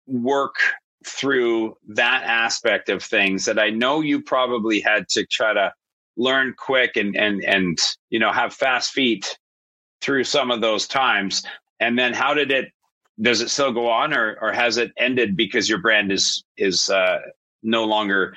work 0.06 0.56
through 1.08 1.76
that 1.88 2.24
aspect 2.26 2.90
of 2.90 3.02
things 3.02 3.46
that 3.46 3.58
I 3.58 3.70
know 3.70 4.02
you 4.02 4.22
probably 4.22 4.82
had 4.82 5.08
to 5.12 5.26
try 5.26 5.54
to 5.54 5.72
learn 6.18 6.54
quick 6.58 6.98
and, 6.98 7.16
and, 7.16 7.42
and, 7.46 7.80
you 8.10 8.20
know, 8.20 8.34
have 8.34 8.54
fast 8.54 8.92
feet 8.92 9.38
through 10.02 10.26
some 10.26 10.52
of 10.52 10.60
those 10.60 10.88
times. 10.88 11.44
And 11.80 11.98
then 11.98 12.14
how 12.14 12.34
did 12.34 12.52
it? 12.52 12.68
Does 13.22 13.42
it 13.42 13.50
still 13.50 13.72
go 13.72 13.90
on, 13.90 14.14
or 14.14 14.38
or 14.42 14.52
has 14.52 14.78
it 14.78 14.92
ended 14.98 15.38
because 15.38 15.70
your 15.70 15.80
brand 15.80 16.12
is 16.12 16.44
is 16.58 16.90
uh, 16.90 17.20
no 17.62 17.86
longer 17.86 18.34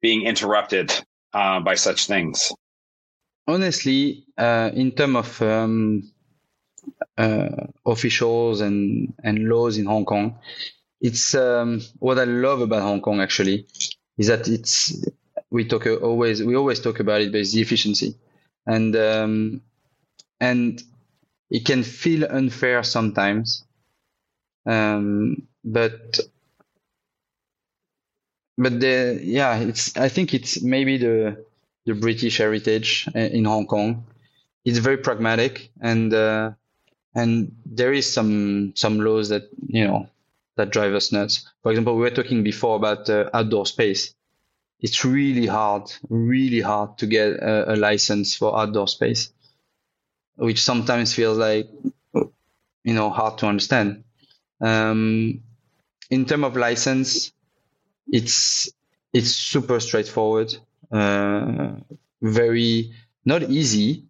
being 0.00 0.22
interrupted 0.22 0.92
uh, 1.32 1.60
by 1.60 1.74
such 1.74 2.06
things? 2.06 2.52
Honestly, 3.46 4.24
uh, 4.38 4.70
in 4.74 4.92
terms 4.92 5.16
of 5.16 5.42
um, 5.42 6.12
uh, 7.18 7.66
officials 7.84 8.60
and 8.60 9.12
and 9.22 9.48
laws 9.48 9.78
in 9.78 9.86
Hong 9.86 10.04
Kong, 10.04 10.38
it's 11.00 11.34
um, 11.34 11.80
what 11.98 12.18
I 12.18 12.24
love 12.24 12.60
about 12.60 12.82
Hong 12.82 13.00
Kong 13.00 13.20
actually 13.20 13.66
is 14.18 14.28
that 14.28 14.48
it's 14.48 15.04
we 15.50 15.64
talk 15.64 15.86
always 15.86 16.42
we 16.42 16.56
always 16.56 16.80
talk 16.80 17.00
about 17.00 17.20
it, 17.20 17.32
but 17.32 17.40
it's 17.40 17.52
the 17.52 17.60
efficiency, 17.60 18.16
and 18.66 18.96
um, 18.96 19.62
and 20.40 20.82
it 21.50 21.64
can 21.64 21.82
feel 21.82 22.24
unfair 22.24 22.82
sometimes, 22.82 23.64
um, 24.66 25.46
but 25.64 26.20
but 28.58 28.80
the 28.80 29.20
yeah 29.22 29.56
it's 29.56 29.96
I 29.96 30.08
think 30.08 30.34
it's 30.34 30.62
maybe 30.62 30.98
the 30.98 31.44
the 31.84 31.94
British 31.94 32.38
heritage 32.38 33.08
in 33.14 33.44
Hong 33.44 33.66
Kong. 33.66 34.04
It's 34.64 34.78
very 34.78 34.96
pragmatic 34.98 35.70
and 35.80 36.12
uh, 36.12 36.52
and 37.14 37.56
there 37.64 37.92
is 37.92 38.12
some 38.12 38.72
some 38.74 39.00
laws 39.00 39.28
that 39.30 39.48
you 39.66 39.86
know 39.86 40.08
that 40.56 40.70
drive 40.70 40.94
us 40.94 41.12
nuts. 41.12 41.48
For 41.62 41.70
example, 41.70 41.94
we 41.94 42.02
were 42.02 42.10
talking 42.10 42.42
before 42.42 42.76
about 42.76 43.08
uh, 43.08 43.30
outdoor 43.32 43.66
space. 43.66 44.14
It's 44.80 45.04
really 45.04 45.46
hard, 45.46 45.92
really 46.08 46.60
hard 46.60 46.98
to 46.98 47.06
get 47.06 47.28
a, 47.28 47.74
a, 47.74 47.76
license 47.76 48.36
for 48.36 48.58
outdoor 48.58 48.88
space, 48.88 49.32
which 50.36 50.62
sometimes 50.62 51.14
feels 51.14 51.38
like, 51.38 51.68
you 52.12 52.94
know, 52.94 53.08
hard 53.10 53.38
to 53.38 53.46
understand. 53.46 54.04
Um, 54.60 55.42
in 56.10 56.24
terms 56.24 56.44
of 56.44 56.56
license, 56.56 57.32
it's 58.08 58.70
it's 59.12 59.30
super 59.30 59.80
straightforward, 59.80 60.56
uh, 60.92 61.72
very 62.22 62.92
not 63.24 63.42
easy, 63.44 64.04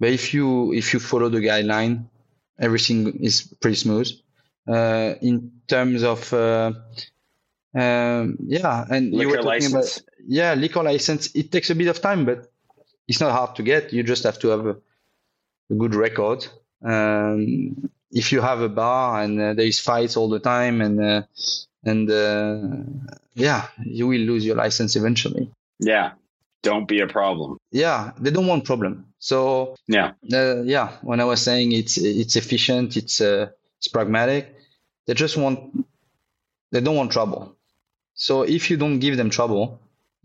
but 0.00 0.10
if 0.10 0.34
you 0.34 0.72
if 0.72 0.92
you 0.92 1.00
follow 1.00 1.28
the 1.28 1.40
guideline, 1.40 2.06
everything 2.58 3.18
is 3.20 3.42
pretty 3.60 3.76
smooth. 3.76 4.10
Uh, 4.68 5.14
in 5.22 5.52
terms 5.68 6.02
of 6.02 6.32
uh, 6.32 6.72
um, 7.74 8.36
yeah, 8.46 8.84
and 8.90 9.12
liquor 9.12 9.22
you 9.22 9.28
were 9.28 9.36
talking 9.36 9.72
license. 9.72 9.98
about 9.98 10.10
yeah, 10.26 10.54
liquor 10.54 10.82
license. 10.82 11.34
It 11.34 11.52
takes 11.52 11.70
a 11.70 11.74
bit 11.74 11.88
of 11.88 12.00
time, 12.00 12.24
but 12.24 12.50
it's 13.06 13.20
not 13.20 13.32
hard 13.32 13.54
to 13.56 13.62
get. 13.62 13.92
You 13.92 14.02
just 14.02 14.24
have 14.24 14.38
to 14.40 14.48
have 14.48 14.66
a, 14.66 14.76
a 15.70 15.74
good 15.74 15.94
record. 15.94 16.46
Um, 16.82 17.90
if 18.10 18.32
you 18.32 18.40
have 18.40 18.60
a 18.60 18.68
bar 18.68 19.22
and 19.22 19.40
uh, 19.40 19.54
there 19.54 19.66
is 19.66 19.80
fights 19.80 20.16
all 20.16 20.28
the 20.28 20.40
time, 20.40 20.80
and 20.80 21.00
uh, 21.00 21.22
and 21.84 22.10
uh, 22.10 22.66
yeah, 23.34 23.68
you 23.84 24.06
will 24.06 24.20
lose 24.20 24.44
your 24.44 24.56
license 24.56 24.96
eventually. 24.96 25.50
Yeah, 25.78 26.12
don't 26.62 26.86
be 26.88 27.00
a 27.00 27.06
problem. 27.06 27.58
Yeah, 27.70 28.12
they 28.18 28.30
don't 28.30 28.46
want 28.46 28.64
problem. 28.64 29.06
So 29.18 29.76
yeah, 29.86 30.12
uh, 30.32 30.62
yeah. 30.62 30.96
When 31.02 31.20
I 31.20 31.24
was 31.24 31.42
saying 31.42 31.72
it's 31.72 31.98
it's 31.98 32.36
efficient, 32.36 32.96
it's 32.96 33.20
uh, 33.20 33.48
it's 33.78 33.88
pragmatic. 33.88 34.54
They 35.06 35.14
just 35.14 35.36
want 35.36 35.86
they 36.72 36.80
don't 36.80 36.96
want 36.96 37.12
trouble. 37.12 37.54
So 38.14 38.42
if 38.42 38.70
you 38.70 38.76
don't 38.76 38.98
give 38.98 39.16
them 39.16 39.30
trouble, 39.30 39.78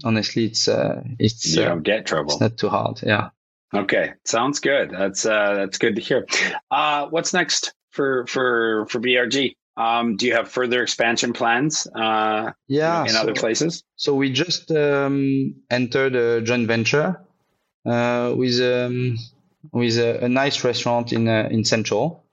honestly, 0.03 0.45
it's 0.45 0.67
uh, 0.67 1.03
it's 1.19 1.55
you 1.55 1.65
don't 1.65 1.83
get 1.83 2.05
trouble. 2.05 2.31
It's 2.31 2.41
not 2.41 2.57
too 2.57 2.69
hard. 2.69 3.01
Yeah. 3.03 3.29
Okay, 3.73 4.13
sounds 4.25 4.59
good. 4.59 4.91
That's 4.91 5.25
uh, 5.25 5.53
that's 5.53 5.77
good 5.77 5.95
to 5.95 6.01
hear. 6.01 6.27
Uh, 6.69 7.07
what's 7.07 7.33
next 7.33 7.73
for 7.91 8.25
for 8.27 8.85
for 8.89 8.99
BRG? 8.99 9.55
Um, 9.77 10.17
do 10.17 10.27
you 10.27 10.33
have 10.33 10.49
further 10.49 10.83
expansion 10.83 11.31
plans? 11.31 11.87
Uh, 11.87 12.51
yeah, 12.67 13.03
in 13.03 13.09
so, 13.09 13.21
other 13.21 13.33
places. 13.33 13.83
So 13.95 14.15
we 14.15 14.31
just 14.31 14.71
um, 14.71 15.55
entered 15.69 16.15
a 16.15 16.41
joint 16.41 16.67
venture 16.67 17.21
uh, 17.85 18.33
with 18.35 18.59
um, 18.59 19.17
with 19.71 19.97
a, 19.97 20.25
a, 20.25 20.29
nice 20.29 20.63
restaurant 20.63 21.13
in 21.13 21.27
uh, 21.27 21.47
in 21.49 21.63
Central. 21.63 22.25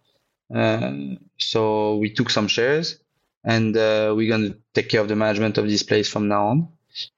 Uh, 0.52 0.92
so 1.38 1.96
we 1.98 2.10
took 2.10 2.30
some 2.30 2.48
shares 2.48 2.98
and 3.44 3.76
uh, 3.76 4.12
we're 4.16 4.28
going 4.28 4.52
to 4.52 4.58
take 4.74 4.88
care 4.88 5.00
of 5.00 5.08
the 5.08 5.16
management 5.16 5.58
of 5.58 5.68
this 5.68 5.82
place 5.82 6.08
from 6.08 6.28
now 6.28 6.48
on. 6.48 6.68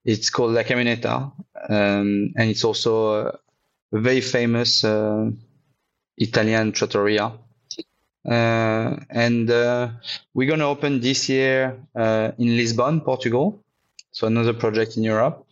It's 0.05 0.31
called 0.31 0.53
La 0.53 0.63
Camioneta, 0.63 1.33
um, 1.69 2.33
and 2.37 2.51
it's 2.51 2.65
also 2.65 3.39
very 3.99 4.21
famous 4.21 4.85
uh, 4.85 5.31
Italian 6.17 6.73
trattoria. 6.73 7.33
Uh, 8.29 8.97
and 9.09 9.51
uh, 9.51 9.89
we're 10.35 10.47
going 10.47 10.61
to 10.61 10.67
open 10.67 11.01
this 11.01 11.29
year 11.29 11.77
uh, 11.97 12.33
in 12.39 12.57
Lisbon, 12.57 13.01
Portugal. 13.01 13.63
So 14.13 14.27
another 14.27 14.53
project 14.53 14.97
in 14.97 15.03
Europe. 15.03 15.47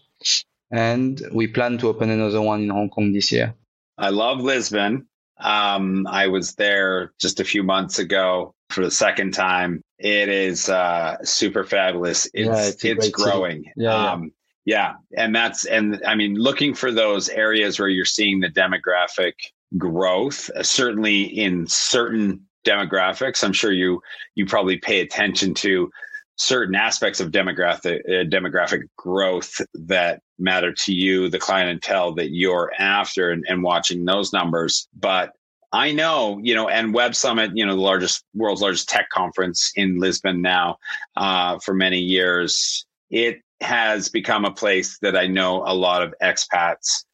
And 0.70 1.22
we 1.32 1.46
plan 1.46 1.78
to 1.78 1.88
open 1.88 2.10
another 2.10 2.42
one 2.42 2.62
in 2.62 2.68
Hong 2.68 2.90
Kong 2.90 3.12
this 3.12 3.32
year. 3.32 3.54
I 3.96 4.10
love 4.10 4.40
Lisbon. 4.40 5.06
Um, 5.40 6.06
I 6.06 6.26
was 6.26 6.54
there 6.56 7.12
just 7.18 7.40
a 7.40 7.44
few 7.44 7.62
months 7.62 7.98
ago 7.98 8.54
for 8.70 8.84
the 8.84 8.90
second 8.90 9.32
time. 9.32 9.82
It 9.98 10.28
is 10.28 10.68
uh, 10.68 11.16
super 11.24 11.64
fabulous. 11.64 12.26
It's 12.34 12.48
yeah, 12.48 12.66
it's, 12.66 12.84
it's 12.84 13.08
growing. 13.08 13.64
Yeah, 13.76 14.12
um, 14.12 14.32
yeah. 14.68 14.94
and 15.16 15.34
that's 15.34 15.64
and 15.64 16.02
I 16.06 16.14
mean, 16.14 16.34
looking 16.34 16.74
for 16.74 16.92
those 16.92 17.30
areas 17.30 17.78
where 17.78 17.88
you're 17.88 18.04
seeing 18.04 18.40
the 18.40 18.50
demographic 18.50 19.32
growth. 19.78 20.50
Uh, 20.54 20.62
certainly 20.62 21.22
in 21.22 21.66
certain 21.66 22.46
demographics, 22.66 23.42
I'm 23.42 23.54
sure 23.54 23.72
you 23.72 24.02
you 24.34 24.44
probably 24.44 24.76
pay 24.76 25.00
attention 25.00 25.54
to 25.54 25.90
certain 26.36 26.74
aspects 26.74 27.18
of 27.18 27.30
demographic 27.30 28.00
uh, 28.08 28.28
demographic 28.28 28.82
growth 28.96 29.58
that 29.72 30.20
matter 30.38 30.72
to 30.72 30.92
you, 30.92 31.30
the 31.30 31.38
clientele 31.38 32.12
that 32.16 32.32
you're 32.32 32.70
after, 32.78 33.30
and, 33.30 33.46
and 33.48 33.62
watching 33.62 34.04
those 34.04 34.34
numbers. 34.34 34.86
But 34.98 35.32
I 35.72 35.92
know, 35.92 36.38
you 36.42 36.54
know, 36.54 36.68
and 36.68 36.92
Web 36.92 37.14
Summit, 37.14 37.52
you 37.54 37.64
know, 37.64 37.74
the 37.74 37.80
largest 37.80 38.22
world's 38.34 38.60
largest 38.60 38.90
tech 38.90 39.08
conference 39.08 39.72
in 39.76 39.98
Lisbon 39.98 40.42
now 40.42 40.76
uh, 41.16 41.58
for 41.58 41.72
many 41.72 42.00
years. 42.00 42.84
It 43.10 43.40
has 43.60 44.08
become 44.08 44.44
a 44.44 44.50
place 44.50 44.98
that 45.02 45.16
I 45.16 45.26
know 45.26 45.64
a 45.66 45.74
lot 45.74 46.02
of 46.02 46.14
expats 46.22 47.04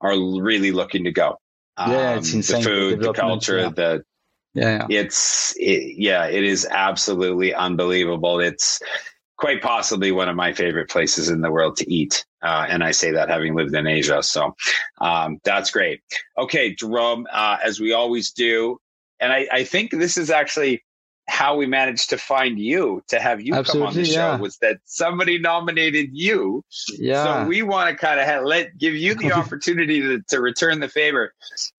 are 0.00 0.18
really 0.40 0.70
looking 0.70 1.04
to 1.04 1.12
go. 1.12 1.38
Yeah, 1.78 2.12
um, 2.12 2.18
it's 2.18 2.32
insane. 2.32 2.62
The 2.62 2.68
food, 2.68 3.00
the, 3.00 3.06
the 3.06 3.12
culture, 3.12 3.58
yeah. 3.58 3.68
the 3.70 4.04
yeah, 4.54 4.86
it's 4.88 5.54
it, 5.56 5.96
yeah, 5.96 6.26
it 6.26 6.44
is 6.44 6.66
absolutely 6.70 7.52
unbelievable. 7.52 8.38
It's 8.38 8.80
quite 9.36 9.60
possibly 9.60 10.12
one 10.12 10.28
of 10.28 10.36
my 10.36 10.52
favorite 10.52 10.88
places 10.88 11.28
in 11.28 11.40
the 11.40 11.50
world 11.50 11.76
to 11.78 11.92
eat. 11.92 12.24
Uh, 12.42 12.66
and 12.68 12.84
I 12.84 12.92
say 12.92 13.10
that 13.10 13.28
having 13.28 13.56
lived 13.56 13.74
in 13.74 13.86
Asia. 13.86 14.22
So 14.22 14.54
um, 15.00 15.38
that's 15.42 15.70
great. 15.70 16.02
Okay, 16.38 16.74
Jerome, 16.74 17.26
uh, 17.32 17.56
as 17.64 17.80
we 17.80 17.92
always 17.92 18.30
do, 18.30 18.78
and 19.18 19.32
I, 19.32 19.48
I, 19.50 19.64
think 19.64 19.90
this 19.90 20.16
is 20.16 20.30
actually 20.30 20.83
how 21.26 21.56
we 21.56 21.66
managed 21.66 22.10
to 22.10 22.18
find 22.18 22.58
you 22.58 23.02
to 23.08 23.18
have 23.18 23.40
you 23.40 23.54
Absolutely, 23.54 23.86
come 23.86 23.88
on 23.88 24.02
the 24.02 24.04
show 24.04 24.12
yeah. 24.12 24.36
was 24.36 24.58
that 24.58 24.78
somebody 24.84 25.38
nominated 25.38 26.10
you. 26.12 26.62
Yeah. 26.98 27.24
So 27.42 27.48
we 27.48 27.62
want 27.62 27.90
to 27.90 27.96
kind 27.96 28.20
of 28.20 28.44
let 28.44 28.76
give 28.76 28.94
you 28.94 29.14
the 29.14 29.32
opportunity 29.40 30.00
to, 30.00 30.22
to 30.28 30.40
return 30.40 30.80
the 30.80 30.88
favor. 30.88 31.34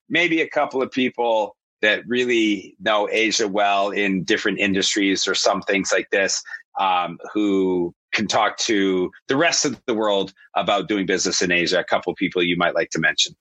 Maybe 0.09 0.41
a 0.41 0.49
couple 0.49 0.81
of 0.81 0.91
people 0.91 1.55
that 1.81 2.07
really 2.07 2.75
know 2.79 3.07
Asia 3.11 3.47
well 3.47 3.91
in 3.91 4.23
different 4.23 4.59
industries 4.59 5.27
or 5.27 5.35
some 5.35 5.61
things 5.61 5.91
like 5.91 6.09
this, 6.09 6.41
um, 6.79 7.19
who 7.33 7.93
can 8.11 8.27
talk 8.27 8.57
to 8.57 9.11
the 9.27 9.37
rest 9.37 9.65
of 9.65 9.79
the 9.85 9.93
world 9.93 10.33
about 10.55 10.87
doing 10.87 11.05
business 11.05 11.41
in 11.41 11.51
Asia. 11.51 11.79
A 11.79 11.83
couple 11.83 12.11
of 12.11 12.17
people 12.17 12.41
you 12.41 12.57
might 12.57 12.73
like 12.73 12.89
to 12.91 12.99
mention. 12.99 13.35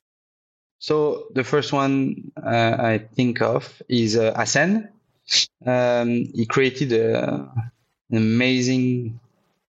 So 0.79 1.29
the 1.33 1.45
first 1.45 1.73
one 1.73 2.31
uh, 2.45 2.77
I 2.79 2.99
think 2.99 3.41
of 3.41 3.83
is 3.89 4.17
uh, 4.17 4.35
Asen. 4.35 4.89
Um, 5.65 6.09
he 6.35 6.47
created 6.47 6.93
a, 6.93 7.51
an 8.11 8.17
amazing 8.17 9.21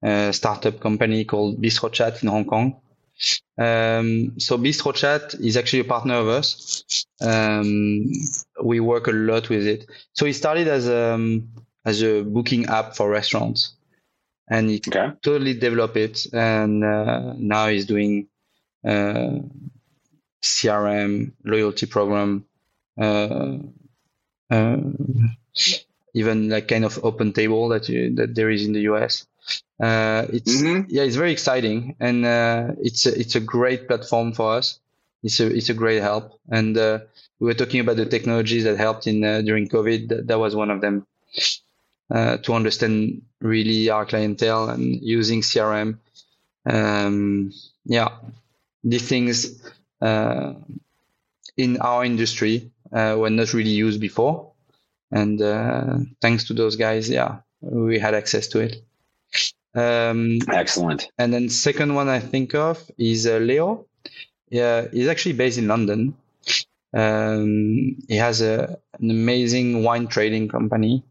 uh, 0.03 0.31
startup 0.31 0.79
company 0.79 1.25
called 1.25 1.61
Bistro 1.61 1.91
Chat 1.91 2.21
in 2.23 2.29
Hong 2.29 2.45
Kong. 2.45 2.79
Um, 3.57 4.39
so 4.39 4.57
Bistro 4.57 4.93
Chat 4.93 5.33
is 5.35 5.57
actually 5.57 5.79
a 5.79 5.85
partner 5.85 6.15
of 6.15 6.27
us. 6.27 7.05
Um, 7.21 8.11
we 8.63 8.79
work 8.79 9.07
a 9.07 9.11
lot 9.11 9.49
with 9.49 9.65
it. 9.65 9.89
So 10.13 10.25
he 10.25 10.33
started 10.33 10.67
as 10.67 10.87
a, 10.87 11.13
um, 11.13 11.49
as 11.85 12.03
a 12.03 12.21
booking 12.21 12.65
app 12.67 12.95
for 12.95 13.09
restaurants 13.09 13.73
and 14.49 14.69
he 14.69 14.81
okay. 14.87 15.11
totally 15.21 15.53
developed 15.53 15.97
it. 15.97 16.27
And 16.33 16.83
uh, 16.83 17.33
now 17.37 17.67
he's 17.67 17.85
doing 17.85 18.27
uh, 18.85 19.39
CRM, 20.41 21.33
loyalty 21.43 21.85
program, 21.85 22.45
uh, 22.99 23.03
uh, 23.03 23.57
even 26.13 26.49
like 26.49 26.67
kind 26.67 26.85
of 26.85 26.95
OpenTable 26.95 27.69
that 27.69 27.89
you, 27.89 28.15
that 28.15 28.35
there 28.35 28.49
is 28.49 28.65
in 28.65 28.73
the 28.73 28.81
US. 28.81 29.25
Uh, 29.79 30.25
it's 30.29 30.61
mm-hmm. 30.61 30.85
yeah, 30.89 31.03
it's 31.03 31.15
very 31.15 31.31
exciting, 31.31 31.95
and 31.99 32.25
uh, 32.25 32.71
it's 32.79 33.05
a, 33.05 33.17
it's 33.19 33.35
a 33.35 33.39
great 33.39 33.87
platform 33.87 34.33
for 34.33 34.53
us 34.53 34.79
it's 35.23 35.39
a 35.39 35.47
it's 35.47 35.69
a 35.69 35.73
great 35.73 36.01
help. 36.01 36.39
And 36.49 36.77
uh, 36.77 36.99
we 37.39 37.47
were 37.47 37.53
talking 37.53 37.81
about 37.81 37.97
the 37.97 38.05
technologies 38.05 38.63
that 38.63 38.77
helped 38.77 39.07
in 39.07 39.23
uh, 39.23 39.41
during 39.41 39.67
COVID. 39.67 40.09
That, 40.09 40.27
that, 40.27 40.39
was 40.39 40.55
one 40.55 40.71
of 40.71 40.81
them 40.81 41.05
uh, 42.09 42.37
to 42.37 42.53
understand 42.53 43.23
really 43.41 43.89
our 43.89 44.05
clientele 44.05 44.69
and 44.69 45.01
using 45.01 45.41
CRM. 45.41 45.97
Um, 46.65 47.51
yeah, 47.85 48.09
these 48.83 49.07
things 49.07 49.61
uh, 50.01 50.53
in 51.55 51.77
our 51.77 52.05
industry 52.05 52.71
uh, 52.76 52.76
were 52.91 53.29
not 53.29 53.53
really 53.53 53.71
used 53.71 53.99
before, 53.99 54.51
and 55.11 55.41
uh, 55.41 55.97
thanks 56.21 56.45
to 56.45 56.53
those 56.53 56.75
guys, 56.75 57.09
yeah, 57.09 57.39
we 57.61 57.99
had 57.99 58.13
access 58.13 58.47
to 58.49 58.59
it. 58.59 58.81
Um, 59.75 60.39
Excellent. 60.51 61.09
And 61.17 61.33
then 61.33 61.49
second 61.49 61.93
one 61.93 62.09
I 62.09 62.19
think 62.19 62.55
of 62.55 62.83
is 62.97 63.27
uh, 63.27 63.37
Leo. 63.37 63.85
Yeah, 64.49 64.87
he's 64.91 65.07
actually 65.07 65.33
based 65.33 65.57
in 65.57 65.67
London. 65.67 66.15
Um, 66.93 67.97
he 68.07 68.15
has 68.15 68.41
a, 68.41 68.79
an 68.99 69.11
amazing 69.11 69.83
wine 69.83 70.07
trading 70.07 70.47
company. 70.47 71.03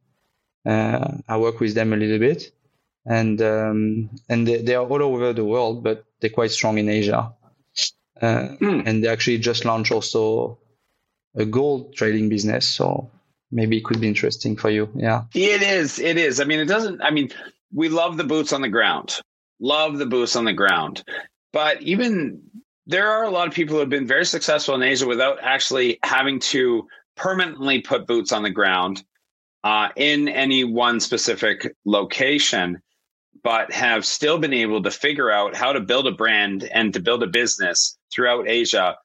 Uh, 0.64 1.18
I 1.28 1.36
work 1.36 1.60
with 1.60 1.74
them 1.74 1.92
a 1.92 1.96
little 1.96 2.18
bit, 2.18 2.50
and 3.04 3.40
um, 3.40 4.10
and 4.28 4.48
they, 4.48 4.62
they, 4.62 4.74
are 4.74 4.84
all 4.84 5.02
over 5.02 5.32
the 5.32 5.44
world, 5.44 5.84
but 5.84 6.04
they're 6.18 6.30
quite 6.30 6.50
strong 6.50 6.78
in 6.78 6.88
Asia. 6.88 7.32
Uh, 8.20 8.48
mm. 8.60 8.82
And 8.86 9.04
they 9.04 9.08
actually 9.08 9.38
just 9.38 9.64
launched 9.64 9.92
also 9.92 10.58
a 11.36 11.44
gold 11.44 11.94
trading 11.94 12.28
business, 12.28 12.66
so 12.66 13.10
maybe 13.50 13.76
it 13.76 13.84
could 13.84 14.00
be 14.00 14.08
interesting 14.08 14.56
for 14.56 14.70
you. 14.70 14.88
Yeah, 14.94 15.24
it 15.34 15.62
is. 15.62 15.98
It 15.98 16.16
is. 16.16 16.40
I 16.40 16.44
mean, 16.44 16.60
it 16.60 16.66
doesn't. 16.66 17.00
I 17.02 17.10
mean, 17.10 17.30
we 17.72 17.88
love 17.88 18.16
the 18.16 18.24
boots 18.24 18.52
on 18.52 18.62
the 18.62 18.68
ground. 18.68 19.16
Love 19.60 19.98
the 19.98 20.06
boots 20.06 20.36
on 20.36 20.44
the 20.44 20.52
ground. 20.52 21.02
But 21.52 21.82
even 21.82 22.42
there 22.86 23.10
are 23.10 23.24
a 23.24 23.30
lot 23.30 23.48
of 23.48 23.54
people 23.54 23.74
who 23.74 23.80
have 23.80 23.88
been 23.88 24.06
very 24.06 24.26
successful 24.26 24.74
in 24.74 24.82
Asia 24.82 25.06
without 25.06 25.38
actually 25.42 25.98
having 26.02 26.38
to 26.40 26.86
permanently 27.16 27.80
put 27.80 28.06
boots 28.06 28.32
on 28.32 28.42
the 28.42 28.50
ground 28.50 29.02
uh, 29.64 29.88
in 29.96 30.28
any 30.28 30.64
one 30.64 31.00
specific 31.00 31.74
location, 31.84 32.80
but 33.42 33.72
have 33.72 34.04
still 34.04 34.38
been 34.38 34.52
able 34.52 34.82
to 34.82 34.90
figure 34.90 35.30
out 35.30 35.56
how 35.56 35.72
to 35.72 35.80
build 35.80 36.06
a 36.06 36.12
brand 36.12 36.64
and 36.72 36.92
to 36.94 37.00
build 37.00 37.22
a 37.22 37.26
business 37.26 37.98
throughout 38.14 38.48
Asia 38.48 38.96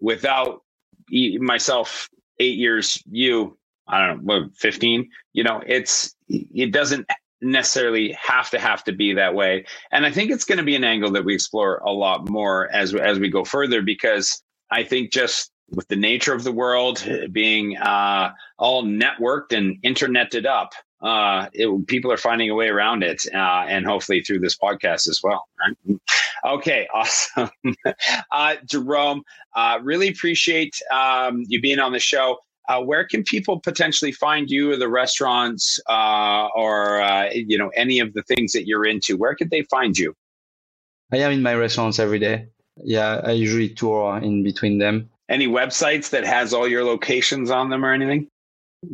without 0.00 0.62
myself 1.10 2.08
eight 2.40 2.56
years, 2.56 3.02
you, 3.10 3.56
I 3.88 4.06
don't 4.06 4.24
know, 4.24 4.48
15, 4.56 5.08
you 5.32 5.44
know, 5.44 5.62
it's, 5.66 6.14
it 6.28 6.72
doesn't 6.72 7.06
necessarily 7.44 8.12
have 8.12 8.50
to 8.50 8.58
have 8.58 8.82
to 8.84 8.92
be 8.92 9.12
that 9.14 9.34
way. 9.34 9.64
And 9.92 10.06
I 10.06 10.10
think 10.10 10.30
it's 10.30 10.44
going 10.44 10.58
to 10.58 10.64
be 10.64 10.76
an 10.76 10.84
angle 10.84 11.12
that 11.12 11.24
we 11.24 11.34
explore 11.34 11.78
a 11.78 11.92
lot 11.92 12.28
more 12.28 12.70
as 12.72 12.94
as 12.94 13.18
we 13.18 13.28
go 13.28 13.44
further 13.44 13.82
because 13.82 14.42
I 14.70 14.82
think 14.82 15.12
just 15.12 15.50
with 15.70 15.86
the 15.88 15.96
nature 15.96 16.34
of 16.34 16.44
the 16.44 16.52
world 16.52 17.06
being 17.32 17.76
uh, 17.78 18.30
all 18.58 18.84
networked 18.84 19.56
and 19.56 19.80
interneted 19.82 20.46
up, 20.46 20.72
uh, 21.02 21.48
it, 21.52 21.86
people 21.86 22.10
are 22.10 22.16
finding 22.16 22.50
a 22.50 22.54
way 22.54 22.68
around 22.68 23.02
it, 23.02 23.22
uh, 23.34 23.64
and 23.68 23.84
hopefully 23.86 24.22
through 24.22 24.40
this 24.40 24.56
podcast 24.56 25.08
as 25.08 25.20
well. 25.22 25.46
Right? 25.60 25.98
Okay, 26.44 26.88
awesome, 26.94 27.50
uh, 28.32 28.56
Jerome. 28.64 29.22
Uh, 29.54 29.78
really 29.82 30.08
appreciate 30.08 30.74
um, 30.92 31.44
you 31.46 31.60
being 31.60 31.78
on 31.78 31.92
the 31.92 32.00
show. 32.00 32.38
Uh, 32.66 32.80
where 32.80 33.06
can 33.06 33.22
people 33.24 33.60
potentially 33.60 34.10
find 34.10 34.50
you 34.50 34.72
or 34.72 34.76
the 34.76 34.88
restaurants 34.88 35.78
uh, 35.90 36.48
or 36.54 37.02
uh, 37.02 37.28
you 37.34 37.58
know 37.58 37.70
any 37.76 37.98
of 37.98 38.14
the 38.14 38.22
things 38.22 38.52
that 38.52 38.66
you're 38.66 38.86
into 38.86 39.18
where 39.18 39.34
could 39.34 39.50
they 39.50 39.60
find 39.64 39.98
you 39.98 40.14
i 41.12 41.18
am 41.18 41.30
in 41.30 41.42
my 41.42 41.54
restaurants 41.54 41.98
every 41.98 42.18
day 42.18 42.46
yeah 42.82 43.20
i 43.22 43.32
usually 43.32 43.68
tour 43.68 44.16
in 44.16 44.42
between 44.42 44.78
them 44.78 45.10
any 45.28 45.46
websites 45.46 46.08
that 46.08 46.24
has 46.24 46.54
all 46.54 46.66
your 46.66 46.82
locations 46.82 47.50
on 47.50 47.68
them 47.68 47.84
or 47.84 47.92
anything 47.92 48.26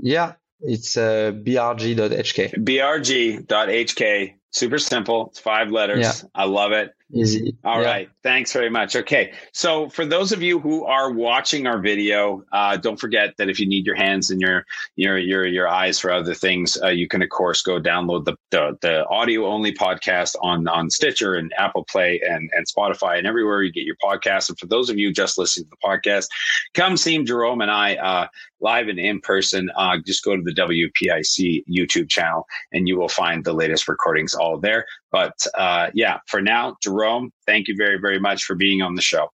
yeah 0.02 0.32
it's 0.62 0.96
uh, 0.96 1.32
brg.hk 1.32 2.64
brg.hk 2.64 4.34
super 4.50 4.78
simple. 4.78 5.28
It's 5.28 5.38
five 5.38 5.70
letters. 5.70 6.22
Yeah. 6.22 6.28
i 6.34 6.44
love 6.44 6.72
it 6.72 6.94
Easy. 7.12 7.56
All 7.64 7.82
yeah. 7.82 7.88
right. 7.88 8.10
Thanks 8.22 8.52
very 8.52 8.70
much. 8.70 8.94
Okay. 8.94 9.32
So 9.52 9.88
for 9.88 10.06
those 10.06 10.30
of 10.30 10.42
you 10.42 10.60
who 10.60 10.84
are 10.84 11.10
watching 11.10 11.66
our 11.66 11.78
video, 11.78 12.44
uh, 12.52 12.76
don't 12.76 13.00
forget 13.00 13.34
that 13.38 13.48
if 13.48 13.58
you 13.58 13.66
need 13.66 13.84
your 13.84 13.96
hands 13.96 14.30
and 14.30 14.40
your 14.40 14.64
your 14.94 15.18
your 15.18 15.44
your 15.44 15.68
eyes 15.68 15.98
for 15.98 16.12
other 16.12 16.34
things, 16.34 16.80
uh, 16.82 16.88
you 16.88 17.08
can 17.08 17.20
of 17.20 17.28
course 17.30 17.62
go 17.62 17.80
download 17.80 18.26
the, 18.26 18.36
the, 18.50 18.78
the 18.80 19.06
audio 19.08 19.46
only 19.46 19.72
podcast 19.72 20.36
on 20.40 20.68
on 20.68 20.88
Stitcher 20.88 21.34
and 21.34 21.52
Apple 21.58 21.84
Play 21.90 22.20
and 22.20 22.48
and 22.54 22.66
Spotify 22.66 23.18
and 23.18 23.26
everywhere 23.26 23.62
you 23.62 23.72
get 23.72 23.84
your 23.84 23.96
podcast. 23.96 24.48
And 24.48 24.58
for 24.58 24.66
those 24.66 24.88
of 24.88 24.96
you 24.96 25.12
just 25.12 25.36
listening 25.36 25.64
to 25.64 25.70
the 25.70 25.88
podcast, 25.88 26.28
come 26.74 26.96
see 26.96 27.22
Jerome 27.24 27.60
and 27.60 27.72
I 27.72 27.96
uh, 27.96 28.28
live 28.60 28.88
and 28.88 28.98
in 28.98 29.20
person. 29.20 29.70
Uh, 29.76 29.96
just 30.06 30.24
go 30.24 30.36
to 30.36 30.42
the 30.42 30.54
WPIC 30.54 31.64
YouTube 31.68 32.08
channel 32.08 32.46
and 32.72 32.86
you 32.86 32.98
will 32.98 33.08
find 33.08 33.44
the 33.44 33.52
latest 33.52 33.88
recordings 33.88 34.34
all 34.34 34.58
there. 34.58 34.86
But 35.12 35.32
uh, 35.56 35.90
yeah, 35.94 36.18
for 36.26 36.40
now, 36.40 36.76
Jerome, 36.82 37.30
thank 37.46 37.68
you 37.68 37.74
very, 37.76 37.98
very 37.98 38.20
much 38.20 38.44
for 38.44 38.54
being 38.54 38.82
on 38.82 38.94
the 38.94 39.02
show. 39.02 39.28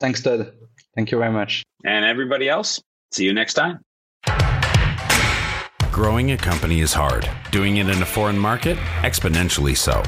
Thanks, 0.00 0.22
Ted. 0.22 0.52
Thank 0.94 1.10
you 1.10 1.18
very 1.18 1.32
much. 1.32 1.62
And 1.84 2.04
everybody 2.04 2.48
else, 2.48 2.80
see 3.12 3.24
you 3.24 3.32
next 3.32 3.54
time. 3.54 3.80
Growing 5.92 6.32
a 6.32 6.36
company 6.36 6.80
is 6.80 6.92
hard. 6.92 7.28
Doing 7.50 7.78
it 7.78 7.88
in 7.88 8.02
a 8.02 8.06
foreign 8.06 8.38
market, 8.38 8.76
exponentially 9.00 9.76
so. 9.76 10.02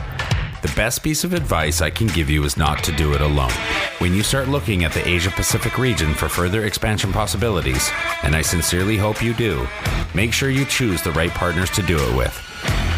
The 0.60 0.72
best 0.74 1.02
piece 1.04 1.22
of 1.24 1.34
advice 1.34 1.80
I 1.80 1.88
can 1.88 2.08
give 2.08 2.28
you 2.28 2.44
is 2.44 2.56
not 2.56 2.82
to 2.84 2.92
do 2.92 3.14
it 3.14 3.20
alone. 3.20 3.52
When 3.98 4.12
you 4.12 4.22
start 4.22 4.48
looking 4.48 4.84
at 4.84 4.92
the 4.92 5.06
Asia 5.06 5.30
Pacific 5.30 5.78
region 5.78 6.14
for 6.14 6.28
further 6.28 6.64
expansion 6.64 7.12
possibilities, 7.12 7.90
and 8.22 8.34
I 8.34 8.42
sincerely 8.42 8.96
hope 8.96 9.22
you 9.22 9.34
do, 9.34 9.66
make 10.14 10.32
sure 10.32 10.50
you 10.50 10.64
choose 10.64 11.00
the 11.00 11.12
right 11.12 11.30
partners 11.30 11.70
to 11.70 11.82
do 11.82 11.96
it 11.96 12.16
with. 12.16 12.47